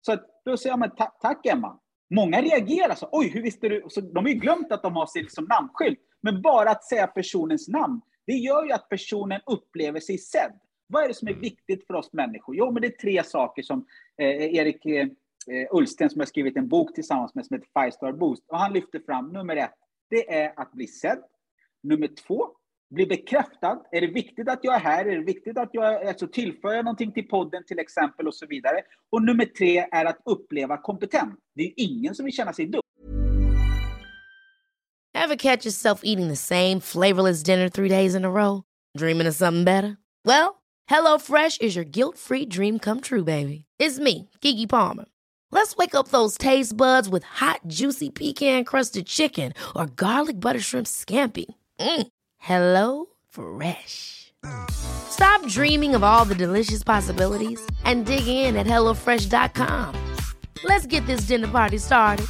Så 0.00 0.12
att, 0.12 0.26
då 0.44 0.56
säger 0.56 0.72
jag, 0.72 0.78
men 0.78 0.90
tack 1.20 1.46
Emma. 1.46 1.78
Många 2.14 2.42
reagerar 2.42 2.94
så, 2.94 3.08
oj, 3.12 3.28
hur 3.28 3.42
visste 3.42 3.68
du? 3.68 3.84
Så 3.88 4.00
de 4.00 4.24
har 4.24 4.28
ju 4.28 4.38
glömt 4.38 4.72
att 4.72 4.82
de 4.82 4.96
har 4.96 5.06
sin 5.06 5.22
liksom, 5.22 5.44
namnskylt. 5.44 5.98
Men 6.22 6.42
bara 6.42 6.70
att 6.70 6.84
säga 6.84 7.06
personens 7.06 7.68
namn, 7.68 8.00
det 8.26 8.32
gör 8.32 8.64
ju 8.64 8.72
att 8.72 8.88
personen 8.88 9.40
upplever 9.46 10.00
sig 10.00 10.18
sedd. 10.18 10.52
Vad 10.86 11.04
är 11.04 11.08
det 11.08 11.14
som 11.14 11.28
är 11.28 11.34
viktigt 11.34 11.86
för 11.86 11.94
oss 11.94 12.12
människor? 12.12 12.56
Jo, 12.56 12.72
men 12.72 12.82
det 12.82 12.88
är 12.88 12.96
tre 12.96 13.24
saker 13.24 13.62
som 13.62 13.86
eh, 14.18 14.54
Erik 14.54 14.86
eh, 14.86 15.06
eh 15.50 15.66
Ullsten, 15.70 16.10
som 16.10 16.20
har 16.20 16.26
skrivit 16.26 16.56
en 16.56 16.68
bok 16.68 16.94
tillsammans 16.94 17.34
med, 17.34 17.46
som 17.46 17.54
heter 17.54 17.80
Five 17.80 17.92
Star 17.92 18.12
Boost, 18.12 18.44
och 18.48 18.58
han 18.58 18.72
lyfter 18.72 18.98
fram 18.98 19.28
nummer 19.28 19.56
ett, 19.56 19.74
det 20.10 20.34
är 20.34 20.52
att 20.56 20.72
bli 20.72 20.86
sedd. 20.86 21.22
Nummer 21.82 22.08
två, 22.26 22.48
bli 22.90 23.06
bekräftad. 23.06 23.82
Är 23.92 24.00
det 24.00 24.06
viktigt 24.06 24.48
att 24.48 24.58
jag 24.62 24.74
är 24.74 24.80
här? 24.80 25.04
Är 25.04 25.16
det 25.16 25.24
viktigt 25.24 25.58
att 25.58 25.70
jag 25.72 26.06
alltså, 26.06 26.28
tillför 26.28 26.82
någonting 26.82 27.12
till 27.12 27.28
podden 27.28 27.64
till 27.64 27.78
exempel 27.78 28.26
och 28.26 28.34
så 28.34 28.46
vidare? 28.46 28.82
Och 29.10 29.22
nummer 29.22 29.44
tre 29.44 29.88
är 29.92 30.04
att 30.04 30.18
uppleva 30.24 30.76
kompetent. 30.76 31.34
Det 31.54 31.62
är 31.62 31.72
ingen 31.76 32.14
som 32.14 32.24
vill 32.24 32.34
känna 32.34 32.52
sig 32.52 32.66
dum. 32.66 32.80
Have 35.14 35.36
catch 35.36 35.66
yourself 35.66 36.00
eating 36.04 36.28
the 36.28 36.36
same 36.36 36.80
flavorless 36.80 37.42
dinner 37.42 37.68
three 37.68 37.88
days 37.88 38.14
in 38.14 38.24
a 38.24 38.30
row? 38.30 38.62
Dreaming 38.98 39.28
of 39.28 39.34
something 39.34 39.64
better? 39.64 39.96
Well, 40.24 40.54
Hello 40.86 41.18
Fresh 41.18 41.60
is 41.60 41.76
your 41.76 41.84
guilt-free 41.84 42.46
dream 42.46 42.78
come 42.78 43.00
true, 43.00 43.24
baby. 43.24 43.64
It's 43.78 43.98
me, 43.98 44.28
Gigi 44.40 44.66
Palmer. 44.66 45.04
Let's 45.52 45.76
wake 45.76 45.94
up 45.94 46.08
those 46.08 46.38
taste 46.38 46.76
buds 46.76 47.08
with 47.08 47.24
hot, 47.24 47.60
juicy 47.66 48.10
pecan-crusted 48.10 49.06
chicken 49.06 49.52
or 49.74 49.86
garlic 49.86 50.40
butter 50.40 50.60
shrimp 50.60 50.86
scampi. 50.86 51.46
Mm. 51.80 52.06
Hello 52.40 53.06
Fresh. 53.28 54.32
Stop 54.70 55.46
dreaming 55.46 55.94
of 55.94 56.02
all 56.02 56.24
the 56.24 56.34
delicious 56.34 56.82
possibilities 56.82 57.60
and 57.84 58.06
dig 58.06 58.26
in 58.26 58.56
at 58.56 58.66
HelloFresh.com. 58.66 59.94
Let's 60.64 60.86
get 60.86 61.06
this 61.06 61.26
dinner 61.26 61.48
party 61.48 61.76
started. 61.76 62.26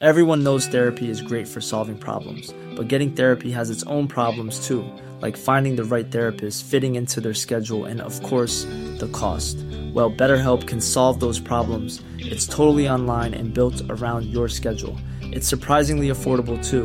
Everyone 0.00 0.42
knows 0.42 0.66
therapy 0.66 1.08
is 1.08 1.22
great 1.22 1.46
for 1.46 1.60
solving 1.60 1.96
problems, 1.96 2.52
but 2.76 2.88
getting 2.88 3.12
therapy 3.12 3.50
has 3.52 3.70
its 3.70 3.84
own 3.84 4.08
problems 4.08 4.66
too, 4.66 4.84
like 5.22 5.36
finding 5.36 5.76
the 5.76 5.84
right 5.84 6.10
therapist, 6.10 6.64
fitting 6.66 6.96
into 6.96 7.20
their 7.20 7.32
schedule, 7.32 7.84
and 7.84 8.00
of 8.00 8.20
course, 8.24 8.64
the 8.98 9.08
cost. 9.12 9.56
Well, 9.94 10.10
BetterHelp 10.10 10.66
can 10.66 10.80
solve 10.80 11.20
those 11.20 11.38
problems. 11.38 12.02
It's 12.18 12.46
totally 12.46 12.88
online 12.88 13.34
and 13.34 13.54
built 13.54 13.80
around 13.88 14.26
your 14.26 14.48
schedule. 14.48 14.98
It's 15.22 15.48
surprisingly 15.48 16.08
affordable 16.08 16.62
too. 16.64 16.84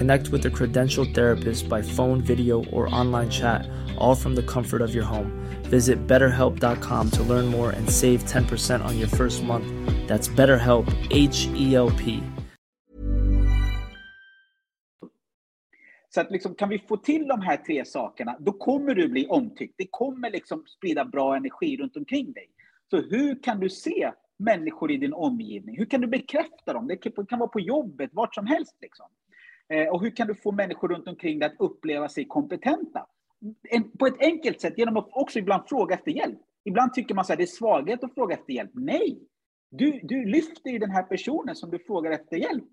Connect 0.00 0.30
with 0.30 0.46
a 0.46 0.50
credentialed 0.50 1.14
therapist 1.14 1.68
by 1.68 1.82
phone, 1.82 2.22
video, 2.22 2.64
or 2.72 2.88
online 3.00 3.28
chat, 3.28 3.68
all 3.98 4.14
from 4.14 4.34
the 4.34 4.42
comfort 4.42 4.80
of 4.80 4.94
your 4.94 5.04
home. 5.04 5.30
Visit 5.64 6.06
betterhelp.com 6.06 7.10
to 7.10 7.22
learn 7.22 7.46
more 7.46 7.70
and 7.70 7.90
save 7.90 8.24
10% 8.24 8.82
on 8.82 8.98
your 8.98 9.08
first 9.08 9.42
month. 9.42 9.66
That's 10.08 10.26
BetterHelp, 10.28 10.88
H 11.10 11.48
E 11.54 11.74
L 11.74 11.90
P. 11.90 12.22
Så 16.08 16.20
att 16.20 16.30
liksom, 16.30 16.54
kan 16.54 16.68
vi 16.68 16.78
få 16.78 16.96
till 16.96 17.28
de 17.28 17.40
här 17.40 17.56
tre 17.56 17.84
sakerna, 17.84 18.36
då 18.40 18.52
kommer 18.52 18.94
du 18.94 19.08
bli 19.08 19.26
omtyckt. 19.26 19.74
Det 19.78 19.86
kommer 19.90 20.30
liksom 20.30 20.64
sprida 20.66 21.04
bra 21.04 21.36
energi 21.36 21.76
runt 21.76 21.96
omkring 21.96 22.32
dig. 22.32 22.50
Så 22.90 22.96
hur 22.96 23.42
kan 23.42 23.60
du 23.60 23.70
se 23.70 24.12
människor 24.36 24.90
i 24.90 24.96
din 24.96 25.12
omgivning? 25.12 25.78
Hur 25.78 25.86
kan 25.86 26.00
du 26.00 26.06
bekräfta 26.06 26.72
dem? 26.72 26.86
Det 26.86 26.96
kan 27.28 27.38
vara 27.38 27.48
på 27.48 27.60
jobbet, 27.60 28.10
vart 28.12 28.34
som 28.34 28.46
helst. 28.46 28.76
Liksom. 28.80 29.06
Eh, 29.70 29.88
och 29.88 30.00
hur 30.00 30.16
kan 30.16 30.26
du 30.26 30.34
få 30.34 30.52
människor 30.52 30.88
runt 30.88 31.08
omkring 31.08 31.38
dig 31.38 31.46
att 31.46 31.60
uppleva 31.60 32.08
sig 32.08 32.24
kompetenta? 32.24 33.06
En, 33.62 33.90
på 33.90 34.06
ett 34.06 34.20
enkelt 34.20 34.60
sätt, 34.60 34.78
genom 34.78 34.96
att 34.96 35.08
också 35.12 35.38
ibland 35.38 35.62
fråga 35.68 35.94
efter 35.94 36.10
hjälp. 36.10 36.38
Ibland 36.64 36.94
tycker 36.94 37.14
man 37.14 37.22
att 37.28 37.36
det 37.36 37.42
är 37.42 37.46
svaghet 37.46 38.04
att 38.04 38.14
fråga 38.14 38.34
efter 38.34 38.52
hjälp. 38.52 38.70
Nej! 38.74 39.22
Du, 39.70 40.00
du 40.02 40.24
lyfter 40.24 40.70
ju 40.70 40.78
den 40.78 40.90
här 40.90 41.02
personen 41.02 41.56
som 41.56 41.70
du 41.70 41.78
frågar 41.78 42.10
efter 42.10 42.36
hjälp. 42.36 42.64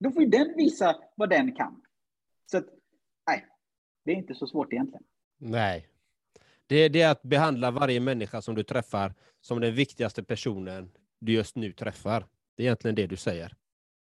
Då 0.00 0.10
får 0.10 0.22
ju 0.22 0.28
den 0.28 0.56
visa 0.56 0.96
vad 1.14 1.30
den 1.30 1.54
kan. 1.54 1.82
Så 2.50 2.58
att, 2.58 2.66
nej, 3.26 3.46
det 4.04 4.12
är 4.12 4.16
inte 4.16 4.34
så 4.34 4.46
svårt 4.46 4.72
egentligen. 4.72 5.04
Nej. 5.38 5.88
Det, 6.66 6.88
det 6.88 7.02
är 7.02 7.10
att 7.10 7.22
behandla 7.22 7.70
varje 7.70 8.00
människa 8.00 8.42
som 8.42 8.54
du 8.54 8.62
träffar 8.62 9.14
som 9.40 9.60
den 9.60 9.74
viktigaste 9.74 10.24
personen 10.24 10.90
du 11.18 11.32
just 11.32 11.56
nu 11.56 11.72
träffar. 11.72 12.26
Det 12.54 12.62
är 12.62 12.66
egentligen 12.66 12.94
det 12.94 13.06
du 13.06 13.16
säger. 13.16 13.56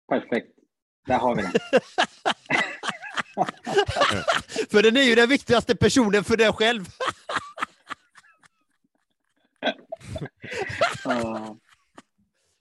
Perfekt. 0.08 0.63
Där 1.06 1.18
har 1.18 1.34
vi 1.34 1.42
den. 1.42 1.52
för 4.70 4.82
den 4.82 4.96
är 4.96 5.02
ju 5.02 5.14
den 5.14 5.28
viktigaste 5.28 5.76
personen 5.76 6.24
för 6.24 6.36
dig 6.36 6.52
själv. 6.52 6.88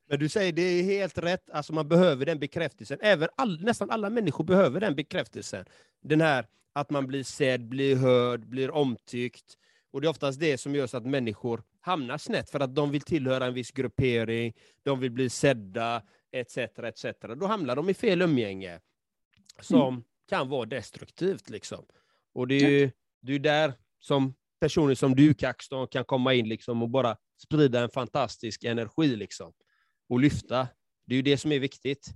Men 0.09 0.19
du 0.19 0.29
säger 0.29 0.51
det 0.51 0.61
är 0.61 0.83
helt 0.83 1.17
rätt, 1.17 1.49
alltså 1.49 1.73
man 1.73 1.87
behöver 1.87 2.25
den 2.25 2.39
bekräftelsen. 2.39 2.97
Även 3.01 3.29
all, 3.35 3.63
nästan 3.63 3.89
alla 3.89 4.09
människor 4.09 4.43
behöver 4.43 4.79
den 4.79 4.95
bekräftelsen. 4.95 5.65
Den 6.01 6.21
här 6.21 6.47
att 6.73 6.89
man 6.89 7.07
blir 7.07 7.23
sedd, 7.23 7.67
blir 7.67 7.95
hörd, 7.95 8.47
blir 8.47 8.71
omtyckt. 8.71 9.57
Och 9.91 10.01
det 10.01 10.07
är 10.07 10.09
oftast 10.09 10.39
det 10.39 10.57
som 10.57 10.75
gör 10.75 10.87
så 10.87 10.97
att 10.97 11.05
människor 11.05 11.63
hamnar 11.81 12.17
snett, 12.17 12.49
för 12.49 12.59
att 12.59 12.75
de 12.75 12.91
vill 12.91 13.01
tillhöra 13.01 13.45
en 13.45 13.53
viss 13.53 13.71
gruppering, 13.71 14.53
de 14.83 14.99
vill 14.99 15.11
bli 15.11 15.29
sedda, 15.29 16.01
etc. 16.33 16.57
etc. 16.57 17.05
Då 17.37 17.45
hamnar 17.45 17.75
de 17.75 17.89
i 17.89 17.93
fel 17.93 18.21
umgänge, 18.21 18.79
som 19.61 19.93
mm. 19.93 20.03
kan 20.29 20.49
vara 20.49 20.65
destruktivt. 20.65 21.49
Liksom. 21.49 21.85
Och 22.33 22.47
det 22.47 22.55
är 22.55 22.69
ju 22.69 22.91
det 23.21 23.33
är 23.35 23.39
där 23.39 23.73
som 23.99 24.33
personer 24.59 24.95
som 24.95 25.15
du, 25.15 25.33
Kaxton, 25.33 25.87
kan 25.87 26.05
komma 26.05 26.33
in 26.33 26.49
liksom, 26.49 26.83
och 26.83 26.89
bara 26.89 27.17
sprida 27.43 27.83
en 27.83 27.89
fantastisk 27.89 28.63
energi. 28.63 29.15
Liksom 29.15 29.53
och 30.09 30.19
lyfta. 30.19 30.67
Det 31.05 31.13
är 31.13 31.15
ju 31.15 31.21
det 31.21 31.37
som 31.37 31.51
är 31.51 31.59
viktigt. 31.59 32.07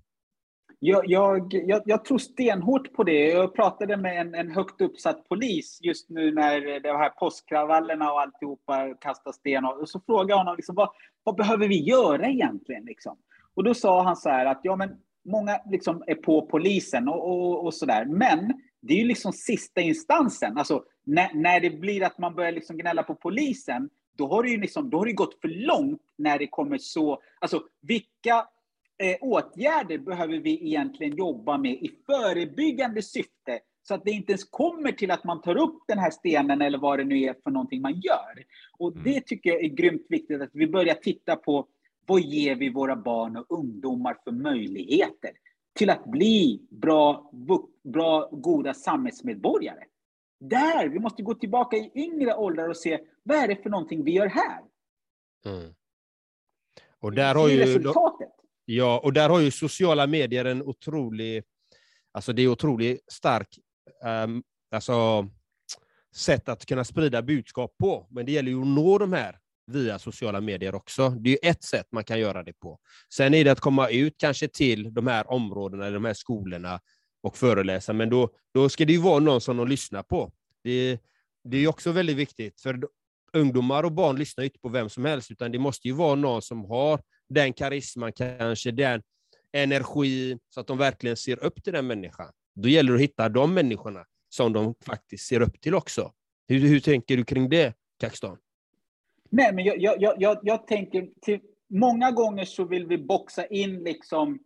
Jag, 0.79 1.03
jag, 1.07 1.53
jag, 1.53 1.81
jag 1.85 2.05
tror 2.05 2.17
stenhårt 2.17 2.93
på 2.93 3.03
det. 3.03 3.27
Jag 3.27 3.55
pratade 3.55 3.97
med 3.97 4.21
en, 4.21 4.35
en 4.35 4.51
högt 4.51 4.81
uppsatt 4.81 5.29
polis 5.29 5.79
just 5.81 6.09
nu 6.09 6.31
när 6.31 6.79
det 6.79 6.97
här 6.97 7.09
påskkravallerna 7.09 8.11
och 8.11 8.21
alltihopa 8.21 8.93
kastade 9.01 9.33
sten. 9.33 9.65
Och 9.65 9.89
så 9.89 9.99
frågade 10.05 10.31
jag 10.31 10.37
honom 10.37 10.55
liksom, 10.55 10.75
vad, 10.75 10.89
vad 11.23 11.35
behöver 11.35 11.67
vi 11.67 11.83
göra 11.83 12.27
egentligen? 12.27 12.85
Liksom? 12.85 13.17
Och 13.57 13.63
då 13.63 13.73
sa 13.73 14.03
han 14.03 14.15
så 14.15 14.29
här 14.29 14.45
att 14.45 14.59
ja, 14.63 14.75
men 14.75 14.89
många 15.25 15.59
liksom 15.71 16.03
är 16.07 16.15
på 16.15 16.41
polisen 16.41 17.07
och, 17.07 17.31
och, 17.31 17.65
och 17.65 17.73
så 17.73 17.85
där. 17.85 18.05
Men 18.05 18.53
det 18.81 18.93
är 18.93 18.97
ju 18.97 19.07
liksom 19.07 19.33
sista 19.33 19.81
instansen. 19.81 20.57
Alltså, 20.57 20.83
när, 21.03 21.33
när 21.33 21.59
det 21.59 21.69
blir 21.69 22.03
att 22.03 22.17
man 22.17 22.35
börjar 22.35 22.51
liksom 22.51 22.77
gnälla 22.77 23.03
på 23.03 23.15
polisen, 23.15 23.89
då 24.17 24.27
har 24.27 24.43
det 24.43 24.49
ju 24.49 24.57
liksom, 24.57 24.89
då 24.89 24.97
har 24.97 25.05
det 25.05 25.13
gått 25.13 25.41
för 25.41 25.47
långt 25.47 26.01
när 26.17 26.39
det 26.39 26.47
kommer 26.47 26.77
så... 26.77 27.21
Alltså, 27.39 27.63
vilka 27.81 28.47
eh, 29.03 29.17
åtgärder 29.21 29.97
behöver 29.97 30.37
vi 30.37 30.67
egentligen 30.67 31.17
jobba 31.17 31.57
med 31.57 31.71
i 31.71 31.91
förebyggande 32.05 33.01
syfte 33.01 33.59
så 33.83 33.93
att 33.93 34.05
det 34.05 34.11
inte 34.11 34.31
ens 34.31 34.43
kommer 34.43 34.91
till 34.91 35.11
att 35.11 35.23
man 35.23 35.41
tar 35.41 35.57
upp 35.57 35.79
den 35.87 35.99
här 35.99 36.11
stenen 36.11 36.61
eller 36.61 36.77
vad 36.77 36.99
det 36.99 37.05
nu 37.05 37.21
är 37.21 37.35
för 37.43 37.51
någonting 37.51 37.81
man 37.81 37.99
gör. 37.99 38.45
Och 38.77 38.91
mm. 38.91 39.03
det 39.03 39.21
tycker 39.21 39.49
jag 39.49 39.63
är 39.63 39.69
grymt 39.69 40.05
viktigt 40.09 40.41
att 40.41 40.49
vi 40.53 40.67
börjar 40.67 40.95
titta 40.95 41.35
på 41.35 41.67
vad 42.07 42.21
ger 42.21 42.55
vi 42.55 42.69
våra 42.69 42.95
barn 42.95 43.37
och 43.37 43.45
ungdomar 43.59 44.17
för 44.23 44.31
möjligheter 44.31 45.31
till 45.75 45.89
att 45.89 46.05
bli 46.05 46.67
bra, 46.69 47.31
bra 47.83 48.29
goda 48.31 48.73
samhällsmedborgare. 48.73 49.83
Där, 50.39 50.89
vi 50.89 50.99
måste 50.99 51.23
gå 51.23 51.33
tillbaka 51.33 51.77
i 51.77 51.91
yngre 51.95 52.35
åldrar 52.35 52.69
och 52.69 52.77
se 52.77 52.99
vad 53.23 53.37
är 53.37 53.47
det 53.47 53.63
för 53.63 53.69
någonting 53.69 54.03
vi 54.03 54.11
gör 54.11 54.27
här? 54.27 54.59
Mm. 55.45 55.73
Och 56.99 57.13
där 57.13 57.35
har 57.35 57.49
ju, 57.49 57.57
resultatet. 57.57 58.29
Ja, 58.65 59.01
och 59.03 59.13
där 59.13 59.29
har 59.29 59.39
ju 59.39 59.51
sociala 59.51 60.07
medier 60.07 60.45
en 60.45 60.61
otrolig, 60.61 61.43
alltså 62.11 62.33
det 62.33 62.41
är 62.41 62.47
otroligt 62.47 63.11
stark, 63.11 63.59
um, 64.25 64.43
alltså 64.71 65.27
sätt 66.15 66.49
att 66.49 66.65
kunna 66.65 66.83
sprida 66.83 67.21
budskap 67.21 67.77
på. 67.77 68.07
Men 68.09 68.25
det 68.25 68.31
gäller 68.31 68.51
ju 68.51 68.61
att 68.61 68.67
nå 68.67 68.97
de 68.97 69.13
här 69.13 69.39
via 69.67 69.99
sociala 69.99 70.41
medier 70.41 70.75
också. 70.75 71.09
Det 71.09 71.29
är 71.29 71.31
ju 71.31 71.49
ett 71.49 71.63
sätt 71.63 71.87
man 71.91 72.03
kan 72.03 72.19
göra 72.19 72.43
det 72.43 72.53
på. 72.53 72.79
Sen 73.13 73.33
är 73.33 73.45
det 73.45 73.51
att 73.51 73.59
komma 73.59 73.89
ut 73.89 74.15
kanske 74.17 74.47
till 74.47 74.93
de 74.93 75.07
här 75.07 75.31
områdena, 75.31 75.89
de 75.89 76.05
här 76.05 76.13
skolorna 76.13 76.79
och 77.23 77.37
föreläsa, 77.37 77.93
men 77.93 78.09
då, 78.09 78.29
då 78.53 78.69
ska 78.69 78.85
det 78.85 78.93
ju 78.93 78.99
vara 78.99 79.19
någon 79.19 79.41
som 79.41 79.57
de 79.57 79.67
lyssnar 79.67 80.03
på. 80.03 80.31
Det, 80.63 80.99
det 81.43 81.57
är 81.57 81.67
också 81.67 81.91
väldigt 81.91 82.17
viktigt, 82.17 82.61
för 82.61 82.79
ungdomar 83.33 83.83
och 83.83 83.91
barn 83.91 84.15
lyssnar 84.15 84.43
inte 84.43 84.59
på 84.59 84.69
vem 84.69 84.89
som 84.89 85.05
helst, 85.05 85.31
utan 85.31 85.51
det 85.51 85.59
måste 85.59 85.87
ju 85.87 85.93
vara 85.93 86.15
någon 86.15 86.41
som 86.41 86.65
har 86.65 87.01
den 87.29 87.53
karisman, 87.53 88.13
kanske 88.13 88.71
den 88.71 89.01
energin, 89.53 90.39
så 90.49 90.59
att 90.59 90.67
de 90.67 90.77
verkligen 90.77 91.17
ser 91.17 91.43
upp 91.43 91.63
till 91.63 91.73
den 91.73 91.87
människan. 91.87 92.31
Då 92.55 92.69
gäller 92.69 92.91
det 92.91 92.95
att 92.95 93.01
hitta 93.01 93.29
de 93.29 93.53
människorna 93.53 94.05
som 94.29 94.53
de 94.53 94.75
faktiskt 94.85 95.27
ser 95.27 95.41
upp 95.41 95.61
till 95.61 95.75
också. 95.75 96.11
Hur, 96.47 96.59
hur 96.59 96.79
tänker 96.79 97.17
du 97.17 97.23
kring 97.23 97.49
det, 97.49 97.73
Kaxton? 97.99 98.37
Nej, 99.29 99.53
men 99.53 99.65
jag, 99.65 99.81
jag, 99.81 100.15
jag, 100.17 100.37
jag 100.43 100.67
tänker, 100.67 101.07
till, 101.21 101.39
många 101.69 102.11
gånger 102.11 102.45
så 102.45 102.63
vill 102.63 102.87
vi 102.87 102.97
boxa 102.97 103.45
in 103.45 103.83
liksom 103.83 104.39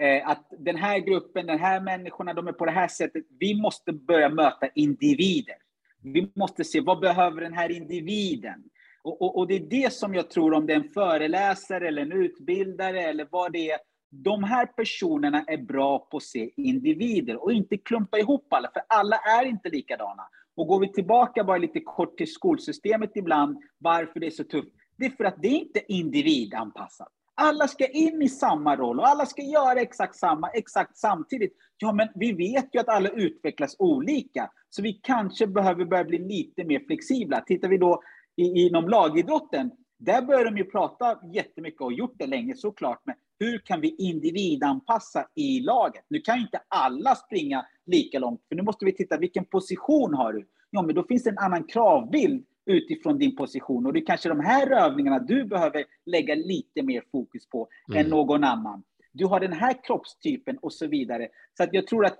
eh, 0.00 0.28
att 0.28 0.52
den 0.58 0.76
här 0.76 0.98
gruppen, 0.98 1.46
den 1.46 1.58
här 1.58 1.80
människorna, 1.80 2.34
de 2.34 2.48
är 2.48 2.52
på 2.52 2.64
det 2.64 2.70
här 2.70 2.88
sättet. 2.88 3.24
Vi 3.40 3.54
måste 3.54 3.92
börja 3.92 4.28
möta 4.28 4.68
individer. 4.74 5.56
Vi 6.02 6.30
måste 6.34 6.64
se 6.64 6.80
vad 6.80 7.00
behöver 7.00 7.40
den 7.40 7.52
här 7.52 7.70
individen? 7.70 8.64
Och, 9.02 9.22
och, 9.22 9.38
och, 9.38 9.48
det 9.48 9.54
är 9.54 9.60
det 9.60 9.92
som 9.92 10.14
jag 10.14 10.30
tror, 10.30 10.52
om 10.52 10.66
det 10.66 10.72
är 10.72 10.76
en 10.76 10.88
föreläsare 10.88 11.88
eller 11.88 12.02
en 12.02 12.12
utbildare 12.12 13.02
eller 13.02 13.28
vad 13.30 13.52
det 13.52 13.70
är. 13.70 13.78
De 14.10 14.44
här 14.44 14.66
personerna 14.66 15.44
är 15.46 15.58
bra 15.58 15.98
på 15.98 16.16
att 16.16 16.22
se 16.22 16.50
individer 16.56 17.42
och 17.44 17.52
inte 17.52 17.76
klumpa 17.76 18.18
ihop 18.18 18.52
alla, 18.52 18.70
för 18.72 18.82
alla 18.88 19.16
är 19.16 19.46
inte 19.46 19.68
likadana. 19.68 20.28
Och 20.58 20.66
går 20.66 20.80
vi 20.80 20.92
tillbaka 20.92 21.44
bara 21.44 21.58
lite 21.58 21.80
kort 21.80 22.16
till 22.16 22.32
skolsystemet 22.32 23.10
ibland, 23.14 23.58
varför 23.78 24.20
det 24.20 24.26
är 24.26 24.30
så 24.30 24.44
tufft. 24.44 24.72
Det 24.96 25.06
är 25.06 25.10
för 25.10 25.24
att 25.24 25.42
det 25.42 25.48
är 25.48 25.58
inte 25.58 25.92
individanpassat. 25.92 27.08
Alla 27.34 27.68
ska 27.68 27.86
in 27.86 28.22
i 28.22 28.28
samma 28.28 28.76
roll 28.76 29.00
och 29.00 29.08
alla 29.08 29.26
ska 29.26 29.42
göra 29.42 29.80
exakt 29.80 30.16
samma, 30.16 30.50
exakt 30.50 30.96
samtidigt. 30.96 31.52
Ja, 31.78 31.92
men 31.92 32.08
vi 32.14 32.32
vet 32.32 32.74
ju 32.74 32.80
att 32.80 32.88
alla 32.88 33.08
utvecklas 33.08 33.76
olika, 33.78 34.50
så 34.70 34.82
vi 34.82 34.92
kanske 34.92 35.46
behöver 35.46 35.84
börja 35.84 36.04
bli 36.04 36.18
lite 36.18 36.64
mer 36.64 36.80
flexibla. 36.86 37.40
Tittar 37.40 37.68
vi 37.68 37.78
då 37.78 38.02
inom 38.36 38.88
lagidrotten, 38.88 39.70
där 39.98 40.22
börjar 40.22 40.44
de 40.44 40.56
ju 40.58 40.64
prata 40.64 41.18
jättemycket 41.32 41.80
och 41.80 41.92
gjort 41.92 42.14
det 42.18 42.26
länge 42.26 42.56
såklart, 42.56 43.02
men 43.04 43.14
hur 43.38 43.58
kan 43.58 43.80
vi 43.80 43.94
individanpassa 43.98 45.26
i 45.34 45.60
laget? 45.60 46.04
Nu 46.08 46.20
kan 46.20 46.36
ju 46.36 46.42
inte 46.42 46.60
alla 46.68 47.14
springa 47.14 47.66
lika 47.86 48.18
långt, 48.18 48.40
för 48.48 48.56
nu 48.56 48.62
måste 48.62 48.84
vi 48.84 48.92
titta 48.92 49.18
vilken 49.18 49.44
position 49.44 50.14
har 50.14 50.32
du? 50.32 50.46
ja 50.70 50.82
men 50.82 50.94
då 50.94 51.04
finns 51.04 51.24
det 51.24 51.30
en 51.30 51.38
annan 51.38 51.64
kravbild 51.64 52.44
utifrån 52.66 53.18
din 53.18 53.36
position. 53.36 53.86
Och 53.86 53.92
det 53.92 53.98
är 53.98 54.06
kanske 54.06 54.28
de 54.28 54.40
här 54.40 54.70
övningarna 54.70 55.18
du 55.18 55.44
behöver 55.44 55.84
lägga 56.06 56.34
lite 56.34 56.82
mer 56.82 57.04
fokus 57.12 57.48
på 57.48 57.68
mm. 57.88 58.04
än 58.04 58.10
någon 58.10 58.44
annan. 58.44 58.82
Du 59.12 59.26
har 59.26 59.40
den 59.40 59.52
här 59.52 59.84
kroppstypen 59.84 60.58
och 60.58 60.72
så 60.72 60.86
vidare. 60.86 61.28
Så 61.56 61.62
att 61.62 61.68
jag 61.72 61.86
tror 61.86 62.06
att 62.06 62.18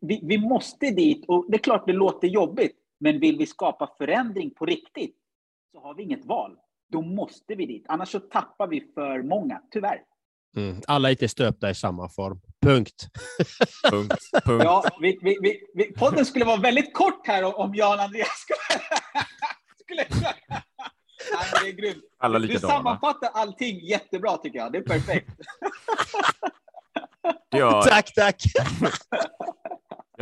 vi, 0.00 0.20
vi 0.22 0.38
måste 0.38 0.90
dit. 0.90 1.24
Och 1.28 1.46
det 1.48 1.56
är 1.56 1.58
klart 1.58 1.86
det 1.86 1.92
låter 1.92 2.28
jobbigt, 2.28 2.76
men 2.98 3.20
vill 3.20 3.38
vi 3.38 3.46
skapa 3.46 3.90
förändring 3.98 4.50
på 4.50 4.66
riktigt 4.66 5.16
så 5.72 5.80
har 5.80 5.94
vi 5.94 6.02
inget 6.02 6.24
val. 6.24 6.56
Då 6.88 7.02
måste 7.02 7.54
vi 7.54 7.66
dit. 7.66 7.84
Annars 7.88 8.08
så 8.08 8.20
tappar 8.20 8.66
vi 8.66 8.80
för 8.94 9.22
många, 9.22 9.62
tyvärr. 9.70 10.02
Mm. 10.56 10.82
Alla 10.86 11.08
är 11.08 11.10
inte 11.10 11.28
stöpta 11.28 11.70
i 11.70 11.74
samma 11.74 12.08
form. 12.08 12.40
Punkt. 12.62 13.08
punkt, 13.90 14.14
punkt. 14.44 14.64
Ja, 14.64 14.84
vi, 15.00 15.18
vi, 15.22 15.60
vi, 15.74 15.84
podden 15.92 16.26
skulle 16.26 16.44
vara 16.44 16.60
väldigt 16.60 16.94
kort 16.94 17.26
här 17.26 17.58
om 17.58 17.74
Jan 17.74 18.00
Andreas 18.00 18.28
skulle... 18.38 20.04
skulle... 20.04 20.34
Nej, 21.32 21.62
det 21.62 21.68
är 21.68 21.72
grymt. 21.72 22.04
Alla 22.18 22.38
du 22.38 22.58
sammanfattar 22.58 23.30
allting 23.34 23.80
jättebra 23.80 24.36
tycker 24.36 24.58
jag. 24.58 24.72
Det 24.72 24.78
är 24.78 24.82
perfekt. 24.82 25.30
ja. 27.50 27.82
Tack, 27.86 28.14
tack. 28.14 28.42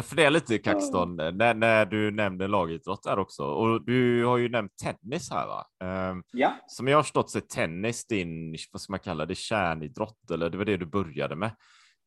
Jag 0.00 0.04
funderar 0.04 0.30
lite 0.30 0.58
Kaxton, 0.58 1.16
när, 1.16 1.54
när 1.54 1.86
du 1.86 2.10
nämnde 2.10 2.48
lagidrott 2.48 3.02
där 3.02 3.18
också. 3.18 3.44
Och 3.44 3.84
du 3.84 4.24
har 4.24 4.38
ju 4.38 4.48
nämnt 4.48 4.72
tennis 4.76 5.30
här 5.30 5.46
va? 5.46 5.66
Um, 6.10 6.22
ja. 6.32 6.56
Som 6.66 6.88
jag 6.88 6.98
har 6.98 7.02
förstått 7.02 7.30
så 7.30 7.38
är 7.38 7.42
tennis 7.42 8.06
din, 8.06 8.56
vad 8.72 8.80
ska 8.80 8.92
man 8.92 9.00
kalla 9.00 9.26
det, 9.26 9.34
kärnidrott, 9.34 10.30
eller 10.30 10.50
det 10.50 10.58
var 10.58 10.64
det 10.64 10.76
du 10.76 10.86
började 10.86 11.36
med? 11.36 11.50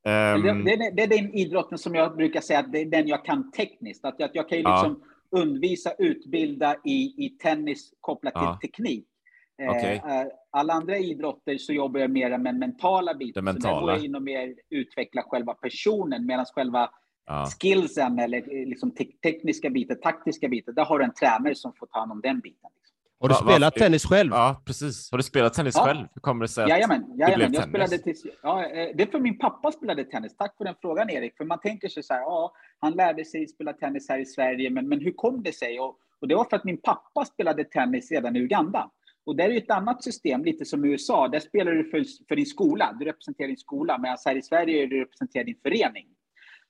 Um, 0.08 0.64
det, 0.66 0.76
det, 0.76 0.92
det, 0.96 1.04
är 1.04 1.08
den 1.08 1.34
idrotten 1.34 1.78
som 1.78 1.96
jag 1.96 2.16
brukar 2.16 2.42
säga 2.42 2.60
att 2.60 2.72
det 2.72 2.82
är 2.82 2.86
den 2.86 3.08
jag 3.08 3.26
kan 3.26 3.52
tekniskt. 3.52 4.06
Att, 4.06 4.22
att 4.22 4.36
jag 4.36 4.50
kan 4.50 4.58
ju 4.58 4.64
liksom 4.64 5.02
ja. 5.30 5.40
undervisa, 5.42 5.94
utbilda 5.98 6.76
i, 6.86 7.26
i 7.26 7.38
tennis 7.44 7.94
kopplat 8.00 8.34
ja. 8.36 8.58
till 8.62 8.70
teknik. 8.70 9.08
Okay. 9.70 9.96
Uh, 9.96 10.32
alla 10.52 10.74
andra 10.74 10.98
idrotter 10.98 11.58
så 11.58 11.74
jobbar 11.74 12.00
jag 12.00 12.12
mer 12.12 12.38
med 12.38 12.56
mentala 12.56 13.14
biten. 13.14 13.46
Det 13.46 13.54
mentala. 13.54 13.74
Så 13.74 13.80
där 13.80 13.82
går 13.82 13.92
jag 13.92 14.06
in 14.06 14.16
och 14.16 14.24
mer 14.24 14.56
utveckla 14.70 15.24
själva 15.24 15.54
personen 15.54 16.26
medan 16.26 16.46
själva 16.46 16.90
ja. 17.26 17.48
skillsen 17.62 18.20
eller 18.20 18.38
eh, 18.38 18.68
liksom 18.68 18.92
te 18.92 19.06
tekniska 19.24 19.70
biten, 19.70 20.00
taktiska 20.02 20.48
biten, 20.50 20.76
där 20.76 20.86
har 20.86 21.00
du 21.00 21.06
en 21.06 21.14
tränare 21.14 21.56
som 21.56 21.74
får 21.74 21.86
ta 21.86 22.00
hand 22.00 22.12
om 22.12 22.22
den 22.22 22.40
biten. 22.40 22.70
Liksom. 22.78 22.96
Har 23.20 23.30
du 23.30 23.36
spelat 23.36 23.76
tennis 23.76 24.06
själv? 24.06 24.32
Ja, 24.32 24.62
precis. 24.66 25.12
Har 25.12 25.18
du 25.18 25.24
spelat 25.24 25.54
tennis 25.54 25.76
ja. 25.78 25.86
själv? 25.86 26.08
Hur 26.14 26.22
kommer 26.22 26.42
det 26.42 26.48
sig 26.48 26.64
att 26.64 26.70
jajamän, 26.70 27.06
jajamän. 27.18 27.52
det 27.52 27.58
jag 27.58 27.70
spelade 27.70 27.98
till, 27.98 28.16
ja, 28.42 28.66
eh, 28.66 28.90
Det 28.96 29.04
är 29.04 29.08
för 29.12 29.20
min 29.20 29.38
pappa 29.38 29.72
spelade 29.72 30.04
tennis. 30.04 30.38
Tack 30.38 30.58
för 30.58 30.66
den 30.66 30.76
frågan, 30.82 31.10
Erik. 31.10 31.38
För 31.38 31.46
man 31.46 31.60
tänker 31.60 31.88
sig 31.88 32.04
så 32.04 32.14
här, 32.14 32.22
ja, 32.22 32.54
han 32.80 32.94
lärde 32.94 33.26
sig 33.26 33.48
spela 33.48 33.74
tennis 33.74 34.10
här 34.10 34.20
i 34.20 34.26
Sverige, 34.26 34.70
men, 34.70 34.90
men 34.90 35.02
hur 35.02 35.12
kom 35.12 35.44
det 35.44 35.56
sig? 35.56 35.80
Och, 35.80 35.98
och 36.22 36.28
det 36.28 36.36
var 36.36 36.46
för 36.50 36.56
att 36.56 36.64
min 36.64 36.78
pappa 36.78 37.26
spelade 37.26 37.64
tennis 37.64 38.12
redan 38.12 38.36
i 38.36 38.40
Uganda. 38.40 38.90
Och 39.26 39.36
där 39.36 39.50
är 39.50 39.58
ett 39.58 39.72
annat 39.72 40.04
system, 40.04 40.44
lite 40.44 40.66
som 40.66 40.86
i 40.86 40.90
USA. 40.90 41.28
Där 41.28 41.40
spelar 41.40 41.72
du 41.72 41.90
för, 41.90 42.04
för 42.28 42.36
din 42.36 42.46
skola, 42.46 42.96
du 43.00 43.06
representerar 43.06 43.48
din 43.48 43.58
skola, 43.58 43.98
medan 43.98 44.18
här 44.26 44.36
i 44.36 44.42
Sverige 44.42 44.84
är 44.84 44.88
du 44.88 45.00
representerar 45.00 45.44
din 45.44 45.60
förening. 45.64 46.08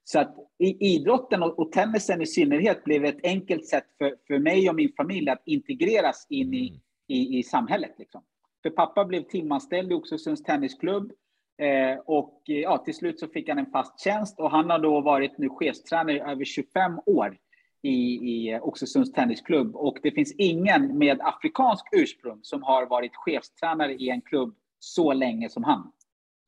Så 0.04 0.20
att 0.20 0.36
idrotten 0.80 1.44
och, 1.44 1.72
tennisen 1.72 2.22
i 2.22 2.26
synnerhet 2.26 2.84
blev 2.84 3.06
ett 3.06 3.20
enkelt 3.24 3.66
sätt 3.66 3.86
för, 3.98 4.16
för 4.28 4.40
mig 4.40 4.70
och 4.70 4.76
min 4.76 4.94
familj 4.98 5.30
att 5.30 5.42
integreras 5.46 6.28
in 6.30 6.54
i, 6.54 6.82
i, 7.08 7.40
i 7.40 7.44
samhället. 7.44 7.92
Liksom. 7.98 8.22
För 8.64 8.70
pappa 8.70 9.06
blev 9.06 9.22
timanställd 9.22 9.92
i 9.92 9.96
Oxelösunds 9.96 10.44
tennisklubb 10.44 11.12
eh, 11.58 12.00
och 12.06 12.42
ja, 12.46 12.78
till 12.78 12.94
slut 12.94 13.20
så 13.20 13.28
fick 13.28 13.50
han 13.50 13.58
en 13.58 13.72
fast 13.72 14.00
tjänst 14.00 14.40
och 14.40 14.52
han 14.52 14.70
har 14.70 14.80
då 14.80 15.02
varit 15.02 15.38
nu 15.38 15.50
chefstränare 15.50 16.16
i 16.16 16.20
över 16.20 16.46
25 16.46 17.00
år 17.06 17.38
i, 17.82 17.90
i 17.90 18.60
Oxelösunds 18.62 19.12
tennisklubb 19.12 19.76
och 19.76 19.98
det 20.04 20.12
finns 20.12 20.36
ingen 20.38 20.98
med 20.98 21.22
afrikansk 21.22 21.86
ursprung 21.92 22.40
som 22.42 22.64
har 22.64 22.86
varit 22.86 23.16
chefstränare 23.16 23.94
i 23.94 24.10
en 24.10 24.22
klubb 24.22 24.56
så 24.80 25.14
länge 25.14 25.50
som 25.50 25.64
han. 25.64 25.92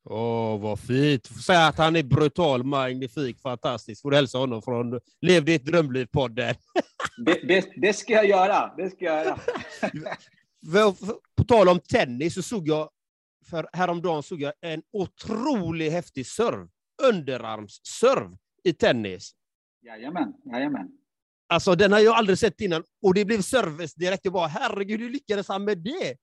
Åh, 0.08 0.54
oh, 0.54 0.60
vad 0.60 0.80
fint. 0.80 1.26
Säg 1.46 1.56
att 1.56 1.78
han 1.78 1.96
är 1.96 2.02
brutal, 2.02 2.64
magnifik, 2.64 3.40
fantastisk. 3.40 4.02
Får 4.02 4.10
du 4.10 4.16
hälsa 4.16 4.38
honom 4.38 4.62
från 4.62 5.00
Lev 5.20 5.44
ditt 5.44 5.64
drömliv-podden. 5.64 6.54
Det, 7.26 7.48
det, 7.48 7.68
det, 7.76 7.92
ska 7.92 8.12
jag 8.12 8.28
göra. 8.28 8.74
Det 8.76 8.90
ska 8.90 9.04
jag 9.04 9.24
göra. 9.24 9.38
På 11.36 11.44
tal 11.44 11.68
om 11.68 11.80
tennis 11.80 12.34
så 12.34 12.42
såg 12.42 12.68
jag, 12.68 12.90
för 13.50 13.68
häromdagen 13.72 14.22
såg 14.22 14.40
jag 14.40 14.52
en 14.60 14.82
otroligt 14.92 15.92
häftig 15.92 16.26
serv. 16.26 16.68
Underarmsserv 17.02 18.36
i 18.64 18.72
tennis. 18.72 19.32
Jajamän, 19.82 20.32
jajamän. 20.52 20.88
Alltså 21.48 21.74
den 21.74 21.92
har 21.92 22.00
jag 22.00 22.14
aldrig 22.14 22.38
sett 22.38 22.60
innan. 22.60 22.84
Och 23.02 23.14
det 23.14 23.24
blev 23.24 23.42
service 23.42 23.94
direkt. 23.94 24.24
Jag 24.24 24.32
bara, 24.32 24.46
herregud, 24.46 25.00
hur 25.00 25.10
lyckades 25.10 25.48
han 25.48 25.64
med 25.64 25.78
det? 25.78 26.16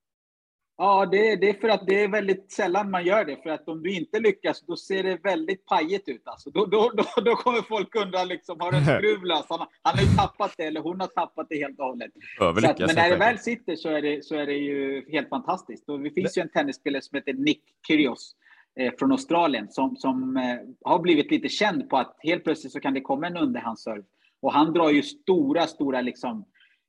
Ja, 0.77 1.05
det, 1.05 1.35
det, 1.35 1.49
är 1.49 1.53
för 1.53 1.69
att 1.69 1.87
det 1.87 2.03
är 2.03 2.07
väldigt 2.07 2.51
sällan 2.51 2.91
man 2.91 3.05
gör 3.05 3.25
det. 3.25 3.37
För 3.43 3.49
att 3.49 3.67
om 3.67 3.83
du 3.83 3.91
inte 3.91 4.19
lyckas, 4.19 4.61
då 4.67 4.75
ser 4.75 5.03
det 5.03 5.17
väldigt 5.23 5.65
pajigt 5.65 6.09
ut. 6.09 6.21
Alltså. 6.25 6.49
Då, 6.49 6.65
då, 6.65 6.91
då, 6.97 7.21
då 7.21 7.35
kommer 7.35 7.61
folk 7.61 7.95
undra, 7.95 8.23
liksom, 8.23 8.59
har 8.59 8.71
du 8.71 8.77
en 8.77 8.85
skruv 8.99 9.23
lös? 9.23 9.45
Han, 9.49 9.67
han 9.81 9.97
har 9.97 10.03
ju 10.03 10.09
tappat 10.09 10.53
det, 10.57 10.63
eller 10.63 10.81
hon 10.81 10.99
har 10.99 11.07
tappat 11.07 11.47
det 11.49 11.57
helt 11.57 11.79
och 11.79 11.85
hållet. 11.85 12.11
Att, 12.39 12.79
men 12.79 12.95
när 12.95 13.09
det 13.09 13.15
väl 13.15 13.39
sitter 13.39 13.75
så 13.75 13.89
är 13.89 14.01
det, 14.01 14.25
så 14.25 14.35
är 14.35 14.45
det 14.45 14.53
ju 14.53 15.05
helt 15.11 15.29
fantastiskt. 15.29 15.89
Och 15.89 15.99
det 15.99 16.11
finns 16.11 16.37
ju 16.37 16.41
en 16.41 16.49
tennisspelare 16.49 17.01
som 17.01 17.15
heter 17.15 17.33
Nick 17.33 17.61
Kyrgios 17.87 18.35
eh, 18.79 18.93
från 18.99 19.11
Australien 19.11 19.67
som, 19.69 19.95
som 19.95 20.37
eh, 20.37 20.89
har 20.89 20.99
blivit 20.99 21.31
lite 21.31 21.49
känd 21.49 21.89
på 21.89 21.97
att 21.97 22.15
helt 22.19 22.43
plötsligt 22.43 22.73
så 22.73 22.79
kan 22.79 22.93
det 22.93 23.01
komma 23.01 23.27
en 23.27 23.37
underhandsserv. 23.37 24.03
Och 24.41 24.53
han 24.53 24.73
drar 24.73 24.89
ju 24.89 25.03
stora, 25.03 25.67
stora 25.67 26.01
liksom, 26.01 26.45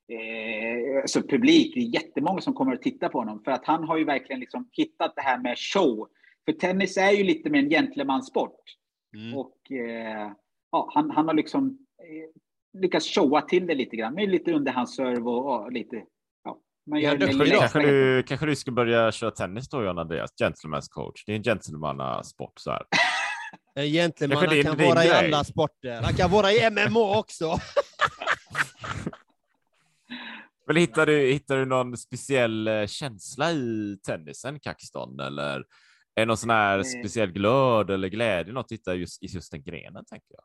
eh, 0.08 1.02
alltså 1.02 1.22
publik. 1.22 1.74
Det 1.74 1.80
är 1.80 2.02
jättemånga 2.02 2.40
som 2.40 2.54
kommer 2.54 2.72
att 2.72 2.82
titta 2.82 3.08
på 3.08 3.18
honom 3.18 3.42
för 3.44 3.50
att 3.50 3.64
han 3.64 3.84
har 3.84 3.98
ju 3.98 4.04
verkligen 4.04 4.40
liksom 4.40 4.68
hittat 4.72 5.12
det 5.16 5.22
här 5.22 5.38
med 5.38 5.58
show. 5.58 6.08
För 6.44 6.52
tennis 6.52 6.96
är 6.96 7.10
ju 7.10 7.24
lite 7.24 7.50
mer 7.50 7.58
en 7.58 7.70
gentlemansport. 7.70 8.60
Mm. 9.16 9.38
Och 9.38 9.72
eh, 9.72 10.32
ja, 10.72 10.90
han, 10.94 11.10
han 11.10 11.26
har 11.26 11.34
liksom 11.34 11.78
eh, 11.98 12.80
lyckats 12.80 13.14
showa 13.14 13.40
till 13.40 13.66
det 13.66 13.74
lite 13.74 13.96
grann 13.96 14.14
med 14.14 14.28
lite 14.28 14.52
underhandsserv 14.52 15.28
och, 15.28 15.64
och 15.64 15.72
lite 15.72 16.02
ja, 16.44 16.58
man 16.86 17.00
gör 17.00 17.10
ja, 17.10 17.26
det 17.26 17.50
kanske, 17.50 17.78
du, 17.78 18.22
kanske 18.22 18.46
du 18.46 18.56
ska 18.56 18.70
börja 18.70 19.12
köra 19.12 19.30
tennis 19.30 19.68
då, 19.68 19.84
John 19.84 19.98
Andreas? 19.98 20.30
Gentleman's 20.42 20.88
coach. 20.90 21.24
Det 21.26 21.32
är 21.32 21.36
en 21.36 21.42
gentlemannasport 21.42 22.52
så 22.56 22.70
här. 22.70 22.82
En 23.74 23.86
gentleman 23.86 24.62
kan 24.62 24.76
vara 24.76 24.94
grej. 24.94 25.06
i 25.06 25.10
alla 25.10 25.44
sporter. 25.44 26.02
Han 26.02 26.14
kan 26.14 26.30
vara 26.30 26.52
i 26.52 26.70
MMA 26.70 27.18
också. 27.18 27.44
Men 30.66 30.76
hittar 30.76 31.06
du, 31.06 31.32
hittar 31.32 31.56
du 31.56 31.64
någon 31.64 31.96
speciell 31.96 32.68
eh, 32.68 32.86
känsla 32.86 33.52
i 33.52 33.98
tennisen, 34.06 34.60
Kaxton? 34.60 35.20
Eller 35.20 35.56
är 36.14 36.20
det 36.20 36.24
någon 36.24 36.36
sån 36.36 36.50
här 36.50 36.74
mm. 36.74 36.84
speciell 36.84 37.32
glöd 37.32 37.90
eller 37.90 38.08
glädje 38.08 38.52
något 38.52 38.66
att 38.66 38.72
hitta 38.72 38.94
just, 38.94 39.22
i 39.22 39.26
just 39.26 39.52
den 39.52 39.62
grenen, 39.62 40.04
tänker 40.04 40.28
jag? 40.30 40.44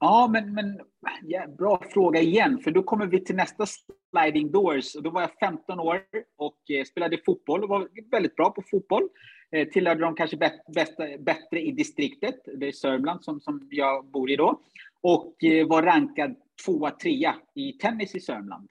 Ja, 0.00 0.28
men, 0.32 0.54
men 0.54 0.80
ja, 1.22 1.46
bra 1.58 1.82
fråga 1.90 2.20
igen, 2.20 2.58
för 2.64 2.70
då 2.70 2.82
kommer 2.82 3.06
vi 3.06 3.24
till 3.24 3.36
nästa 3.36 3.64
sliding 3.66 4.50
doors. 4.50 4.92
Då 4.92 5.10
var 5.10 5.20
jag 5.20 5.30
15 5.40 5.80
år 5.80 6.00
och 6.36 6.70
eh, 6.70 6.84
spelade 6.84 7.18
fotboll 7.26 7.62
och 7.62 7.68
var 7.68 7.88
väldigt 8.10 8.36
bra 8.36 8.50
på 8.50 8.62
fotboll. 8.70 9.08
Eh, 9.52 9.68
tillhörde 9.68 10.00
de 10.00 10.14
kanske 10.14 10.36
bästa, 10.74 11.04
bättre 11.18 11.60
i 11.60 11.72
distriktet, 11.72 12.34
det 12.56 12.68
är 12.68 12.72
Sörmland 12.72 13.24
som, 13.24 13.40
som 13.40 13.68
jag 13.70 14.06
bor 14.06 14.30
i 14.30 14.36
då. 14.36 14.60
Och 15.00 15.44
eh, 15.44 15.66
var 15.66 15.82
rankad 15.82 16.34
tvåa, 16.64 16.90
trea 16.90 17.34
i 17.54 17.72
tennis 17.72 18.14
i 18.14 18.20
Sörmland. 18.20 18.68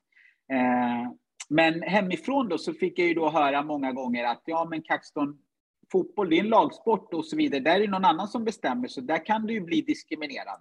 Eh, 0.51 1.11
men 1.49 1.81
hemifrån 1.81 2.49
då 2.49 2.57
så 2.57 2.73
fick 2.73 2.99
jag 2.99 3.07
ju 3.07 3.13
då 3.13 3.29
höra 3.29 3.63
många 3.63 3.91
gånger 3.91 4.23
att 4.23 4.41
ja, 4.45 4.67
men 4.69 4.81
Kaxton, 4.81 5.39
fotboll 5.91 6.29
det 6.29 6.35
är 6.35 6.43
en 6.43 6.49
lagsport 6.49 7.13
och 7.13 7.25
så 7.25 7.35
vidare. 7.35 7.59
Där 7.59 7.75
är 7.75 7.79
det 7.79 7.87
någon 7.87 8.05
annan 8.05 8.27
som 8.27 8.45
bestämmer, 8.45 8.87
så 8.87 9.01
där 9.01 9.25
kan 9.25 9.45
du 9.45 9.53
ju 9.53 9.61
bli 9.61 9.81
diskriminerad. 9.81 10.59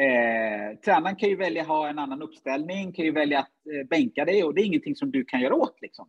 Eh, 0.00 0.78
tränaren 0.78 1.16
kan 1.16 1.28
ju 1.28 1.36
välja 1.36 1.62
att 1.62 1.68
ha 1.68 1.88
en 1.88 1.98
annan 1.98 2.22
uppställning, 2.22 2.92
kan 2.92 3.04
ju 3.04 3.12
välja 3.12 3.38
att 3.38 3.66
eh, 3.74 3.88
bänka 3.88 4.24
dig 4.24 4.44
och 4.44 4.54
det 4.54 4.60
är 4.62 4.64
ingenting 4.64 4.96
som 4.96 5.10
du 5.10 5.24
kan 5.24 5.40
göra 5.40 5.54
åt. 5.54 5.78
Liksom. 5.80 6.08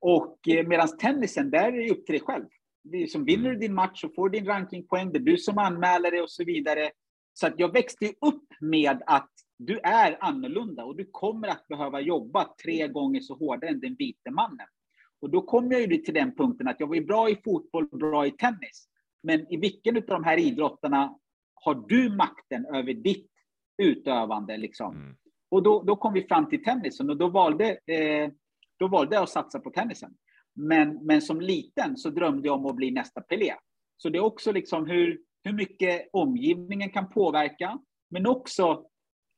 Och 0.00 0.48
eh, 0.48 0.66
medan 0.66 0.96
tennisen, 0.98 1.50
där 1.50 1.72
är 1.72 1.72
det 1.72 1.90
upp 1.90 2.06
till 2.06 2.12
dig 2.12 2.22
själv. 2.22 2.44
Det 2.84 3.02
är 3.02 3.06
som 3.06 3.24
vinner 3.24 3.50
du 3.50 3.56
din 3.56 3.74
match 3.74 4.00
så 4.00 4.08
får 4.08 4.28
du 4.28 4.38
din 4.38 4.48
rankingpoäng, 4.48 5.12
det 5.12 5.18
är 5.18 5.20
du 5.20 5.36
som 5.36 5.58
anmäler 5.58 6.10
dig 6.10 6.22
och 6.22 6.30
så 6.30 6.44
vidare. 6.44 6.90
Så 7.32 7.46
att 7.46 7.54
jag 7.56 7.72
växte 7.72 8.06
upp 8.06 8.48
med 8.60 9.02
att 9.06 9.30
du 9.58 9.78
är 9.78 10.16
annorlunda 10.20 10.84
och 10.84 10.96
du 10.96 11.08
kommer 11.12 11.48
att 11.48 11.68
behöva 11.68 12.00
jobba 12.00 12.54
tre 12.62 12.88
gånger 12.88 13.20
så 13.20 13.34
hårdare 13.34 13.70
än 13.70 13.80
den 13.80 13.94
vite 13.94 14.30
mannen. 14.30 14.66
Och 15.20 15.30
då 15.30 15.42
kom 15.42 15.72
jag 15.72 15.80
ju 15.80 15.96
till 15.96 16.14
den 16.14 16.34
punkten 16.34 16.68
att 16.68 16.80
jag 16.80 16.86
var 16.86 17.00
bra 17.00 17.30
i 17.30 17.36
fotboll, 17.44 17.88
bra 17.88 18.26
i 18.26 18.30
tennis. 18.30 18.88
Men 19.22 19.52
i 19.52 19.56
vilken 19.56 19.96
av 19.96 20.02
de 20.02 20.24
här 20.24 20.38
idrotterna 20.38 21.18
har 21.54 21.74
du 21.88 22.16
makten 22.16 22.66
över 22.66 22.94
ditt 22.94 23.30
utövande? 23.82 24.56
Liksom? 24.56 24.96
Mm. 24.96 25.16
Och 25.48 25.62
då, 25.62 25.82
då 25.82 25.96
kom 25.96 26.12
vi 26.12 26.22
fram 26.22 26.48
till 26.48 26.64
tennisen 26.64 27.10
och 27.10 27.16
då 27.16 27.28
valde, 27.28 27.78
eh, 27.86 28.30
då 28.78 28.88
valde 28.88 29.16
jag 29.16 29.22
att 29.22 29.30
satsa 29.30 29.60
på 29.60 29.70
tennisen. 29.70 30.14
Men, 30.54 31.06
men 31.06 31.22
som 31.22 31.40
liten 31.40 31.96
så 31.96 32.10
drömde 32.10 32.48
jag 32.48 32.58
om 32.58 32.66
att 32.66 32.76
bli 32.76 32.90
nästa 32.90 33.20
Pelé. 33.20 33.54
Så 33.96 34.08
det 34.08 34.18
är 34.18 34.24
också 34.24 34.52
liksom 34.52 34.86
hur, 34.86 35.20
hur 35.44 35.52
mycket 35.52 36.08
omgivningen 36.12 36.90
kan 36.90 37.10
påverka, 37.10 37.78
men 38.10 38.26
också 38.26 38.86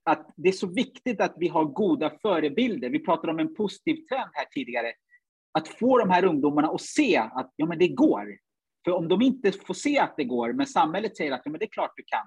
att 0.09 0.31
det 0.37 0.49
är 0.49 0.53
så 0.53 0.67
viktigt 0.67 1.21
att 1.21 1.35
vi 1.37 1.49
har 1.49 1.65
goda 1.65 2.11
förebilder. 2.23 2.91
Vi 2.91 2.99
pratade 2.99 3.33
om 3.33 3.39
en 3.39 3.55
positiv 3.55 3.95
trend 3.95 4.31
här 4.33 4.45
tidigare. 4.45 4.93
Att 5.53 5.69
få 5.69 5.99
de 5.99 6.11
här 6.11 6.25
ungdomarna 6.25 6.69
att 6.69 6.81
se 6.81 7.17
att 7.17 7.53
ja, 7.57 7.67
men 7.67 7.79
det 7.79 7.89
går. 7.89 8.39
För 8.85 8.93
om 8.93 9.09
de 9.09 9.23
inte 9.23 9.53
får 9.53 9.75
se 9.75 9.99
att 9.99 10.17
det 10.17 10.25
går, 10.25 10.53
men 10.53 10.67
samhället 10.67 11.17
säger 11.17 11.33
att 11.33 11.43
ja, 11.45 11.51
men 11.51 11.59
det 11.59 11.65
är 11.65 11.71
klart 11.71 11.93
du 11.97 12.03
kan, 12.07 12.27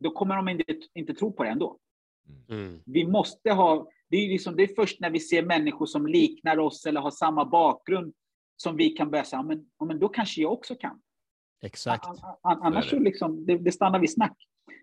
då 0.00 0.10
kommer 0.10 0.36
de 0.36 0.48
inte, 0.48 0.64
inte 0.94 1.14
tro 1.14 1.32
på 1.32 1.44
det 1.44 1.50
ändå. 1.50 1.78
Mm. 2.48 2.82
Vi 2.86 3.06
måste 3.06 3.52
ha, 3.52 3.88
det 4.10 4.16
är, 4.16 4.28
liksom, 4.28 4.56
det 4.56 4.62
är 4.62 4.74
först 4.74 5.00
när 5.00 5.10
vi 5.10 5.20
ser 5.20 5.42
människor 5.42 5.86
som 5.86 6.06
liknar 6.06 6.58
oss 6.58 6.86
eller 6.86 7.00
har 7.00 7.10
samma 7.10 7.44
bakgrund 7.44 8.14
som 8.56 8.76
vi 8.76 8.88
kan 8.88 9.10
börja 9.10 9.24
säga, 9.24 9.42
men, 9.42 9.66
men 9.86 9.98
då 9.98 10.08
kanske 10.08 10.40
jag 10.40 10.52
också 10.52 10.74
kan. 10.74 11.00
Exakt. 11.62 12.06
Annars 12.42 12.90
så 12.90 12.98
liksom, 12.98 13.46
det, 13.46 13.58
det 13.58 13.72
stannar 13.72 13.98
vid 13.98 14.12
snack. 14.12 14.36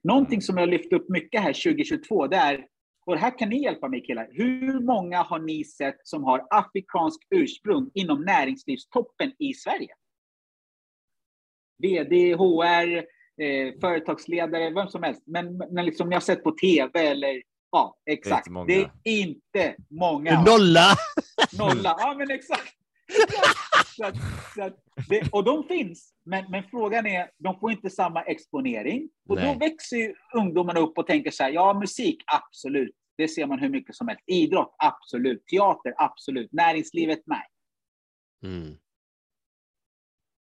Någonting 0.08 0.42
som 0.42 0.58
jag 0.58 0.70
lyft 0.70 0.94
upp 0.94 1.10
mycket 1.10 1.42
här 1.42 1.54
2022, 1.54 2.28
det 2.28 2.36
är, 2.36 2.66
och 3.06 3.18
här 3.18 3.38
kan 3.38 3.50
ni 3.50 3.64
hjälpa 3.64 3.88
mig 3.88 4.04
killar, 4.04 4.30
hur 4.32 4.80
många 4.80 5.22
har 5.22 5.40
ni 5.40 5.64
sett 5.64 5.98
som 6.04 6.24
har 6.24 6.48
afrikanskt 6.50 7.28
ursprung 7.30 7.92
inom 7.94 8.22
näringslivstoppen 8.22 9.32
i 9.40 9.54
Sverige? 9.54 9.94
VD, 11.84 12.34
HR, 12.34 12.98
eh, 13.44 13.80
företagsledare, 13.82 14.70
vem 14.70 14.88
som 14.88 15.04
helst. 15.04 15.24
Men, 15.26 15.58
men 15.58 15.86
liksom 15.86 16.12
jag 16.12 16.16
har 16.16 16.22
sett 16.22 16.44
på 16.44 16.52
TV 16.52 17.08
eller 17.08 17.42
ja, 17.72 17.98
exakt. 18.06 18.48
Det 18.68 18.76
är, 18.82 18.92
det 19.04 19.10
är 19.10 19.22
inte 19.22 19.76
många. 19.90 20.44
Nolla! 20.44 20.96
Nolla, 21.58 21.96
ja 22.00 22.16
men 22.18 22.32
exakt. 22.32 22.74
så 23.96 24.06
att, 24.06 24.16
så 24.56 24.64
att 24.64 24.76
det, 25.10 25.30
och 25.32 25.44
de 25.44 25.64
finns, 25.64 26.14
men, 26.26 26.46
men 26.52 26.64
frågan 26.64 27.06
är, 27.06 27.30
de 27.38 27.60
får 27.60 27.72
inte 27.72 27.90
samma 27.90 28.22
exponering. 28.22 29.10
Och 29.30 29.36
Nej. 29.36 29.54
då 29.54 29.60
växer 29.60 29.98
ju 29.98 30.16
ungdomarna 30.34 30.80
upp 30.80 30.98
och 30.98 31.08
tänker 31.08 31.32
så 31.32 31.44
här, 31.44 31.52
ja 31.52 31.80
musik, 31.80 32.24
absolut. 32.26 32.96
Det 33.18 33.28
ser 33.28 33.46
man 33.46 33.60
hur 33.60 33.70
mycket 33.70 33.96
som 33.96 34.08
helst. 34.08 34.24
Idrott, 34.28 34.76
absolut. 34.78 35.48
Teater, 35.48 35.94
absolut. 35.98 36.52
Näringslivet, 36.52 37.20
nej. 37.26 37.48
Mm. 38.44 38.78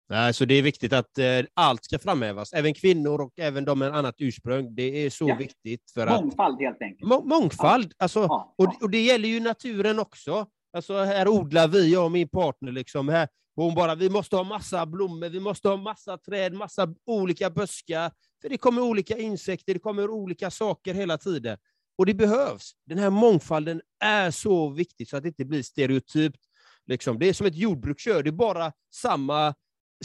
Nej, 0.10 0.34
så 0.34 0.46
det 0.46 0.54
är 0.54 0.62
viktigt 0.62 0.94
att 0.94 1.18
eh, 1.18 1.26
allt 1.54 1.86
ska 1.86 2.00
framhävas, 2.00 2.54
även 2.54 2.74
kvinnor 2.74 3.22
och 3.22 3.40
även 3.40 3.66
de 3.66 3.80
med 3.80 3.96
annat 3.96 4.16
ursprung. 4.18 4.76
Det 4.76 5.06
är 5.06 5.10
så 5.10 5.30
ja. 5.30 5.36
viktigt. 5.36 5.92
För 5.94 6.08
mångfald 6.08 6.56
att, 6.56 6.62
helt 6.62 6.82
enkelt. 6.82 7.10
Må 7.10 7.22
mångfald, 7.22 7.94
ja. 7.98 8.04
Alltså, 8.04 8.20
ja. 8.20 8.56
Och, 8.58 8.84
och 8.84 8.90
det 8.90 9.02
gäller 9.02 9.30
ju 9.30 9.40
naturen 9.40 10.00
också. 10.00 10.48
Alltså 10.74 11.04
här 11.04 11.28
odlar 11.28 11.68
vi, 11.68 11.94
jag 11.94 12.06
och 12.06 12.12
min 12.12 12.30
partner, 12.30 12.72
liksom, 12.72 13.10
här, 13.10 13.28
hon 13.56 13.76
bara, 13.76 13.96
vi 13.96 14.10
måste 14.10 14.36
ha 14.36 14.44
massa 14.44 14.86
blommor, 14.86 15.30
vi 15.30 15.40
måste 15.40 15.70
ha 15.70 15.78
massa 15.78 16.18
träd, 16.18 16.54
massa 16.54 16.96
olika 17.06 17.50
buskar, 17.50 18.12
för 18.42 18.50
det 18.50 18.58
kommer 18.58 18.82
olika 18.82 19.18
insekter, 19.18 19.74
det 19.74 19.80
kommer 19.80 20.10
olika 20.10 20.52
saker 20.52 20.94
hela 20.94 21.18
tiden. 21.18 21.58
Och 21.98 22.06
det 22.06 22.14
behövs. 22.14 22.72
Den 22.86 22.98
här 22.98 23.10
mångfalden 23.10 23.82
är 24.00 24.32
så 24.32 24.70
viktig 24.70 25.08
så 25.10 25.18
att 25.18 25.24
det 25.24 25.30
inte 25.30 25.46
blir 25.46 25.64
stereotypt. 25.64 26.40
Liksom. 26.86 27.20
Det 27.20 27.30
är 27.30 27.34
som 27.34 27.48
ett 27.48 27.56
jordbruk 27.56 28.00
kör, 28.00 28.24
det 28.24 28.30
är 28.30 28.32
bara 28.32 28.74
samma 28.94 29.56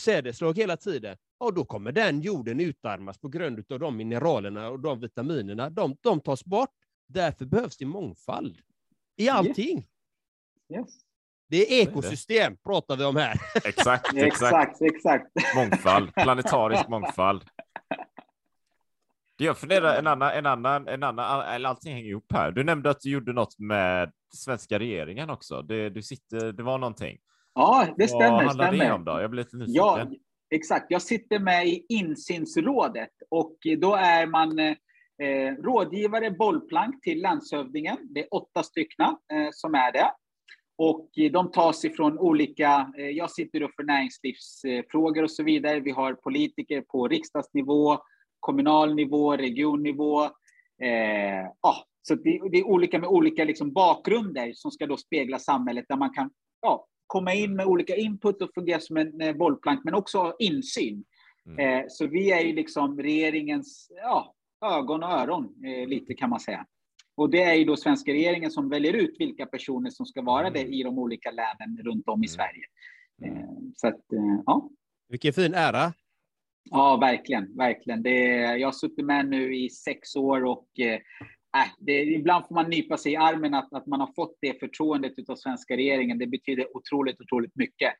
sädesslag 0.00 0.58
hela 0.58 0.76
tiden. 0.76 1.16
Och 1.38 1.54
då 1.54 1.64
kommer 1.64 1.92
den 1.92 2.20
jorden 2.20 2.60
utarmas 2.60 3.18
på 3.18 3.28
grund 3.28 3.72
av 3.72 3.78
de 3.78 3.96
mineralerna 3.96 4.68
och 4.68 4.80
de 4.80 5.00
vitaminerna. 5.00 5.70
De, 5.70 5.96
de 6.00 6.20
tas 6.20 6.44
bort. 6.44 6.70
Därför 7.08 7.44
behövs 7.44 7.76
det 7.76 7.86
mångfald 7.86 8.58
i 9.16 9.28
allting. 9.28 9.86
Yes. 10.74 10.88
Det 11.48 11.56
är 11.56 11.82
ekosystem 11.82 12.56
pratar 12.56 12.96
vi 12.96 13.04
om 13.04 13.16
här. 13.16 13.40
Exakt, 13.64 14.14
exakt. 14.14 14.42
exakt, 14.42 14.82
exakt. 14.82 15.56
Mångfald, 15.56 16.14
planetarisk 16.14 16.88
mångfald. 16.88 17.42
Jag 19.38 19.58
funderar 19.58 19.98
en 19.98 20.06
annan, 20.06 20.32
en 20.32 20.46
annan, 20.46 20.88
en 20.88 21.02
annan, 21.02 21.46
eller 21.46 21.68
allting 21.68 21.92
hänger 21.92 22.08
ihop 22.08 22.32
här. 22.32 22.50
Du 22.50 22.64
nämnde 22.64 22.90
att 22.90 23.00
du 23.00 23.10
gjorde 23.10 23.32
något 23.32 23.58
med 23.58 24.12
svenska 24.34 24.78
regeringen 24.78 25.30
också. 25.30 25.62
Det, 25.62 25.90
du 25.90 26.02
sitter, 26.02 26.52
det 26.52 26.62
var 26.62 26.78
någonting. 26.78 27.18
Ja, 27.54 27.86
det 27.96 28.08
stämmer. 28.08 28.30
Vad 28.30 28.44
handlar 28.44 28.66
stämmer. 28.66 28.84
det 28.84 28.92
om 28.92 29.04
då? 29.04 29.20
Jag 29.20 29.30
blir 29.30 29.42
lite 29.42 29.56
nyfiken. 29.56 29.74
Ja, 29.76 30.06
exakt. 30.50 30.86
Jag 30.88 31.02
sitter 31.02 31.38
med 31.38 31.66
i 31.66 31.86
insynsrådet 31.88 33.12
och 33.30 33.56
då 33.78 33.94
är 33.94 34.26
man 34.26 34.58
eh, 34.58 35.54
rådgivare 35.62 36.30
bollplank 36.30 37.02
till 37.02 37.22
landshövdingen. 37.22 37.96
Det 38.02 38.20
är 38.20 38.34
åtta 38.34 38.62
stycken 38.62 39.06
eh, 39.06 39.48
som 39.52 39.74
är 39.74 39.92
det. 39.92 40.10
Och 40.78 41.10
de 41.32 41.50
tas 41.50 41.84
ifrån 41.84 42.18
olika, 42.18 42.92
eh, 42.98 43.08
jag 43.08 43.30
sitter 43.30 43.60
då 43.60 43.68
för 43.76 43.82
näringslivsfrågor 43.82 45.22
och 45.22 45.30
så 45.30 45.42
vidare. 45.42 45.80
Vi 45.80 45.90
har 45.90 46.14
politiker 46.14 46.80
på 46.80 47.08
riksdagsnivå, 47.08 47.98
kommunal 48.40 48.94
nivå, 48.94 49.36
regionnivå. 49.36 50.24
Eh, 50.82 51.50
ja, 51.62 51.84
så 52.02 52.14
det, 52.14 52.40
det, 52.50 52.58
är 52.58 52.66
olika 52.66 52.98
med 52.98 53.08
olika 53.08 53.44
liksom 53.44 53.72
bakgrunder 53.72 54.52
som 54.54 54.70
ska 54.70 54.86
då 54.86 54.96
spegla 54.96 55.38
samhället 55.38 55.84
där 55.88 55.96
man 55.96 56.14
kan 56.14 56.30
ja, 56.60 56.86
komma 57.06 57.34
in 57.34 57.56
med 57.56 57.66
olika 57.66 57.96
input 57.96 58.42
och 58.42 58.50
fungera 58.54 58.80
som 58.80 58.96
en 58.96 59.20
eh, 59.20 59.36
bollplank, 59.36 59.80
men 59.84 59.94
också 59.94 60.34
insyn. 60.38 61.04
Mm. 61.46 61.58
Eh, 61.58 61.84
så 61.88 62.06
vi 62.06 62.32
är 62.32 62.40
ju 62.40 62.52
liksom 62.52 63.02
regeringens 63.02 63.90
ja, 64.02 64.34
ögon 64.64 65.02
och 65.02 65.10
öron, 65.10 65.54
eh, 65.64 65.88
lite 65.88 66.14
kan 66.14 66.30
man 66.30 66.40
säga. 66.40 66.66
Och 67.16 67.30
det 67.30 67.42
är 67.42 67.54
ju 67.54 67.64
då 67.64 67.76
svenska 67.76 68.12
regeringen 68.12 68.50
som 68.50 68.68
väljer 68.68 68.92
ut 68.92 69.16
vilka 69.18 69.46
personer 69.46 69.90
som 69.90 70.06
ska 70.06 70.22
vara 70.22 70.50
det 70.50 70.62
i 70.62 70.82
de 70.82 70.98
olika 70.98 71.30
länen 71.30 71.78
runt 71.84 72.08
om 72.08 72.24
i 72.24 72.26
mm. 72.26 72.28
Sverige. 72.28 72.64
Eh, 73.22 73.48
så 73.76 73.88
att, 73.88 74.12
eh, 74.12 74.42
ja. 74.46 74.70
Vilken 75.08 75.32
fin 75.32 75.54
ära. 75.54 75.92
Ja, 76.70 76.96
verkligen, 76.96 77.56
verkligen. 77.56 78.02
Det, 78.02 78.18
jag 78.58 78.66
har 78.66 78.72
suttit 78.72 79.04
med 79.04 79.28
nu 79.28 79.56
i 79.56 79.70
sex 79.70 80.16
år 80.16 80.44
och 80.44 80.68
äh, 80.80 81.00
det, 81.78 82.02
ibland 82.02 82.46
får 82.46 82.54
man 82.54 82.70
nypa 82.70 82.96
sig 82.96 83.12
i 83.12 83.16
armen 83.16 83.54
att, 83.54 83.72
att 83.72 83.86
man 83.86 84.00
har 84.00 84.12
fått 84.16 84.38
det 84.40 84.60
förtroendet 84.60 85.28
av 85.28 85.36
svenska 85.36 85.76
regeringen. 85.76 86.18
Det 86.18 86.26
betyder 86.26 86.76
otroligt, 86.76 87.20
otroligt 87.20 87.56
mycket. 87.56 87.92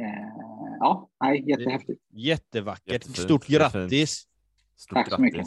Eh, 0.00 0.76
ja, 0.80 1.10
nej, 1.24 1.50
jättehäftigt. 1.50 2.02
Jättevackert. 2.10 2.92
Jättefint, 2.92 3.16
Stort 3.16 3.46
grattis. 3.46 4.26
Stort 4.76 4.94
Tack 4.94 5.10
så 5.10 5.22
mycket. 5.22 5.46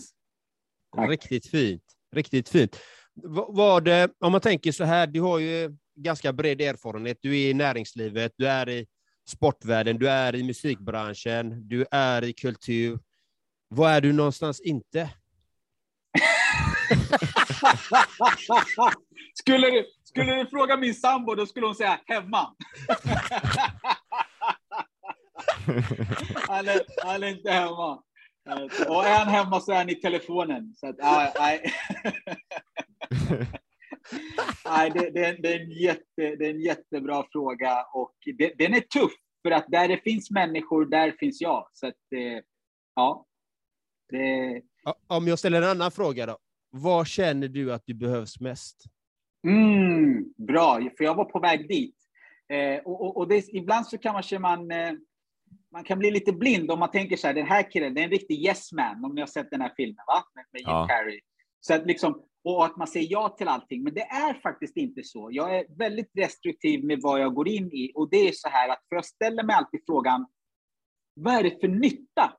Tack. 0.95 1.09
Riktigt 1.09 1.47
fint. 1.47 1.83
Riktigt 2.11 2.49
fint. 2.49 2.79
Vad, 3.15 3.87
eh, 3.87 4.07
om 4.19 4.31
man 4.31 4.41
tänker 4.41 4.71
så 4.71 4.83
här, 4.83 5.07
du 5.07 5.21
har 5.21 5.39
ju 5.39 5.77
ganska 5.95 6.33
bred 6.33 6.61
erfarenhet. 6.61 7.17
Du 7.21 7.39
är 7.39 7.49
i 7.49 7.53
näringslivet, 7.53 8.33
du 8.37 8.47
är 8.47 8.69
i 8.69 8.85
sportvärlden, 9.27 9.99
du 9.99 10.09
är 10.09 10.35
i 10.35 10.43
musikbranschen, 10.43 11.67
du 11.67 11.85
är 11.91 12.23
i 12.23 12.33
kultur. 12.33 12.99
Var 13.67 13.89
är 13.89 14.01
du 14.01 14.13
någonstans 14.13 14.61
inte? 14.61 15.09
skulle, 19.33 19.69
du, 19.69 19.85
skulle 20.03 20.35
du 20.35 20.45
fråga 20.45 20.77
min 20.77 20.93
sambo, 20.93 21.35
då 21.35 21.45
skulle 21.45 21.65
hon 21.65 21.75
säga 21.75 21.99
hemma. 22.05 22.45
han, 26.47 26.67
är, 26.67 27.05
han 27.05 27.23
är 27.23 27.27
inte 27.27 27.51
hemma. 27.51 28.03
Och 28.87 29.05
är 29.05 29.17
han 29.17 29.27
hemma 29.27 29.59
så 29.59 29.71
är 29.71 29.75
han 29.75 29.89
i 29.89 29.95
telefonen. 29.95 30.73
Så 30.75 30.87
att, 30.87 30.95
nej 31.39 31.73
nej, 34.65 34.91
det, 34.93 35.09
det, 35.09 35.37
det, 35.41 35.53
är 35.53 35.59
en 35.59 35.71
jätte, 35.71 36.05
det 36.15 36.45
är 36.45 36.49
en 36.49 36.61
jättebra 36.61 37.25
fråga 37.31 37.83
och 37.93 38.15
det, 38.37 38.53
den 38.57 38.73
är 38.73 38.79
tuff 38.79 39.11
för 39.43 39.51
att 39.51 39.65
där 39.67 39.87
det 39.87 39.97
finns 39.97 40.31
människor, 40.31 40.85
där 40.85 41.11
finns 41.11 41.41
jag. 41.41 41.67
Så 41.73 41.87
att, 41.87 41.93
eh, 42.15 42.43
ja. 42.95 43.25
Det... 44.09 44.61
Om 45.07 45.27
jag 45.27 45.39
ställer 45.39 45.61
en 45.61 45.69
annan 45.69 45.91
fråga 45.91 46.25
då. 46.25 46.37
Var 46.69 47.05
känner 47.05 47.47
du 47.47 47.73
att 47.73 47.83
du 47.85 47.93
behövs 47.93 48.39
mest? 48.39 48.83
Mm, 49.47 50.33
bra, 50.37 50.79
för 50.97 51.03
jag 51.03 51.15
var 51.15 51.25
på 51.25 51.39
väg 51.39 51.67
dit. 51.67 51.95
Eh, 52.49 52.79
och, 52.83 53.01
och, 53.01 53.17
och 53.17 53.27
det, 53.27 53.47
ibland 53.47 53.87
så 53.87 53.97
kan 53.97 54.13
man, 54.13 54.41
man, 54.41 54.71
eh, 54.71 54.93
man 55.71 55.83
kan 55.83 55.99
bli 55.99 56.11
lite 56.11 56.31
blind 56.31 56.71
om 56.71 56.79
man 56.79 56.91
tänker 56.91 57.17
så 57.17 57.27
här, 57.27 57.33
den 57.33 57.47
här 57.47 57.71
killen, 57.71 57.93
det 57.93 58.01
är 58.01 58.05
en 58.05 58.11
riktig 58.11 58.45
yes 58.45 58.71
man, 58.71 59.05
om 59.05 59.15
ni 59.15 59.21
har 59.21 59.27
sett 59.27 59.51
den 59.51 59.61
här 59.61 59.73
filmen, 59.77 60.03
va? 60.07 60.23
Med, 60.35 60.45
med 60.51 60.59
Jim 60.59 60.69
ja. 60.69 60.87
Carrey. 60.87 61.19
Så 61.59 61.73
att 61.73 61.85
liksom, 61.85 62.23
och 62.43 62.65
att 62.65 62.77
man 62.77 62.87
säger 62.87 63.07
ja 63.11 63.29
till 63.29 63.47
allting. 63.47 63.83
Men 63.83 63.93
det 63.93 64.01
är 64.01 64.33
faktiskt 64.33 64.77
inte 64.77 65.03
så. 65.03 65.29
Jag 65.31 65.57
är 65.59 65.65
väldigt 65.77 66.11
restriktiv 66.13 66.85
med 66.85 66.99
vad 67.01 67.21
jag 67.21 67.33
går 67.33 67.47
in 67.47 67.71
i. 67.71 67.91
Och 67.95 68.09
det 68.09 68.27
är 68.27 68.31
så 68.31 68.49
här 68.49 68.69
att, 68.69 68.85
för 68.89 68.95
jag 68.95 69.05
ställer 69.05 69.43
mig 69.43 69.55
alltid 69.55 69.81
frågan, 69.85 70.25
vad 71.13 71.33
är 71.33 71.43
det 71.43 71.61
för 71.61 71.67
nytta 71.67 72.33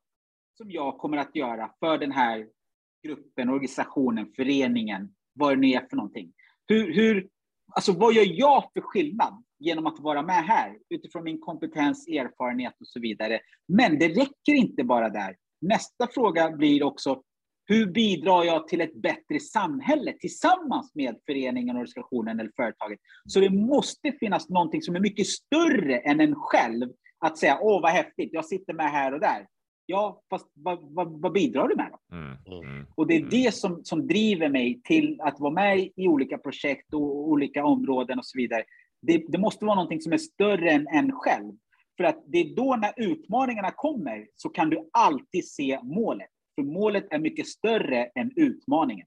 som 0.57 0.71
jag 0.71 0.99
kommer 0.99 1.17
att 1.17 1.37
göra 1.37 1.71
för 1.81 1.99
den 1.99 2.13
här 2.13 2.47
gruppen, 3.07 3.49
organisationen, 3.49 4.33
föreningen, 4.37 5.15
vad 5.33 5.53
det 5.53 5.61
nu 5.61 5.69
är 5.69 5.87
för 5.91 5.97
någonting. 5.97 6.33
Hur, 6.67 6.95
hur, 6.95 7.29
alltså 7.77 7.93
vad 7.93 8.15
gör 8.15 8.27
jag 8.39 8.71
för 8.73 8.81
skillnad 8.81 9.45
genom 9.59 9.87
att 9.87 10.01
vara 10.01 10.23
med 10.23 10.45
här 10.45 10.79
utifrån 10.89 11.25
min 11.25 11.41
kompetens, 11.41 12.09
erfarenhet 12.09 12.75
och 12.81 12.87
så 12.87 13.01
vidare. 13.01 13.41
Men 13.69 13.99
det 13.99 14.09
räcker 14.09 14.55
inte 14.55 14.85
bara 14.85 15.09
där. 15.09 15.37
Nästa 15.61 16.07
fråga 16.07 16.51
blir 16.51 16.83
också 16.83 17.23
hur 17.67 17.87
bidrar 17.87 18.45
jag 18.45 18.69
till 18.69 18.81
ett 18.81 18.95
bättre 18.95 19.41
samhälle 19.41 20.13
tillsammans 20.13 20.95
med 20.95 21.17
föreningen, 21.27 21.77
organisationen 21.77 22.41
eller 22.41 22.51
företaget? 22.57 22.99
Så 23.29 23.41
det 23.41 23.51
måste 23.51 24.13
finnas 24.13 24.49
någonting 24.49 24.83
som 24.83 24.97
är 24.97 25.01
mycket 25.01 25.27
större 25.27 25.99
än 25.99 26.21
en 26.21 26.35
själv. 26.35 26.89
Att 27.19 27.39
säga, 27.39 27.59
åh 27.61 27.83
vad 27.83 27.91
häftigt, 27.91 28.31
jag 28.33 28.45
sitter 28.45 28.73
med 28.73 28.91
här 28.91 29.15
och 29.15 29.21
där. 29.21 29.47
Ja, 29.87 30.23
fast 30.31 30.47
vad, 30.55 30.95
vad, 30.95 31.21
vad 31.21 31.33
bidrar 31.33 31.69
du 31.69 31.77
med 31.77 31.89
då? 31.93 32.17
Mm. 32.17 32.37
Mm. 32.47 32.87
Och 32.95 33.07
det 33.07 33.15
är 33.15 33.19
Mm. 33.19 33.31
det 33.31 33.55
som, 33.55 33.85
som 33.85 34.07
driver 34.07 34.49
mig 34.49 34.81
till 34.85 35.21
att 35.21 35.41
vara 35.41 35.53
med 35.53 35.89
i 35.97 36.09
olika 36.09 36.39
projekt 36.39 36.95
och 36.95 37.29
olika 37.29 37.65
områden 37.65 38.19
och 38.19 38.27
så 38.27 38.39
vidare. 38.39 38.65
Det, 39.03 39.25
det 39.29 39.39
måste 39.39 39.65
vara 39.65 39.75
någonting 39.75 40.01
som 40.01 40.13
är 40.13 40.19
större 40.19 40.71
än 40.71 40.87
en 40.89 41.13
själv. 41.13 41.53
För 41.97 42.05
att 42.05 42.23
det 42.27 42.39
är 42.39 42.57
då 42.57 42.77
när 42.77 42.93
utmaningarna 42.97 43.71
kommer 43.71 44.27
så 44.35 44.49
kan 44.49 44.71
du 44.71 44.89
alltid 44.93 45.49
se 45.49 45.81
målet. 45.83 46.31
För 46.55 46.63
målet 46.63 47.07
är 47.11 47.19
mycket 47.19 47.47
större 47.47 48.05
än 48.05 48.31
utmaningen. 48.37 49.07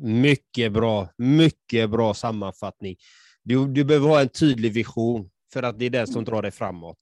Mycket 0.00 0.72
bra, 0.72 1.08
mycket 1.16 1.90
bra 1.90 2.14
sammanfattning. 2.14 2.96
Du, 3.42 3.66
du 3.66 3.84
behöver 3.84 4.08
ha 4.08 4.20
en 4.20 4.28
tydlig 4.28 4.72
vision 4.72 5.30
för 5.52 5.62
att 5.62 5.78
det 5.78 5.86
är 5.86 5.90
den 5.90 6.06
som 6.06 6.24
drar 6.24 6.42
dig 6.42 6.50
framåt. 6.50 7.00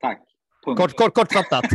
Tack. 0.00 0.22
Punkt. 0.64 0.80
Kort, 0.80 0.96
kort, 0.96 1.14
kortfattat. 1.14 1.64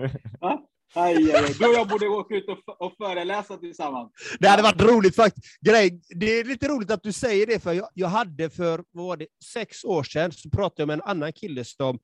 Ja? 0.40 0.69
Aj, 0.94 1.14
aj, 1.14 1.34
aj. 1.34 1.54
Du 1.58 1.68
och 1.68 1.74
jag 1.74 1.88
borde 1.88 2.08
åka 2.08 2.34
ut 2.34 2.48
och, 2.48 2.80
och 2.86 2.92
föreläsa 2.96 3.56
tillsammans. 3.56 4.12
Det 4.38 4.48
hade 4.48 4.62
varit 4.62 4.82
roligt 4.82 5.16
faktiskt. 5.16 5.60
Grej, 5.60 6.00
det 6.08 6.26
är 6.26 6.44
lite 6.44 6.68
roligt 6.68 6.90
att 6.90 7.02
du 7.02 7.12
säger 7.12 7.46
det, 7.46 7.60
för 7.60 7.72
jag, 7.72 7.88
jag 7.94 8.08
hade 8.08 8.50
för 8.50 8.84
vad 8.90 9.06
var 9.06 9.16
det, 9.16 9.26
sex 9.52 9.84
år 9.84 10.02
sedan 10.02 10.32
så 10.32 10.50
pratade 10.50 10.82
jag 10.82 10.86
med 10.86 10.94
en 10.94 11.02
annan 11.02 11.32
kille 11.32 11.64
som, 11.64 11.98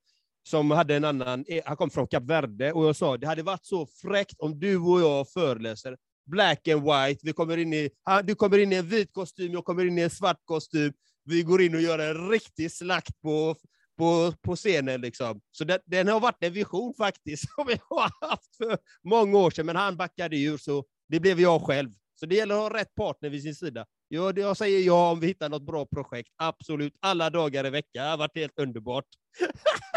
som 0.49 0.71
hade 0.71 0.95
en 0.95 1.03
annan, 1.03 1.45
eh, 1.47 1.63
han 1.65 1.77
kom 1.77 1.89
från 1.89 2.07
Kap 2.07 2.23
Verde, 2.23 2.71
och 2.71 2.85
jag 2.85 2.95
sa 2.95 3.17
det 3.17 3.27
hade 3.27 3.43
varit 3.43 3.65
så 3.65 3.87
fräckt 4.01 4.39
om 4.39 4.59
du 4.59 4.77
och 4.77 5.01
jag 5.01 5.29
föreläser 5.31 5.97
black 6.25 6.67
and 6.67 6.81
white, 6.81 7.19
vi 7.23 7.33
kommer 7.33 7.57
in 7.57 7.73
i, 7.73 7.89
du 8.23 8.35
kommer 8.35 8.57
in 8.57 8.73
i 8.73 8.75
en 8.75 8.87
vit 8.87 9.13
kostym, 9.13 9.51
jag 9.51 9.65
kommer 9.65 9.85
in 9.85 9.97
i 9.97 10.01
en 10.01 10.09
svart 10.09 10.41
kostym, 10.45 10.93
vi 11.25 11.43
går 11.43 11.61
in 11.61 11.75
och 11.75 11.81
gör 11.81 11.99
en 11.99 12.29
riktig 12.29 12.71
slakt 12.71 13.21
på, 13.21 13.55
på, 13.97 14.33
på 14.41 14.55
scenen. 14.55 15.01
Liksom. 15.01 15.41
Så 15.51 15.63
den, 15.63 15.79
den 15.85 16.07
har 16.07 16.19
varit 16.19 16.43
en 16.43 16.53
vision 16.53 16.93
faktiskt, 16.97 17.43
som 17.55 17.65
jag 17.69 17.97
har 17.97 18.29
haft 18.29 18.55
för 18.57 18.77
många 19.03 19.37
år 19.37 19.51
sedan, 19.51 19.65
men 19.65 19.75
han 19.75 19.97
backade 19.97 20.37
ur, 20.43 20.57
så 20.57 20.83
det 21.09 21.19
blev 21.19 21.39
jag 21.39 21.61
själv. 21.61 21.89
Så 22.19 22.25
det 22.25 22.35
gäller 22.35 22.55
att 22.55 22.71
ha 22.71 22.79
rätt 22.79 22.95
partner 22.95 23.29
vid 23.29 23.41
sin 23.43 23.55
sida. 23.55 23.85
Ja, 24.07 24.31
det- 24.31 24.41
jag 24.41 24.57
säger 24.57 24.79
ja 24.79 25.11
om 25.11 25.19
vi 25.19 25.27
hittar 25.27 25.49
något 25.49 25.65
bra 25.65 25.85
projekt. 25.85 26.29
Absolut, 26.37 26.93
alla 26.99 27.29
dagar 27.29 27.65
i 27.67 27.69
veckan. 27.69 28.03
Det 28.03 28.09
har 28.09 28.17
varit 28.17 28.35
helt 28.37 28.59
underbart. 28.59 29.05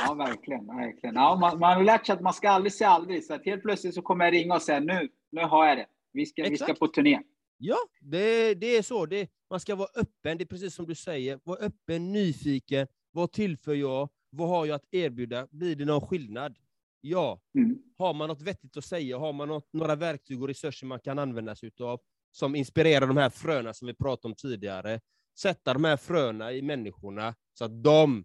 Ja, 0.06 0.14
verkligen. 0.14 0.66
verkligen. 0.66 1.14
Ja, 1.14 1.36
man, 1.36 1.58
man 1.58 1.76
har 1.76 1.84
lärt 1.84 2.06
sig 2.06 2.12
att 2.12 2.20
man 2.20 2.32
ska 2.34 2.50
aldrig 2.50 2.72
säga 2.72 2.90
aldrig. 2.90 3.24
Så 3.24 3.34
att 3.34 3.44
helt 3.44 3.62
plötsligt 3.62 3.94
så 3.94 4.02
kommer 4.02 4.24
jag 4.24 4.34
ringa 4.34 4.54
och 4.54 4.62
säga 4.62 4.80
nu, 4.80 5.08
nu 5.32 5.40
har 5.40 5.66
jag 5.66 5.76
det. 5.78 5.86
Vi 6.12 6.26
ska, 6.26 6.42
vi 6.42 6.58
ska 6.58 6.74
på 6.74 6.86
turné. 6.88 7.20
Ja, 7.58 7.76
det, 8.00 8.54
det 8.54 8.76
är 8.76 8.82
så. 8.82 9.06
Det, 9.06 9.28
man 9.50 9.60
ska 9.60 9.74
vara 9.74 9.88
öppen, 9.94 10.38
det 10.38 10.44
är 10.44 10.46
precis 10.46 10.74
som 10.74 10.86
du 10.86 10.94
säger. 10.94 11.40
Var 11.44 11.62
öppen, 11.64 12.12
nyfiken. 12.12 12.86
Vad 13.12 13.32
tillför 13.32 13.74
jag? 13.74 14.08
Vad 14.30 14.48
har 14.48 14.66
jag 14.66 14.74
att 14.74 14.94
erbjuda? 14.94 15.46
Blir 15.50 15.76
det 15.76 15.84
någon 15.84 16.08
skillnad? 16.08 16.56
Ja. 17.00 17.40
Mm. 17.54 17.78
Har 17.98 18.14
man 18.14 18.28
något 18.28 18.42
vettigt 18.42 18.76
att 18.76 18.84
säga? 18.84 19.18
Har 19.18 19.32
man 19.32 19.48
något, 19.48 19.68
några 19.72 19.96
verktyg 19.96 20.42
och 20.42 20.48
resurser 20.48 20.86
man 20.86 21.00
kan 21.00 21.18
använda 21.18 21.56
sig 21.56 21.70
av 21.80 22.00
som 22.32 22.54
inspirerar 22.54 23.06
de 23.06 23.16
här 23.16 23.30
fröna 23.30 23.74
som 23.74 23.86
vi 23.86 23.94
pratade 23.94 24.32
om 24.32 24.34
tidigare? 24.34 25.00
Sätta 25.38 25.72
de 25.72 25.84
här 25.84 25.96
fröna 25.96 26.52
i 26.52 26.62
människorna 26.62 27.34
så 27.54 27.64
att 27.64 27.84
de 27.84 28.24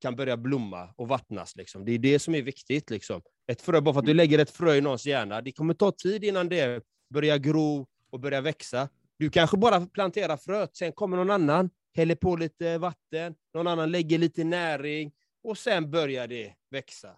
kan 0.00 0.16
börja 0.16 0.36
blomma 0.36 0.94
och 0.96 1.08
vattnas. 1.08 1.56
Liksom. 1.56 1.84
Det 1.84 1.92
är 1.92 1.98
det 1.98 2.18
som 2.18 2.34
är 2.34 2.42
viktigt. 2.42 2.90
Liksom. 2.90 3.22
Ett 3.46 3.62
frö, 3.62 3.80
bara 3.80 3.94
för 3.94 4.00
att 4.00 4.06
du 4.06 4.14
lägger 4.14 4.38
ett 4.38 4.50
frö 4.50 4.74
i 4.74 4.80
någons 4.80 5.06
hjärna, 5.06 5.40
det 5.40 5.52
kommer 5.52 5.74
ta 5.74 5.92
tid 5.92 6.24
innan 6.24 6.48
det 6.48 6.84
börjar 7.10 7.38
gro 7.38 7.86
och 8.10 8.20
börja 8.20 8.40
växa. 8.40 8.88
Du 9.18 9.30
kanske 9.30 9.56
bara 9.56 9.86
planterar 9.86 10.36
fröet, 10.36 10.76
sen 10.76 10.92
kommer 10.92 11.16
någon 11.16 11.30
annan, 11.30 11.70
häller 11.94 12.14
på 12.14 12.36
lite 12.36 12.78
vatten, 12.78 13.34
någon 13.54 13.66
annan 13.66 13.90
lägger 13.90 14.18
lite 14.18 14.44
näring 14.44 15.12
och 15.44 15.58
sen 15.58 15.90
börjar 15.90 16.26
det 16.26 16.54
växa. 16.70 17.08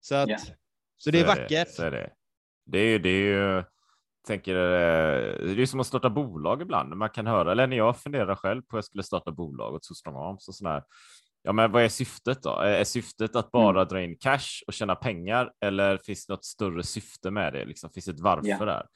Så, 0.00 0.14
att, 0.14 0.28
Ja. 0.28 0.38
så 0.96 1.10
det 1.10 1.20
är 1.20 1.26
vackert. 1.26 1.68
Så 1.70 1.82
är 1.82 1.90
det. 1.90 2.10
Det 2.66 2.78
är 2.78 2.86
ju, 2.86 2.98
det 2.98 3.08
är 3.08 3.22
ju, 3.56 3.64
tänker, 4.26 4.54
eh, 4.54 5.44
det 5.46 5.50
är 5.50 5.54
ju 5.54 5.66
som 5.66 5.80
att 5.80 5.86
starta 5.86 6.10
bolag 6.10 6.62
ibland. 6.62 6.96
Man 6.96 7.10
kan 7.10 7.26
höra, 7.26 7.52
eller 7.52 7.66
när 7.66 7.76
jag 7.76 7.96
funderar 7.98 8.34
själv 8.34 8.62
på 8.62 8.76
att 8.76 8.78
jag 8.78 8.84
skulle 8.84 9.02
starta 9.02 9.30
bolag 9.32 9.74
åt 9.74 9.82
Arms 10.06 10.48
och 10.48 10.54
sådär. 10.54 10.82
Ja, 11.42 11.52
men 11.52 11.72
vad 11.72 11.82
är 11.82 11.88
syftet 11.88 12.42
då? 12.42 12.50
Är 12.58 12.84
syftet 12.84 13.36
att 13.36 13.50
bara 13.50 13.84
dra 13.84 14.02
in 14.02 14.16
cash 14.18 14.62
och 14.66 14.72
tjäna 14.72 14.94
pengar 14.94 15.52
eller 15.60 15.98
finns 15.98 16.26
det 16.26 16.32
något 16.32 16.44
större 16.44 16.82
syfte 16.82 17.30
med 17.30 17.52
det? 17.52 17.64
Liksom, 17.64 17.90
finns 17.90 18.04
det 18.06 18.12
ett 18.12 18.20
varför 18.20 18.48
Ja. 18.48 18.64
där? 18.64 18.86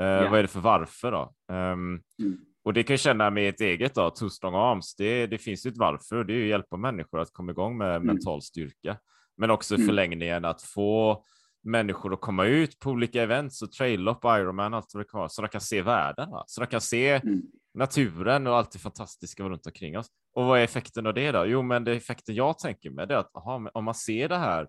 Eh, 0.00 0.24
Ja. 0.24 0.30
Vad 0.30 0.38
är 0.38 0.42
det 0.42 0.48
för 0.48 0.60
varför 0.60 1.12
då? 1.12 1.34
Ehm, 1.54 2.02
Mm. 2.18 2.38
Och 2.64 2.72
det 2.72 2.82
kan 2.82 2.94
jag 2.94 3.00
känna 3.00 3.30
med 3.30 3.48
ett 3.48 3.60
eget 3.60 3.94
då, 3.94 4.10
Two 4.10 4.28
Strong 4.28 4.54
Arms. 4.54 4.94
Det, 4.96 5.26
det 5.26 5.38
finns 5.38 5.66
ju 5.66 5.70
ett 5.70 5.78
varför 5.78 6.16
och 6.16 6.26
det 6.26 6.32
är 6.32 6.36
ju 6.36 6.42
att 6.44 6.48
hjälpa 6.50 6.76
människor 6.76 7.20
att 7.20 7.32
komma 7.32 7.52
igång 7.52 7.78
med 7.78 7.96
Mm. 7.96 8.06
mental 8.06 8.42
styrka. 8.42 8.96
Men 9.36 9.50
också 9.50 9.74
Mm. 9.74 9.86
förlängningen 9.86 10.44
att 10.44 10.62
få 10.62 11.24
människor 11.64 12.12
att 12.14 12.20
komma 12.20 12.44
ut 12.44 12.78
på 12.78 12.90
olika 12.90 13.22
events 13.22 13.62
och 13.62 13.72
traillopp, 13.72 14.24
Ironman, 14.24 14.74
allt 14.74 14.94
vad 14.94 15.04
det 15.04 15.08
kan 15.10 15.18
vara, 15.18 15.28
så 15.28 15.42
de 15.42 15.48
kan 15.48 15.60
se 15.60 15.82
världen, 15.82 16.30
va? 16.30 16.44
så 16.46 16.60
de 16.60 16.66
kan 16.66 16.80
se 16.80 17.10
Mm. 17.10 17.42
naturen 17.74 18.46
och 18.46 18.56
allt 18.56 18.70
det 18.72 18.78
fantastiska 18.78 19.42
runt 19.42 19.66
omkring 19.66 19.98
oss. 19.98 20.06
Och 20.34 20.44
vad 20.44 20.58
är 20.60 20.64
effekten 20.64 21.06
av 21.06 21.14
det 21.14 21.32
då? 21.32 21.46
Jo, 21.46 21.62
men 21.62 21.84
det 21.84 21.92
effekten 21.92 22.34
jag 22.34 22.58
tänker 22.58 22.90
med 22.90 23.08
det 23.08 23.14
är 23.14 23.18
att 23.18 23.36
aha, 23.36 23.70
om 23.74 23.84
man 23.84 23.94
ser 23.94 24.28
det 24.28 24.36
här, 24.38 24.68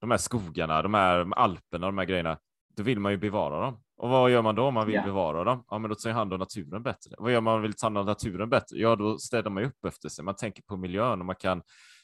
de 0.00 0.10
här 0.10 0.18
skogarna, 0.18 0.82
de 0.82 0.94
här 0.94 1.32
alperna, 1.38 1.86
de 1.86 1.98
här 1.98 2.04
grejerna, 2.04 2.38
då 2.76 2.82
vill 2.82 3.00
man 3.00 3.12
ju 3.12 3.18
bevara 3.18 3.60
dem. 3.60 3.82
Och 4.02 4.08
vad 4.08 4.30
gör 4.30 4.42
man 4.42 4.54
då 4.54 4.62
om 4.64 4.74
man 4.74 4.86
vill 4.86 4.94
Ja. 4.94 5.04
bevara 5.04 5.44
dem? 5.44 5.64
Ja, 5.70 5.78
men 5.78 5.88
då 5.88 5.94
tar 5.94 6.10
jag 6.10 6.16
hand 6.16 6.32
om 6.32 6.38
naturen 6.38 6.82
bättre. 6.82 7.14
Vad 7.18 7.32
gör 7.32 7.40
man 7.40 7.52
om 7.54 7.60
man 7.60 7.62
vill 7.62 7.72
ta 7.74 7.86
hand 7.86 7.98
om 7.98 8.06
naturen 8.06 8.50
bättre? 8.50 8.76
Ja, 8.78 8.96
då 8.96 9.18
städar 9.18 9.50
man 9.50 9.64
upp 9.64 9.84
efter 9.84 10.08
sig. 10.08 10.24
Man 10.24 10.36
tänker 10.36 10.62
på 10.62 10.76
miljön 10.76 11.20
och 11.20 11.26
man 11.26 11.36
kan 11.36 11.62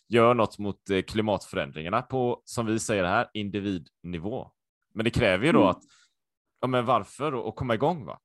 göra 0.09 0.35
något 0.35 0.59
mot 0.59 0.91
eh, 0.91 1.03
klimatförändringarna 1.03 2.03
på, 2.03 2.43
som 2.45 2.67
vi 2.67 2.79
säger 2.79 3.05
här, 3.05 3.29
individnivå. 3.35 4.51
Men 4.95 5.05
det 5.05 5.11
kräver 5.11 5.47
ju 5.47 5.53
då 5.53 5.59
Mm. 5.59 5.71
att, 5.71 5.83
ja 6.61 6.67
men 6.69 6.85
varför 6.85 7.35
och, 7.35 7.57
komma 7.57 7.75
igång 7.75 8.05
va? 8.05 8.19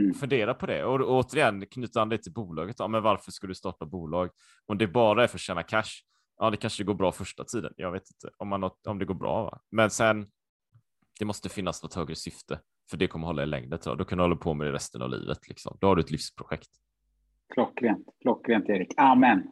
Mm. 0.00 0.14
Fundera 0.14 0.54
på 0.54 0.66
det 0.66 0.84
och, 0.84 1.00
och 1.00 1.16
återigen 1.18 1.66
knyta 1.66 2.02
an 2.02 2.08
det 2.08 2.18
till 2.18 2.32
bolaget. 2.32 2.76
Ja, 2.78 2.88
men 2.88 3.02
varför 3.02 3.30
ska 3.32 3.46
du 3.46 3.54
starta 3.54 3.86
bolag? 3.86 4.30
Om 4.66 4.78
det 4.78 4.86
bara 4.86 5.22
är 5.22 5.26
för 5.26 5.36
att 5.36 5.40
tjäna 5.40 5.62
cash. 5.62 5.90
Ja, 6.38 6.50
det 6.50 6.56
kanske 6.56 6.84
går 6.84 6.94
bra 6.94 7.12
första 7.12 7.44
tiden. 7.44 7.72
Jag 7.76 7.92
vet 7.92 8.10
inte 8.10 8.34
om, 8.38 8.48
man, 8.48 8.70
om 8.88 8.98
det 8.98 9.04
går 9.04 9.14
bra. 9.14 9.44
Va? 9.44 9.60
Men 9.70 9.90
sen, 9.90 10.26
det 11.18 11.24
måste 11.24 11.48
finnas 11.48 11.82
något 11.82 11.94
högre 11.94 12.14
syfte 12.14 12.60
för 12.90 12.96
det 12.96 13.06
kommer 13.06 13.26
hålla 13.26 13.42
i 13.42 13.46
längden. 13.46 13.78
Tror 13.78 13.90
jag. 13.92 13.98
Då 13.98 14.04
kan 14.04 14.18
du 14.18 14.24
hålla 14.24 14.36
på 14.36 14.54
med 14.54 14.66
det 14.66 14.72
resten 14.72 15.02
av 15.02 15.10
livet. 15.10 15.48
Liksom. 15.48 15.76
Då 15.80 15.86
har 15.86 15.96
du 15.96 16.02
ett 16.02 16.10
livsprojekt. 16.10 16.68
Klockrent. 17.54 18.06
Klockrent, 18.22 18.68
Erik. 18.68 18.88
Amen. 18.96 19.42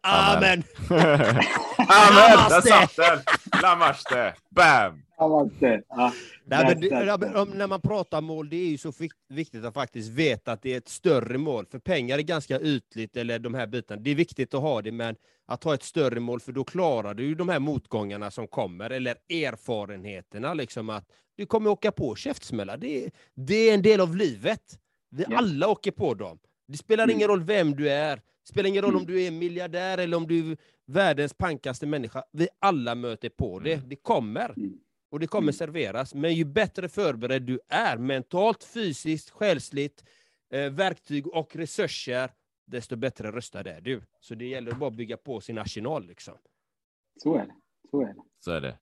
Amen! 0.00 0.62
Amen! 0.90 1.42
Där 1.78 2.36
Namaste! 2.38 2.68
satt 2.68 2.96
den! 2.96 3.18
Namaste! 3.62 4.34
Bam! 4.50 5.02
Namaste. 5.20 5.82
Ja. 5.88 6.12
Nej, 6.44 6.64
men 6.66 6.80
det, 6.80 6.88
Där, 6.88 7.06
där, 7.06 7.18
där. 7.18 7.44
när 7.58 7.66
man 7.66 7.80
pratar 7.80 8.20
mål, 8.20 8.48
det 8.50 8.56
är 8.56 8.68
ju 8.68 8.78
så 8.78 8.90
vik- 8.90 9.12
viktigt 9.28 9.64
att 9.64 9.74
faktiskt 9.74 10.10
veta 10.10 10.52
att 10.52 10.62
det 10.62 10.72
är 10.72 10.78
ett 10.78 10.88
större 10.88 11.38
mål. 11.38 11.66
För 11.70 11.78
pengar 11.78 12.18
är 12.18 12.22
ganska 12.22 12.60
ytligt, 12.60 13.16
eller 13.16 13.38
de 13.38 13.54
här 13.54 13.66
bitarna. 13.66 14.00
Det 14.02 14.10
är 14.10 14.14
viktigt 14.14 14.54
att 14.54 14.60
ha 14.60 14.82
det, 14.82 14.92
men 14.92 15.16
att 15.52 15.64
ha 15.64 15.74
ett 15.74 15.82
större 15.82 16.20
mål, 16.20 16.40
för 16.40 16.52
då 16.52 16.64
klarar 16.64 17.14
du 17.14 17.24
ju 17.24 17.34
de 17.34 17.48
här 17.48 17.58
motgångarna 17.58 18.30
som 18.30 18.48
kommer, 18.48 18.90
eller 18.90 19.16
erfarenheterna, 19.30 20.54
liksom 20.54 20.90
att 20.90 21.08
du 21.36 21.46
kommer 21.46 21.70
åka 21.70 21.92
på 21.92 22.14
käftsmällar. 22.14 22.76
Det, 22.76 23.04
är- 23.04 23.10
det 23.34 23.54
är 23.70 23.74
en 23.74 23.82
del 23.82 24.00
av 24.00 24.16
livet. 24.16 24.78
Vi 25.10 25.24
Ja. 25.28 25.36
alla 25.36 25.68
åker 25.68 25.90
på 25.90 26.14
dem. 26.14 26.38
Det 26.68 26.76
spelar 26.78 27.04
Mm. 27.04 27.16
ingen 27.16 27.28
roll 27.28 27.42
vem 27.44 27.74
du 27.76 27.90
är. 27.90 28.16
Det 28.16 28.48
spelar 28.48 28.68
ingen 28.68 28.82
roll 28.82 28.90
Mm. 28.90 29.00
om 29.00 29.06
du 29.06 29.22
är 29.22 29.30
miljardär 29.30 29.98
eller 29.98 30.16
om 30.16 30.26
du 30.26 30.50
är 30.52 30.56
världens 30.86 31.34
pankaste 31.34 31.86
människa. 31.86 32.24
Vi 32.32 32.48
alla 32.58 32.94
möter 32.94 33.28
på 33.28 33.58
det. 33.58 33.72
Mm. 33.74 33.88
Det 33.88 33.96
kommer 33.96 34.52
Mm. 34.56 34.72
och 35.10 35.20
det 35.20 35.26
kommer 35.26 35.42
Mm. 35.44 35.52
serveras. 35.52 36.14
Men 36.14 36.34
ju 36.34 36.44
bättre 36.44 36.88
förberedd 36.88 37.42
du 37.42 37.60
är, 37.68 37.96
mentalt, 37.96 38.64
fysiskt, 38.64 39.30
själsligt, 39.30 40.04
eh, 40.52 40.70
verktyg 40.70 41.26
och 41.26 41.56
resurser, 41.56 42.30
desto 42.72 42.96
bättre 42.96 43.32
röstad 43.32 43.66
är 43.66 43.80
du. 43.80 44.02
Så 44.20 44.34
det 44.34 44.44
gäller 44.44 44.72
att 44.72 44.78
bara 44.78 44.90
bygga 44.90 45.16
på 45.16 45.40
sin 45.40 45.58
arsenal. 45.58 46.06
Liksom. 46.06 46.34
Så 47.22 47.34
är 47.34 47.46
det. 47.46 47.54
Så 47.90 48.00
är 48.00 48.06
det. 48.06 48.22
Så 48.40 48.50
är 48.50 48.60
det. 48.60 48.78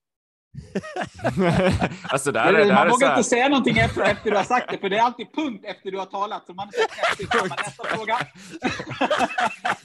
alltså 2.09 2.31
det 2.31 2.39
här 2.39 2.53
är, 2.53 2.57
Men 2.59 2.67
det 2.67 2.73
här 2.73 2.85
man 2.85 2.87
är 2.87 2.89
så 2.89 2.95
vågar 2.95 3.17
inte 3.17 3.29
säga 3.29 3.49
någonting 3.49 3.77
efter, 3.77 4.01
efter 4.01 4.31
du 4.31 4.37
har 4.37 4.43
sagt 4.43 4.71
det, 4.71 4.77
för 4.77 4.89
det 4.89 4.97
är 4.97 5.01
alltid 5.01 5.33
punkt 5.33 5.65
efter 5.65 5.91
du 5.91 5.97
har 5.97 6.05
talat. 6.05 6.45
Så 6.45 6.53
man 6.53 6.67
efter 6.67 7.49
nästa 7.49 7.83
fråga. 7.83 8.17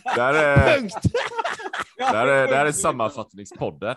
Här 0.05 0.35
är, 0.35 0.79
Punkt! 0.79 0.95
Sammanfattningspodden. 2.73 3.97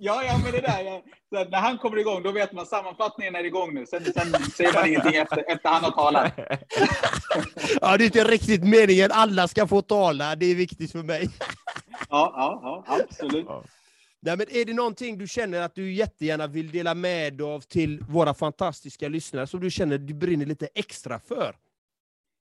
Ja, 0.00 0.24
ja, 0.24 0.38
men 0.44 0.52
det 0.52 0.60
där. 0.60 0.82
Ja. 0.82 1.02
Så 1.30 1.50
när 1.50 1.58
han 1.58 1.78
kommer 1.78 1.96
igång, 1.96 2.22
då 2.22 2.32
vet 2.32 2.52
man 2.52 2.66
sammanfattningen 2.66 3.34
är 3.34 3.44
igång 3.44 3.74
nu. 3.74 3.86
Sen, 3.86 4.04
sen 4.04 4.32
säger 4.56 4.72
man 4.72 4.88
ingenting 4.88 5.14
efter, 5.14 5.44
efter 5.48 5.68
han 5.68 5.84
har 5.84 5.90
talat. 5.90 6.32
Ja, 7.80 7.96
det 7.96 8.04
är 8.04 8.06
inte 8.06 8.24
riktigt 8.24 8.64
meningen. 8.64 9.10
Alla 9.12 9.48
ska 9.48 9.66
få 9.66 9.82
tala. 9.82 10.36
Det 10.36 10.46
är 10.46 10.54
viktigt 10.54 10.92
för 10.92 11.02
mig. 11.02 11.28
Ja, 12.10 12.32
ja, 12.36 12.60
ja 12.86 13.00
absolut. 13.00 13.46
Ja. 13.48 13.64
Nej, 14.20 14.36
men 14.36 14.46
är 14.50 14.64
det 14.64 14.74
någonting 14.74 15.18
du 15.18 15.28
känner 15.28 15.60
att 15.60 15.74
du 15.74 15.92
jättegärna 15.92 16.46
vill 16.46 16.70
dela 16.70 16.94
med 16.94 17.34
dig 17.34 17.46
av 17.46 17.60
till 17.60 18.00
våra 18.00 18.34
fantastiska 18.34 19.08
lyssnare 19.08 19.46
som 19.46 19.60
du 19.60 19.70
känner 19.70 19.98
du 19.98 20.14
brinner 20.14 20.46
lite 20.46 20.68
extra 20.74 21.18
för? 21.18 21.56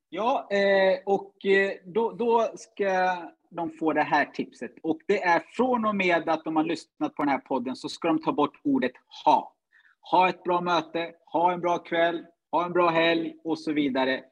Ja, 0.10 0.48
eh, 0.52 1.00
och 1.06 1.46
eh, 1.46 1.72
då, 1.86 2.12
då 2.12 2.52
ska 2.56 3.18
de 3.58 3.70
får 3.70 3.94
det 3.94 4.04
här 4.04 4.26
tipset. 4.26 4.72
Och 4.84 5.00
det 5.06 5.24
är 5.24 5.40
från 5.40 5.86
och 5.86 5.96
med 5.96 6.30
att 6.30 6.44
de 6.44 6.56
har 6.56 6.64
lyssnat 6.64 7.16
på 7.16 7.24
den 7.24 7.30
här 7.30 7.38
podden 7.38 7.76
så 7.76 7.90
ska 7.90 8.08
de 8.08 8.22
ta 8.22 8.32
bort 8.32 8.62
ordet 8.64 8.92
ha. 9.26 9.56
Ha 10.12 10.30
ett 10.30 10.44
bra 10.44 10.62
möte, 10.62 11.14
ha 11.26 11.54
en 11.54 11.60
bra 11.60 11.78
kväll, 11.78 12.26
ha 12.52 12.66
en 12.66 12.74
bra 12.74 12.90
helg 12.90 13.36
och 13.44 13.60
så 13.60 13.74
vidare. 13.74 14.24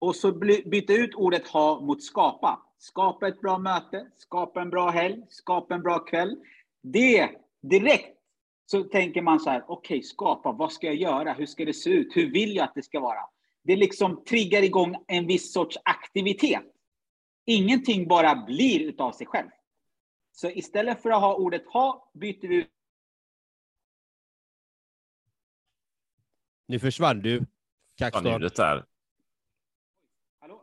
Och 0.00 0.16
så 0.16 0.32
byta 0.66 0.92
ut 0.92 1.14
ordet 1.14 1.48
ha 1.48 1.80
mot 1.80 2.02
skapa. 2.02 2.62
Skapa 2.78 3.28
ett 3.28 3.40
bra 3.40 3.58
möte, 3.58 4.06
skapa 4.16 4.62
en 4.62 4.70
bra 4.70 4.90
helg, 4.90 5.22
skapa 5.28 5.74
en 5.74 5.82
bra 5.82 5.98
kväll. 5.98 6.36
Det 6.82 7.28
direkt 7.62 8.18
så 8.66 8.82
tänker 8.82 9.22
man 9.22 9.40
så 9.40 9.50
här, 9.50 9.64
okej, 9.66 9.96
okay, 9.96 10.02
skapa, 10.02 10.52
vad 10.52 10.72
ska 10.72 10.86
jag 10.86 10.96
göra? 10.96 11.32
Hur 11.32 11.46
ska 11.46 11.64
det 11.64 11.74
se 11.74 11.90
ut? 11.90 12.16
Hur 12.16 12.32
vill 12.32 12.56
jag 12.56 12.64
att 12.64 12.74
det 12.74 12.82
ska 12.82 13.00
vara? 13.00 13.20
Det 13.64 13.76
liksom 13.76 14.24
triggar 14.24 14.62
igång 14.62 14.96
en 15.06 15.26
viss 15.26 15.52
sorts 15.52 15.78
aktivitet. 15.84 16.71
Ingenting 17.44 18.08
bara 18.08 18.34
blir 18.34 18.80
utav 18.80 19.12
sig 19.12 19.26
själv. 19.26 19.48
Så 20.32 20.50
istället 20.50 21.02
för 21.02 21.10
att 21.10 21.20
ha 21.20 21.34
ordet 21.34 21.66
ha, 21.66 22.10
byter 22.14 22.48
vi 22.48 22.56
ut 22.56 22.68
Nu 26.72 26.78
försvann 26.78 27.20
du, 27.20 27.46
Kaxton. 27.98 28.26
Hallå? 30.40 30.62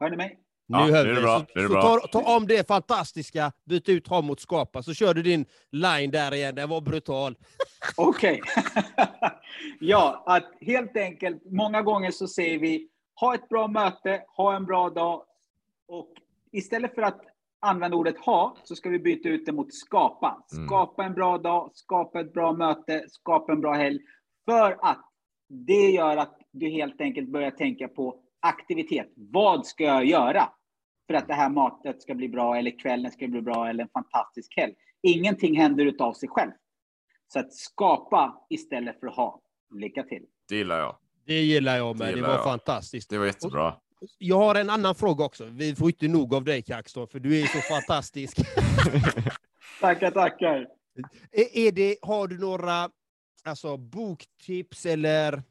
Hör 0.00 0.10
ni 0.10 0.16
mig? 0.16 0.38
Ja, 0.66 0.86
nu 0.86 0.92
hör 0.92 1.06
vi. 1.06 1.14
Så, 1.14 1.68
så 1.68 1.74
ta, 1.74 2.06
ta, 2.12 2.36
om 2.36 2.46
det 2.46 2.68
fantastiska, 2.68 3.52
byt 3.64 3.88
ut 3.88 4.08
ha 4.08 4.22
mot 4.22 4.40
skapa, 4.40 4.82
så 4.82 4.94
kör 4.94 5.14
du 5.14 5.22
din 5.22 5.46
line 5.70 6.10
där 6.10 6.34
igen. 6.34 6.54
Den 6.54 6.68
var 6.68 6.80
brutal. 6.80 7.36
Okej. 7.96 8.40
ja, 9.80 10.24
att 10.26 10.52
helt 10.60 10.96
enkelt, 10.96 11.42
många 11.44 11.82
gånger 11.82 12.10
så 12.10 12.28
säger 12.28 12.58
vi 12.58 12.88
ha 13.20 13.34
ett 13.34 13.48
bra 13.48 13.68
möte, 13.68 14.22
ha 14.36 14.56
en 14.56 14.64
bra 14.64 14.90
dag. 14.90 15.22
Och 15.88 16.12
istället 16.52 16.94
för 16.94 17.02
att 17.02 17.20
använda 17.60 17.96
ordet 17.96 18.18
ha, 18.18 18.56
så 18.64 18.76
ska 18.76 18.88
vi 18.88 18.98
byta 18.98 19.28
ut 19.28 19.46
det 19.46 19.52
mot 19.52 19.74
skapa. 19.74 20.44
Mm. 20.52 20.66
Skapa 20.66 21.02
mm. 21.02 21.10
en 21.10 21.14
bra 21.14 21.38
dag, 21.38 21.70
skapa 21.74 22.20
ett 22.20 22.32
bra 22.32 22.52
möte, 22.52 23.04
skapa 23.08 23.52
en 23.52 23.60
bra 23.60 23.72
helg. 23.72 23.98
För 24.44 24.78
att 24.80 25.04
det 25.48 25.90
gör 25.90 26.16
att 26.16 26.38
du 26.52 26.68
helt 26.70 27.00
enkelt 27.00 27.28
börjar 27.28 27.50
tänka 27.50 27.88
på 27.88 28.20
aktivitet. 28.40 29.12
Vad 29.16 29.66
ska 29.66 29.84
jag 29.84 30.04
göra 30.04 30.48
för 31.06 31.14
att 31.14 31.28
det 31.28 31.34
här 31.34 31.50
matet 31.50 32.02
ska 32.02 32.14
bli 32.14 32.28
bra, 32.28 32.56
eller 32.56 32.78
kvällen 32.78 33.10
ska 33.10 33.28
bli 33.28 33.42
bra, 33.42 33.68
eller 33.68 33.82
en 33.82 33.90
fantastisk 33.92 34.56
helg? 34.56 34.74
Ingenting 35.02 35.56
händer 35.56 35.86
utav 35.86 36.12
sig 36.12 36.28
själv. 36.28 36.50
Så 37.28 37.38
att 37.38 37.54
skapa 37.54 38.46
istället 38.50 39.00
för 39.00 39.06
att 39.06 39.16
ha. 39.16 39.40
Lycka 39.74 40.02
till. 40.02 40.24
Det 40.48 40.56
gillar 40.56 40.78
jag. 40.78 40.96
Det 41.26 41.40
gillar 41.40 41.76
jag 41.76 41.98
med. 41.98 42.08
Det, 42.08 42.14
det 42.14 42.22
var 42.22 42.34
jag. 42.34 42.44
fantastiskt. 42.44 43.10
Det 43.10 43.18
var 43.18 43.26
jättebra. 43.26 43.74
Jag 44.18 44.38
har 44.38 44.54
en 44.54 44.70
annan 44.70 44.94
fråga 44.94 45.24
också. 45.24 45.44
Vi 45.44 45.74
får 45.74 45.88
inte 45.88 46.08
nog 46.08 46.34
av 46.34 46.44
dig, 46.44 46.62
Kaxton, 46.62 47.08
för 47.08 47.20
du 47.20 47.40
är 47.40 47.46
så 47.46 47.58
fantastisk. 47.58 48.36
tackar, 49.80 50.10
tackar. 50.10 50.66
Är 51.32 51.72
det, 51.72 51.96
har 52.02 52.28
du 52.28 52.38
några 52.38 52.90
alltså, 53.44 53.76
boktips 53.76 54.86
eller 54.86 55.42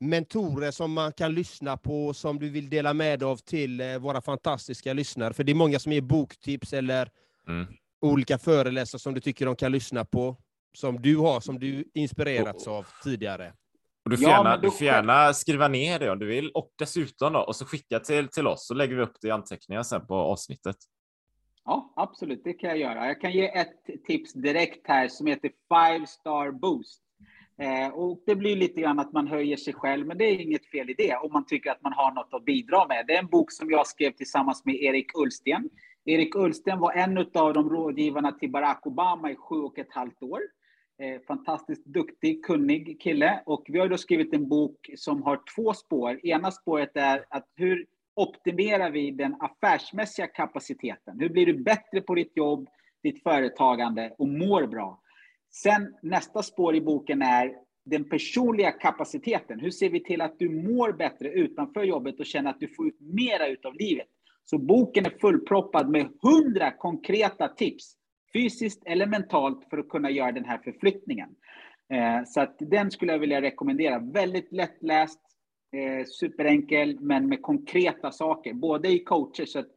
mentorer 0.00 0.70
som 0.70 0.92
man 0.92 1.12
kan 1.12 1.34
lyssna 1.34 1.76
på, 1.76 2.14
som 2.14 2.38
du 2.38 2.50
vill 2.50 2.70
dela 2.70 2.94
med 2.94 3.18
dig 3.18 3.26
av 3.26 3.36
till 3.36 3.80
eh, 3.80 3.98
våra 3.98 4.20
fantastiska 4.20 4.92
lyssnare? 4.92 5.34
För 5.34 5.44
det 5.44 5.52
är 5.52 5.54
många 5.54 5.78
som 5.78 5.92
ger 5.92 6.00
boktips 6.00 6.72
eller 6.72 7.10
mm. 7.48 7.66
olika 8.00 8.38
föreläsare 8.38 8.98
som 8.98 9.14
du 9.14 9.20
tycker 9.20 9.46
de 9.46 9.56
kan 9.56 9.72
lyssna 9.72 10.04
på, 10.04 10.36
som 10.74 11.02
du 11.02 11.16
har, 11.16 11.40
som 11.40 11.58
du 11.58 11.84
inspirerats 11.94 12.66
av 12.66 12.86
tidigare. 13.04 13.52
Och 14.06 14.10
du 14.10 14.16
får, 14.16 14.28
ja, 14.28 14.36
gärna, 14.36 14.56
du 14.56 14.70
får 14.70 14.86
gärna 14.86 15.32
skriva 15.32 15.68
ner 15.68 15.98
det 15.98 16.10
om 16.10 16.18
du 16.18 16.26
vill 16.26 16.50
och 16.50 16.70
dessutom 16.78 17.32
då, 17.32 17.40
och 17.40 17.56
så 17.56 17.64
skicka 17.64 18.00
till, 18.00 18.28
till 18.28 18.46
oss 18.46 18.66
så 18.66 18.74
lägger 18.74 18.96
vi 18.96 19.02
upp 19.02 19.16
det 19.20 19.28
i 19.28 19.30
anteckningar 19.30 19.82
sen 19.82 20.06
på 20.06 20.14
avsnittet. 20.14 20.76
Ja, 21.64 21.92
absolut, 21.96 22.40
det 22.44 22.52
kan 22.52 22.70
jag 22.70 22.78
göra. 22.78 23.06
Jag 23.06 23.20
kan 23.20 23.32
ge 23.32 23.58
ett 23.58 24.04
tips 24.06 24.32
direkt 24.32 24.88
här 24.88 25.08
som 25.08 25.26
heter 25.26 25.50
Five 25.50 26.06
Star 26.06 26.50
Boost. 26.50 27.02
Eh, 27.62 27.94
och 27.94 28.22
det 28.26 28.36
blir 28.36 28.56
lite 28.56 28.80
grann 28.80 28.98
att 28.98 29.12
man 29.12 29.26
höjer 29.26 29.56
sig 29.56 29.74
själv, 29.74 30.06
men 30.06 30.18
det 30.18 30.24
är 30.24 30.40
inget 30.40 30.66
fel 30.70 30.90
i 30.90 30.94
det 30.94 31.16
om 31.16 31.32
man 31.32 31.46
tycker 31.46 31.70
att 31.70 31.82
man 31.82 31.92
har 31.92 32.12
något 32.12 32.34
att 32.34 32.44
bidra 32.44 32.86
med. 32.86 33.04
Det 33.06 33.14
är 33.14 33.18
en 33.18 33.26
bok 33.26 33.52
som 33.52 33.70
jag 33.70 33.86
skrev 33.86 34.12
tillsammans 34.12 34.64
med 34.64 34.74
Erik 34.74 35.18
Ullsten. 35.18 35.70
Erik 36.04 36.34
Ullsten 36.34 36.78
var 36.78 36.92
en 36.92 37.18
av 37.18 37.54
de 37.54 37.70
rådgivarna 37.70 38.32
till 38.32 38.50
Barack 38.50 38.86
Obama 38.86 39.30
i 39.30 39.36
sju 39.36 39.56
och 39.56 39.78
ett 39.78 39.92
halvt 39.92 40.22
år. 40.22 40.40
Eh, 40.98 41.20
fantastiskt 41.26 41.84
duktig, 41.84 42.44
kunnig 42.44 43.00
kille. 43.00 43.42
Och 43.46 43.64
vi 43.68 43.78
har 43.78 43.88
då 43.88 43.98
skrivit 43.98 44.34
en 44.34 44.48
bok 44.48 44.90
som 44.96 45.22
har 45.22 45.40
två 45.56 45.74
spår. 45.74 46.26
Ena 46.26 46.50
spåret 46.50 46.90
är 46.94 47.24
att 47.28 47.48
hur 47.54 47.86
optimerar 48.14 48.90
vi 48.90 49.10
den 49.10 49.36
affärsmässiga 49.40 50.26
kapaciteten? 50.26 51.20
Hur 51.20 51.28
blir 51.28 51.46
du 51.46 51.54
bättre 51.62 52.00
på 52.00 52.14
ditt 52.14 52.36
jobb, 52.36 52.68
ditt 53.02 53.22
företagande 53.22 54.14
och 54.18 54.28
mår 54.28 54.66
bra? 54.66 55.00
Sen 55.50 55.94
nästa 56.02 56.42
spår 56.42 56.76
i 56.76 56.80
boken 56.80 57.22
är 57.22 57.52
den 57.84 58.08
personliga 58.08 58.70
kapaciteten. 58.70 59.60
Hur 59.60 59.70
ser 59.70 59.90
vi 59.90 60.04
till 60.04 60.20
att 60.20 60.38
du 60.38 60.48
mår 60.48 60.92
bättre 60.92 61.28
utanför 61.28 61.84
jobbet 61.84 62.20
och 62.20 62.26
känner 62.26 62.50
att 62.50 62.60
du 62.60 62.68
får 62.68 62.86
ut 62.86 63.00
mera 63.00 63.48
utav 63.48 63.74
livet? 63.74 64.08
Så 64.44 64.58
boken 64.58 65.06
är 65.06 65.10
fullproppad 65.10 65.90
med 65.90 66.08
hundra 66.22 66.70
konkreta 66.70 67.48
tips, 67.48 67.96
fysiskt 68.36 68.82
eller 68.86 69.06
mentalt, 69.06 69.66
för 69.70 69.78
att 69.78 69.88
kunna 69.88 70.10
göra 70.10 70.32
den 70.32 70.44
här 70.44 70.58
förflyttningen. 70.58 71.28
Eh, 71.92 72.24
så 72.26 72.40
att 72.40 72.56
den 72.58 72.90
skulle 72.90 73.12
jag 73.12 73.18
vilja 73.18 73.42
rekommendera. 73.42 73.98
Väldigt 73.98 74.52
lättläst, 74.52 75.20
eh, 75.76 76.06
superenkel, 76.06 77.00
men 77.00 77.28
med 77.28 77.42
konkreta 77.42 78.12
saker, 78.12 78.54
både 78.54 78.88
i 78.88 78.98
coacher. 78.98 79.44
Så 79.44 79.58
att 79.58 79.68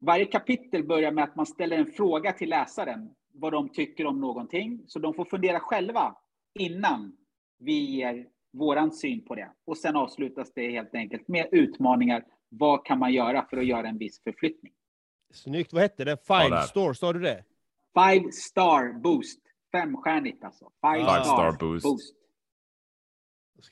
varje 0.00 0.24
kapitel 0.24 0.84
börjar 0.84 1.12
med 1.12 1.24
att 1.24 1.36
man 1.36 1.46
ställer 1.46 1.78
en 1.78 1.86
fråga 1.86 2.32
till 2.32 2.48
läsaren 2.48 3.10
vad 3.34 3.52
de 3.52 3.68
tycker 3.68 4.06
om 4.06 4.20
någonting. 4.20 4.84
Så 4.86 4.98
de 4.98 5.14
får 5.14 5.24
fundera 5.24 5.60
själva 5.60 6.16
innan 6.58 7.16
vi 7.58 7.72
ger 7.72 8.26
våran 8.52 8.92
syn 8.92 9.24
på 9.24 9.34
det. 9.34 9.50
Och 9.66 9.78
sen 9.78 9.96
avslutas 9.96 10.52
det 10.54 10.70
helt 10.70 10.94
enkelt 10.94 11.28
med 11.28 11.48
utmaningar. 11.52 12.24
Vad 12.48 12.86
kan 12.86 12.98
man 12.98 13.12
göra 13.12 13.46
för 13.50 13.56
att 13.56 13.66
göra 13.66 13.88
en 13.88 13.98
viss 13.98 14.22
förflyttning? 14.22 14.72
Snyggt. 15.32 15.72
Vad 15.72 15.82
hette 15.82 16.04
det? 16.04 16.16
Five 16.26 16.48
ja, 16.50 16.62
Star, 16.62 16.92
sa 16.92 17.12
du 17.12 17.20
det? 17.20 17.44
Five 17.94 18.32
Star 18.32 19.00
Boost. 19.00 19.40
Femstjärnigt 19.72 20.44
alltså. 20.44 20.70
Five, 20.80 21.04
Five 21.04 21.24
star, 21.24 21.52
star, 21.52 21.56
Boost. 21.58 21.84
boost. 21.84 22.14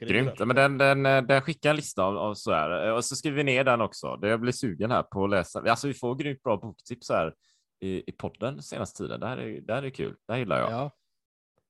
Grymt. 0.01 0.39
Men 0.39 0.57
den, 0.57 0.79
den, 0.79 1.03
den 1.03 1.43
skickar 1.43 1.71
en 1.71 1.77
lista 1.77 2.05
av, 2.05 2.17
av 2.17 2.35
så 2.35 2.53
här. 2.53 2.93
Och 2.93 3.05
så 3.05 3.17
skriver 3.17 3.37
vi 3.37 3.45
ner 3.45 3.65
den 3.65 3.81
också. 3.81 4.17
Det 4.17 4.29
jag 4.29 4.41
blir 4.41 4.53
sugen 4.53 4.91
här 4.91 5.03
på 5.03 5.25
att 5.25 5.31
läsa. 5.31 5.71
Alltså 5.71 5.89
vi 5.89 5.95
får 5.95 6.15
grymt 6.15 6.43
bra 6.43 6.57
boktips 6.57 7.11
här 7.11 7.35
i, 7.81 8.11
i 8.11 8.13
podden 8.13 8.63
senaste 8.63 9.03
tiden. 9.03 9.21
Det 9.21 9.27
här, 9.27 9.37
är, 9.37 9.61
det 9.61 9.75
här 9.75 9.83
är 9.83 9.91
kul. 9.91 10.17
Det 10.27 10.33
här 10.33 10.41
gillar 10.41 10.59
jag. 10.59 10.71
Ja. 10.71 10.91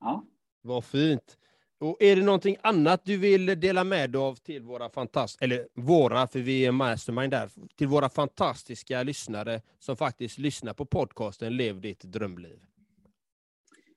ja. 0.01 0.24
Vad 0.62 0.84
fint. 0.84 1.38
Och 1.79 1.97
är 2.01 2.16
det 2.16 2.22
någonting 2.22 2.57
annat 2.62 3.05
du 3.05 3.16
vill 3.16 3.61
dela 3.61 3.85
med 3.85 4.11
dig 4.11 4.20
av 4.20 4.35
till 4.35 4.62
våra 4.62 4.89
fantastiska, 4.89 5.45
eller 5.45 5.66
våra, 5.74 6.27
för 6.27 6.39
vi 6.39 6.66
är 6.66 6.72
mastermind 6.72 7.31
där, 7.31 7.51
till 7.77 7.87
våra 7.87 8.09
fantastiska 8.09 9.03
lyssnare 9.03 9.61
som 9.79 9.97
faktiskt 9.97 10.39
lyssnar 10.39 10.74
på 10.74 10.87
podcasten 10.87 11.57
Lev 11.57 11.81
ditt 11.81 12.01
drömliv? 12.01 12.59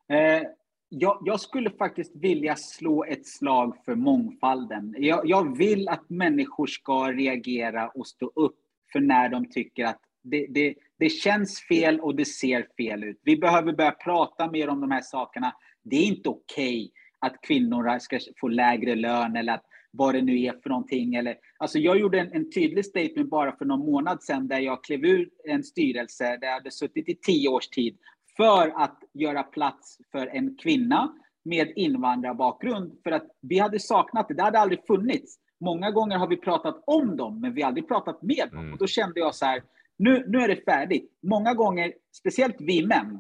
Eh, 0.09 0.41
jag, 0.89 1.21
jag, 1.25 1.39
skulle 1.39 1.69
faktiskt 1.69 2.15
vilja 2.15 2.55
slå 2.55 3.03
ett 3.03 3.27
slag 3.27 3.75
för 3.85 3.95
mångfalden. 3.95 4.95
Jag, 4.97 5.29
jag 5.29 5.57
vill 5.57 5.89
att 5.89 6.09
människor 6.09 6.67
ska 6.67 7.11
reagera 7.11 7.89
och 7.89 8.07
stå 8.07 8.31
upp 8.35 8.57
för 8.91 8.99
när 8.99 9.29
de 9.29 9.49
tycker 9.51 9.85
att 9.85 10.01
det, 10.23 10.47
det, 10.49 10.75
det 10.97 11.09
känns 11.09 11.61
fel 11.61 11.99
och 11.99 12.15
det 12.15 12.25
ser 12.25 12.67
fel 12.77 13.03
ut. 13.03 13.19
Vi 13.23 13.37
behöver 13.37 13.73
börja 13.73 13.91
prata 13.91 14.51
mer 14.51 14.69
om 14.69 14.81
de 14.81 14.91
här 14.91 15.01
sakerna. 15.01 15.53
Det 15.83 15.95
är 15.95 16.05
inte 16.05 16.29
okej 16.29 16.85
okay 16.85 16.98
att 17.19 17.41
kvinnor 17.41 17.99
ska 17.99 18.19
få 18.41 18.47
lägre 18.47 18.95
lön 18.95 19.35
eller 19.35 19.53
att 19.53 19.65
vad 19.91 20.15
det 20.15 20.21
nu 20.21 20.41
är 20.41 20.53
för 20.63 20.69
någonting. 20.69 21.15
Eller, 21.15 21.35
alltså 21.57 21.79
jag 21.79 21.99
gjorde 21.99 22.19
en, 22.19 22.33
en 22.33 22.51
tydlig 22.51 22.85
statement 22.85 23.29
bara 23.29 23.55
för 23.55 23.65
någon 23.65 23.91
månad 23.91 24.23
sedan 24.23 24.47
där 24.47 24.59
jag 24.59 24.83
klev 24.83 25.05
ur 25.05 25.29
en 25.47 25.63
styrelse 25.63 26.37
där 26.37 26.47
jag 26.47 26.53
hade 26.53 26.71
suttit 26.71 27.09
i 27.09 27.15
tio 27.15 27.49
års 27.49 27.67
tid 27.67 27.97
för 28.37 28.83
att 28.83 28.99
göra 29.13 29.43
plats 29.43 29.97
för 30.11 30.27
en 30.27 30.55
kvinna 30.55 31.13
med 31.45 31.73
invandrarbakgrund. 31.75 32.99
För 33.03 33.11
att 33.11 33.27
vi 33.41 33.59
hade 33.59 33.79
saknat 33.79 34.27
det. 34.27 34.33
Det 34.33 34.43
hade 34.43 34.59
aldrig 34.59 34.85
funnits. 34.87 35.37
Många 35.59 35.91
gånger 35.91 36.17
har 36.17 36.27
vi 36.27 36.37
pratat 36.37 36.83
om 36.87 37.17
dem, 37.17 37.41
men 37.41 37.53
vi 37.53 37.61
har 37.61 37.67
aldrig 37.67 37.87
pratat 37.87 38.21
med 38.21 38.49
dem. 38.51 38.59
Mm. 38.59 38.73
Och 38.73 38.79
då 38.79 38.87
kände 38.87 39.19
jag 39.19 39.35
så 39.35 39.45
här, 39.45 39.63
nu, 39.97 40.25
nu 40.27 40.37
är 40.37 40.47
det 40.47 40.63
färdigt. 40.65 41.11
Många 41.23 41.53
gånger, 41.53 41.93
speciellt 42.11 42.55
vi 42.59 42.85
män, 42.85 43.19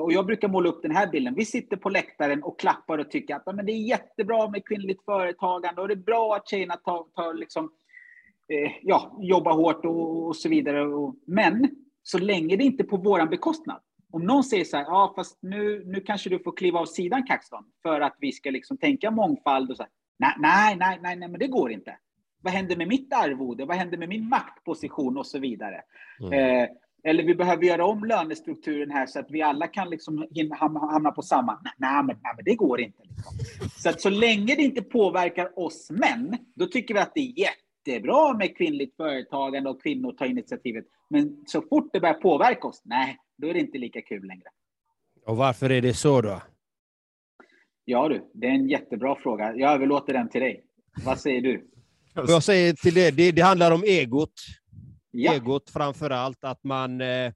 och 0.00 0.12
jag 0.12 0.26
brukar 0.26 0.48
måla 0.48 0.68
upp 0.68 0.82
den 0.82 0.96
här 0.96 1.06
bilden. 1.06 1.34
Vi 1.34 1.44
sitter 1.44 1.76
på 1.76 1.88
läktaren 1.88 2.42
och 2.42 2.60
klappar 2.60 2.98
och 2.98 3.10
tycker 3.10 3.34
att 3.34 3.56
men 3.56 3.66
det 3.66 3.72
är 3.72 3.88
jättebra 3.88 4.50
med 4.50 4.66
kvinnligt 4.66 5.04
företagande 5.04 5.80
och 5.80 5.88
det 5.88 5.94
är 5.94 5.96
bra 5.96 6.34
att 6.34 6.48
tjejerna 6.48 6.76
tar, 6.76 7.04
tar 7.14 7.34
liksom, 7.34 7.64
eh, 8.48 8.72
ja, 8.82 9.18
jobbar 9.20 9.52
hårt 9.52 9.84
och, 9.84 10.26
och 10.26 10.36
så 10.36 10.48
vidare. 10.48 11.12
men 11.26 11.68
så 12.02 12.18
länge 12.18 12.56
det 12.56 12.64
inte 12.64 12.82
är 12.82 12.86
på 12.86 12.96
vår 12.96 13.26
bekostnad. 13.26 13.80
Om 14.12 14.24
någon 14.24 14.44
säger 14.44 14.64
så 14.64 14.76
här, 14.76 14.84
ja 14.84 15.12
fast 15.16 15.38
nu, 15.42 15.84
nu 15.86 16.00
kanske 16.00 16.30
du 16.30 16.38
får 16.38 16.56
kliva 16.56 16.78
av 16.78 16.86
sidan 16.86 17.26
Kaxton 17.26 17.64
för 17.82 18.00
att 18.00 18.16
vi 18.20 18.32
ska 18.32 18.50
liksom 18.50 18.76
tänka 18.76 19.10
mångfald 19.10 19.70
och 19.70 19.76
så 19.76 19.82
här, 19.82 19.90
nej, 20.18 20.76
nej, 20.76 20.98
nej, 21.02 21.16
nej, 21.16 21.28
men 21.28 21.38
det 21.38 21.46
går 21.46 21.72
inte. 21.72 21.98
vad 22.42 22.52
händer 22.52 22.76
med 22.76 22.88
mitt 22.88 23.12
arvode? 23.12 23.64
Vad 23.64 23.76
händer 23.76 23.98
med 23.98 24.08
min 24.08 24.28
maktposition 24.28 25.18
och 25.18 25.26
så 25.26 25.38
vidare? 25.38 25.82
Mm. 26.20 26.32
Eh, 26.32 26.68
eller 27.04 27.22
vi 27.22 27.34
behöver 27.34 27.64
göra 27.64 27.86
om 27.86 28.04
lönestrukturen 28.04 28.90
här 28.90 29.06
så 29.06 29.18
att 29.18 29.30
vi 29.30 29.42
alla 29.42 29.66
kan 29.66 29.90
liksom 29.90 30.26
hamna 30.90 31.10
på 31.10 31.22
samma. 31.22 31.60
Nej, 31.64 31.72
nej, 31.76 32.02
men, 32.04 32.16
nej 32.22 32.32
men 32.36 32.44
det 32.44 32.54
går 32.54 32.80
inte. 32.80 33.02
Liksom. 33.02 33.68
Så 33.76 33.88
att 33.88 34.00
så 34.00 34.10
länge 34.10 34.54
det 34.54 34.62
inte 34.62 34.82
påverkar 34.82 35.58
oss 35.58 35.90
män, 35.90 36.36
då 36.54 36.66
tycker 36.66 36.94
vi 36.94 37.00
att 37.00 37.14
det 37.14 37.20
är 37.20 37.38
jättebra 37.38 38.34
med 38.34 38.56
kvinnligt 38.56 38.96
företagande 38.96 39.70
och 39.70 39.82
kvinnor 39.82 40.12
tar 40.12 40.26
initiativet. 40.26 40.84
Men 41.10 41.44
så 41.46 41.62
fort 41.62 41.90
det 41.92 42.00
börjar 42.00 42.14
påverka 42.14 42.68
oss, 42.68 42.82
nej, 42.84 43.18
då 43.36 43.48
är 43.48 43.54
det 43.54 43.60
inte 43.60 43.78
lika 43.78 44.02
kul 44.02 44.26
längre. 44.26 44.48
Och 45.26 45.36
varför 45.36 45.70
är 45.70 45.82
det 45.82 45.94
så 45.94 46.20
då? 46.20 46.42
Ja 47.84 48.08
du, 48.08 48.30
det 48.34 48.46
är 48.46 48.50
en 48.50 48.68
jättebra 48.68 49.16
fråga. 49.16 49.56
Jag 49.56 49.72
överlåter 49.72 50.12
den 50.12 50.28
till 50.28 50.40
dig. 50.40 50.64
Vad 51.04 51.20
säger 51.20 51.40
du? 51.40 51.70
Jag 52.14 52.42
säger 52.42 52.72
till 52.72 52.94
det, 52.94 53.10
det, 53.10 53.32
det 53.32 53.42
handlar 53.42 53.72
om 53.72 53.82
egot. 53.84 54.32
Ja, 55.18 55.34
Egot 55.34 55.70
framför 55.70 56.10
allt, 56.10 56.44
att 56.44 56.64
man, 56.64 57.00
eh, 57.00 57.32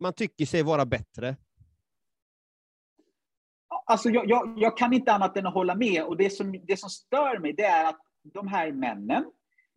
man 0.00 0.12
tycker 0.12 0.46
sig 0.46 0.62
vara 0.62 0.86
bättre. 0.86 1.36
alltså 3.86 4.10
jag, 4.10 4.28
jag, 4.30 4.54
jag 4.58 4.76
kan 4.76 4.92
inte 4.92 5.12
annat 5.12 5.36
än 5.36 5.46
att 5.46 5.54
hålla 5.54 5.74
med. 5.74 6.04
Och 6.04 6.16
det 6.16 6.30
som, 6.30 6.60
det 6.66 6.76
som 6.76 6.90
stör 6.90 7.38
mig, 7.38 7.52
det 7.52 7.64
är 7.64 7.88
att 7.88 8.00
de 8.22 8.48
här 8.48 8.72
männen, 8.72 9.24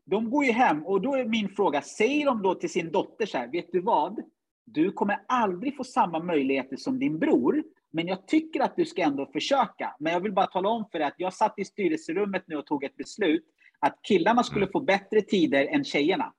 de 0.06 0.30
går 0.30 0.46
ju 0.46 0.52
hem 0.52 0.86
och 0.86 1.02
då 1.02 1.16
är 1.16 1.26
min 1.26 1.50
fråga, 1.50 1.82
säger 1.82 2.26
de 2.26 2.42
då 2.42 2.56
till 2.56 2.70
sin 2.70 2.92
dotter 2.92 3.26
så 3.26 3.38
här, 3.38 3.48
vet 3.48 3.72
du 3.72 3.82
vad? 3.82 4.20
Du 4.66 4.92
kommer 4.92 5.22
aldrig 5.28 5.78
få 5.78 5.84
samma 5.84 6.20
möjligheter 6.20 6.78
som 6.78 7.00
din 7.00 7.20
bror, 7.20 7.64
men 7.92 8.08
jag 8.08 8.28
tycker 8.28 8.60
att 8.60 8.76
du 8.76 8.86
ska 8.86 9.02
ändå 9.02 9.26
försöka. 9.26 9.96
Men 10.00 10.14
jag 10.14 10.20
vill 10.20 10.34
bara 10.34 10.48
tala 10.48 10.70
om 10.70 10.86
för 10.92 11.00
dig 11.00 11.08
att 11.08 11.16
jag 11.18 11.34
satt 11.34 11.54
i 11.58 11.66
styrelserummet 11.66 12.44
nu 12.48 12.56
och 12.56 12.66
tog 12.66 12.84
ett 12.84 12.96
beslut 12.96 13.46
att 13.80 14.00
killarna 14.04 14.44
skulle 14.44 14.68
få 14.68 14.80
bättre 14.80 15.22
tider 15.22 15.68
än 15.68 15.84
tjejerna. 15.84 16.34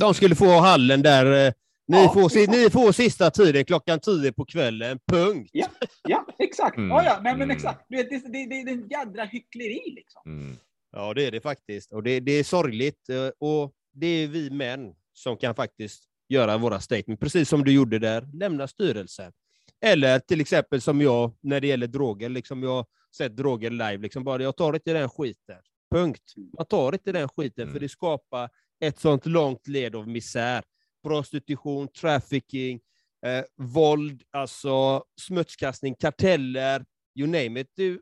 De 0.00 0.14
skulle 0.14 0.34
få 0.34 0.46
hallen 0.60 1.02
där. 1.02 1.46
eh, 1.46 1.52
Ni, 1.90 1.96
Ja, 1.96 2.12
får, 2.14 2.26
exakt. 2.26 2.50
ni 2.50 2.70
får 2.70 2.92
sista 2.92 3.30
tiden 3.30 3.64
klockan 3.64 4.00
tio 4.00 4.32
på 4.32 4.44
kvällen, 4.44 4.98
punkt. 5.12 5.50
Ja, 5.52 5.66
ja 6.08 6.26
exakt. 6.38 6.76
Mm, 6.76 6.90
Ja, 6.90 7.04
ja, 7.04 7.20
nej, 7.22 7.32
men 7.32 7.42
mm. 7.42 7.50
exakt. 7.56 7.84
Du 7.88 7.96
vet, 7.96 8.10
det, 8.10 8.18
det, 8.18 8.46
det, 8.46 8.64
det 8.64 8.70
är 8.70 8.74
en 8.74 8.88
jädra 8.88 9.24
hyckleri 9.24 9.80
liksom. 9.96 10.22
Mm. 10.26 10.56
Ja, 10.92 11.14
det 11.14 11.26
är 11.26 11.30
det 11.30 11.40
faktiskt. 11.40 11.92
Och 11.92 12.02
det, 12.02 12.20
det 12.20 12.32
är 12.32 12.44
sorgligt. 12.44 13.08
eh, 13.08 13.28
Och 13.48 13.72
det 13.92 14.06
är 14.06 14.26
vi 14.28 14.50
män 14.50 14.94
som 15.12 15.36
kan 15.36 15.54
faktiskt 15.54 16.02
göra 16.28 16.58
våra 16.58 16.80
statement, 16.80 17.20
precis 17.20 17.48
som 17.48 17.64
du 17.64 17.72
gjorde 17.72 17.98
där, 17.98 18.28
lämna 18.32 18.68
styrelsen. 18.68 19.32
Eller 19.80 20.18
till 20.18 20.40
exempel 20.40 20.80
som 20.80 21.00
jag 21.00 21.32
när 21.40 21.60
det 21.60 21.66
gäller 21.66 21.86
droger, 21.86 22.28
liksom 22.28 22.62
jag 22.62 22.70
har 22.70 22.86
sett 23.16 23.36
droger 23.36 23.70
live, 23.70 23.98
liksom 23.98 24.24
bara 24.24 24.42
jag 24.42 24.56
tar 24.56 24.74
inte 24.74 24.92
den 24.92 25.08
skiten. 25.08 25.58
Punkt. 25.94 26.22
Man 26.56 26.66
tar 26.66 26.92
inte 26.92 27.12
den 27.12 27.28
skiten, 27.28 27.62
Mm. 27.62 27.72
för 27.72 27.80
det 27.80 27.88
skapar 27.88 28.50
ett 28.80 28.98
sånt 28.98 29.26
långt 29.26 29.68
led 29.68 29.96
av 29.96 30.08
misär. 30.08 30.62
Prostitution, 31.02 31.88
trafficking, 31.88 32.80
eh, 33.26 33.44
våld, 33.56 34.22
alltså 34.30 35.04
smutskastning, 35.20 35.94
karteller, 35.94 36.84
you 37.14 37.26
name 37.28 37.60
it. 37.60 37.70
Du, 37.74 38.00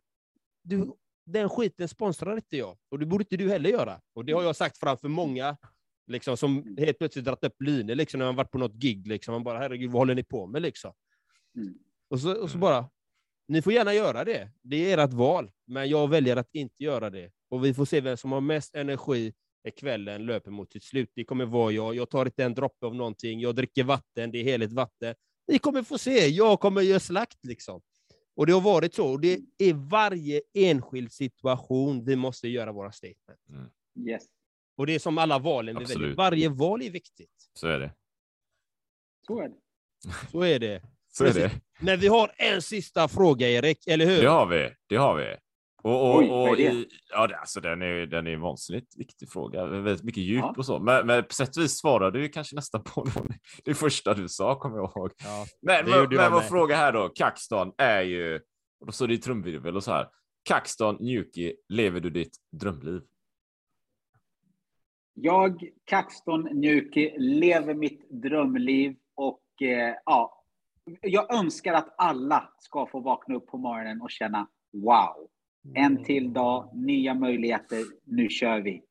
du, 0.65 0.93
den 1.27 1.49
skiten 1.49 1.89
sponsrar 1.89 2.37
inte 2.37 2.57
jag, 2.57 2.77
och 2.91 2.99
det 2.99 3.07
borde 3.07 3.23
inte 3.23 3.37
du 3.37 3.51
heller 3.51 3.71
göra. 3.71 4.01
Och 4.15 4.25
det 4.25 4.33
har 4.33 4.43
jag 4.43 4.57
sagt 4.57 4.79
framför 4.79 5.09
många 5.09 5.57
liksom, 6.07 6.37
som 6.37 6.77
helt 6.79 6.99
plötsligt 6.99 7.25
dragit 7.25 7.45
upp 7.45 7.63
linor 7.63 7.95
liksom, 7.95 8.19
när 8.19 8.27
man 8.27 8.37
varit 8.37 8.51
på 8.51 8.59
något 8.59 8.75
gig. 8.75 9.07
Liksom. 9.07 9.33
Man 9.33 9.45
bara, 9.45 9.59
herregud, 9.59 9.91
vad 9.91 10.01
håller 10.01 10.15
ni 10.15 10.23
på 10.25 10.47
med? 10.47 10.63
Liksom. 10.63 10.93
Mm. 11.57 11.75
Och, 12.11 12.21
så, 12.21 12.43
och 12.43 12.51
så 12.51 12.57
Mm. 12.57 12.61
bara, 12.61 12.91
ni 13.49 13.63
får 13.63 13.73
gärna 13.73 13.95
göra 13.95 14.25
det. 14.25 14.51
Det 14.63 14.93
är 14.93 14.99
ert 14.99 15.13
val, 15.13 15.51
men 15.67 15.89
jag 15.89 16.09
väljer 16.09 16.37
att 16.37 16.49
inte 16.53 16.85
göra 16.85 17.11
det. 17.11 17.31
Och 17.49 17.65
vi 17.65 17.75
får 17.75 17.85
se 17.85 18.01
vem 18.01 18.17
som 18.17 18.33
har 18.33 18.41
mest 18.41 18.75
energi 18.75 19.33
kvällen 19.71 20.27
löper 20.27 20.51
mot 20.51 20.73
sitt 20.73 20.85
slut. 20.85 21.11
Det 21.15 21.25
kommer 21.25 21.45
vara 21.45 21.73
jag. 21.73 21.95
Jag 21.95 22.11
tar 22.11 22.27
inte 22.27 22.45
en 22.45 22.55
droppe 22.55 22.87
av 22.87 22.95
någonting. 22.95 23.41
Jag 23.41 23.55
dricker 23.55 23.85
vatten. 23.85 24.31
Det 24.31 24.39
är 24.39 24.45
heligt 24.45 24.73
vatten. 24.73 25.15
Ni 25.49 25.59
kommer 25.59 25.83
få 25.83 25.99
se. 25.99 26.27
Jag 26.29 26.61
kommer 26.61 26.83
göra 26.83 27.01
slakt 27.01 27.45
liksom. 27.45 27.81
Och 28.37 28.47
det 28.47 28.53
har 28.53 28.61
varit 28.61 28.95
så. 28.95 29.13
Och 29.13 29.21
det 29.21 29.41
är 29.59 29.91
varje 29.91 30.41
enskild 30.55 31.13
situation 31.13 32.05
vi 32.05 32.17
måste 32.17 32.49
göra 32.49 32.73
våra 32.73 32.93
statement. 32.93 33.41
Yes. 34.09 34.23
Och 34.77 34.87
det 34.87 34.95
är 34.95 34.99
som 34.99 35.19
alla 35.19 35.39
valen. 35.39 35.87
Varje 36.17 36.49
val 36.49 36.83
är 36.83 36.91
viktigt. 36.91 37.51
Så 37.55 37.67
är 37.67 37.81
det. 37.81 37.95
Så 39.27 39.41
är 39.41 39.49
det. 39.49 39.57
Så 40.31 40.43
är 40.43 40.59
det. 40.59 40.83
Så 41.09 41.25
är 41.25 41.35
det. 41.35 41.51
Men 41.81 42.01
vi 42.01 42.09
har 42.09 42.33
en 42.37 42.63
sista 42.63 43.09
fråga, 43.09 43.49
Erik, 43.49 43.87
eller 43.87 44.07
hur? 44.07 44.23
Det 44.23 44.29
har 44.29 44.47
vi. 44.47 44.71
Det 44.87 44.97
har 44.97 45.17
vi. 45.17 45.37
Och, 45.87 46.11
och, 46.11 46.19
Oj, 46.19 46.31
och 46.31 46.59
i, 46.59 46.87
ja, 47.11 47.27
det- 47.27 47.37
alltså, 47.39 47.61
den 47.61 47.83
är 47.83 48.07
den 48.07 48.27
är 48.27 48.31
en 48.31 48.41
vansinnigt 48.41 48.99
viktig 48.99 49.31
fråga. 49.33 49.67
Väldigt 49.67 50.05
mycket 50.05 50.23
djup 50.23 50.39
Ja. 50.45 50.55
och 50.57 50.67
så. 50.67 50.79
Men, 50.79 51.07
men 51.07 51.25
på 51.25 51.33
sätt 51.35 51.57
och 51.57 51.63
vis 51.63 51.79
svarade 51.79 52.19
du 52.21 52.29
kanske 52.29 52.57
nästan 52.57 52.83
på 52.85 53.07
det 53.65 53.75
första 53.75 54.15
du 54.15 54.29
sa, 54.29 54.55
kommer 54.59 54.77
jag 54.77 54.93
ihåg. 54.97 55.11
Ja. 55.25 55.47
Men, 55.63 55.91
men, 55.91 56.01
men 56.09 56.13
jag 56.19 56.31
vår 56.31 56.41
fråga 56.41 56.77
här 56.77 56.93
då, 56.93 57.09
Kaxton 57.09 57.73
är 57.79 58.03
ju, 58.03 58.35
och 58.81 58.87
då 58.87 58.93
står 58.93 59.09
det 59.09 59.15
i 59.15 59.19
trumvirvel 59.19 59.77
och 59.77 59.85
så 59.85 59.93
här. 59.93 60.09
Kaxton 60.43 60.97
Njuki, 61.01 61.57
lever 61.69 62.01
du 62.01 62.11
ditt 62.11 62.37
drömliv? 62.53 63.03
Jag, 65.15 65.69
Kaxton 65.85 66.43
Njuki, 66.43 67.15
lever 67.19 67.75
mitt 67.75 68.11
drömliv 68.11 68.97
och 69.15 69.63
eh, 69.63 69.95
ja, 70.05 70.45
jag 71.03 71.35
önskar 71.35 71.75
att 71.75 71.95
alla 71.99 72.53
ska 72.59 72.87
få 72.87 73.01
vakna 73.01 73.35
upp 73.35 73.47
på 73.47 73.59
morgonen 73.59 74.03
och 74.03 74.11
känna 74.11 74.49
wow, 74.73 75.29
en 75.75 76.05
till 76.05 76.33
dag, 76.33 76.71
nya 76.75 77.15
möjligheter, 77.15 77.85
nu 78.05 78.29
kör 78.29 78.61
vi. 78.61 78.83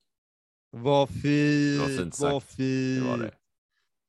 Vad 0.71 1.09
fint, 1.09 2.19
vad 2.19 2.43
fint. 2.43 3.34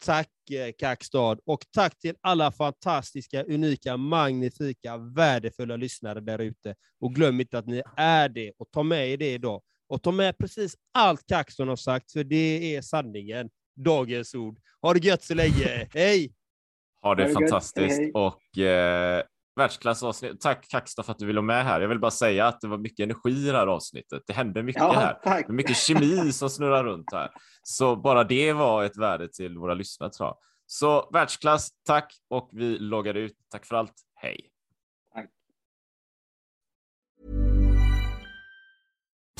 Tack 0.05 0.51
eh, 0.51 0.73
Kackstad 0.79 1.39
och 1.47 1.65
tack 1.75 1.99
till 1.99 2.15
alla 2.21 2.53
fantastiska, 2.53 3.45
unika, 3.45 3.97
magnifika, 3.97 4.97
värdefulla 4.97 5.77
lyssnare 5.77 6.21
där 6.21 6.39
ute. 6.39 6.75
Och 7.01 7.15
glöm 7.15 7.41
inte 7.41 7.59
att 7.59 7.67
ni 7.67 7.83
är 7.97 8.29
det 8.29 8.53
och 8.59 8.71
ta 8.71 8.83
med 8.83 9.09
er 9.09 9.17
det 9.17 9.33
idag. 9.33 9.63
Och 9.89 10.03
ta 10.03 10.13
med 10.13 10.39
precis 10.39 10.77
allt 10.95 11.27
Kackstad 11.27 11.65
har 11.65 11.77
sagt, 11.77 12.13
för 12.13 12.25
det 12.25 12.77
är 12.77 12.83
sanningen. 12.83 13.51
Dagens 13.77 14.35
ord. 14.35 14.59
Ha 14.83 14.95
det 14.95 15.05
gött 15.05 15.23
så 15.23 15.35
länge. 15.35 15.89
Hej! 15.95 16.35
Ha 17.03 17.15
det 17.15 17.23
Ha 17.23 17.29
det 17.29 17.35
fantastiskt 17.35 17.99
Hej. 17.99 18.13
och 18.13 18.59
eh, 18.59 19.23
världsklassavsnitt. 19.57 20.41
Tack 20.41 20.69
Kaxton 20.69 21.05
för 21.05 21.13
att 21.13 21.19
du 21.19 21.27
ville 21.27 21.39
vara 21.41 21.47
med 21.47 21.65
här. 21.65 21.81
Jag 21.81 21.89
vill 21.89 22.01
bara 22.01 22.11
säga 22.11 22.47
att 22.47 22.61
det 22.61 22.69
var 22.69 22.79
mycket 22.79 23.05
energi 23.05 23.31
i 23.49 23.51
det 23.51 23.59
här 23.59 23.67
avsnittet. 23.67 24.23
Det 24.27 24.33
hände 24.33 24.63
mycket 24.63 24.83
Ja, 24.83 24.93
här. 24.93 25.21
tack. 25.25 25.47
Det 25.47 25.53
är 25.53 25.55
mycket 25.55 25.77
kemi 25.77 26.33
som 26.33 26.51
snurrar 26.51 26.85
runt 26.85 27.13
här. 27.13 27.31
Så 27.63 27.97
bara 27.97 28.25
det 28.25 28.53
var 28.53 28.85
ett 28.85 28.97
värde 28.97 29.29
till 29.29 29.59
våra 29.59 29.75
lyssnare 29.75 30.11
tror 30.11 30.27
jag. 30.29 30.37
Så 30.67 31.11
världsklass, 31.13 31.71
tack 31.87 32.13
och 32.31 32.49
vi 32.53 32.79
loggar 32.79 33.15
ut. 33.15 33.35
Tack 33.51 33.67
för 33.67 33.77
allt. 33.77 33.95
Hej! 34.15 34.51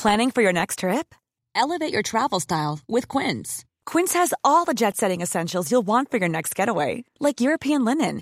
Planning 0.01 0.31
for 0.31 0.41
your 0.43 0.53
next 0.53 0.79
trip? 0.79 1.15
Elevate 1.55 1.91
your 1.93 2.03
travel 2.03 2.39
style 2.39 2.79
with 2.87 3.07
Quince. 3.07 3.65
Quince 3.85 4.13
has 4.13 4.33
all 4.43 4.65
the 4.65 4.73
jet 4.75 4.95
setting 4.97 5.21
essentials 5.21 5.71
you'll 5.71 5.85
want 5.87 6.11
for 6.11 6.17
your 6.17 6.29
next 6.29 6.55
getaway, 6.59 7.03
like 7.19 7.41
European 7.41 7.83
linen, 7.85 8.21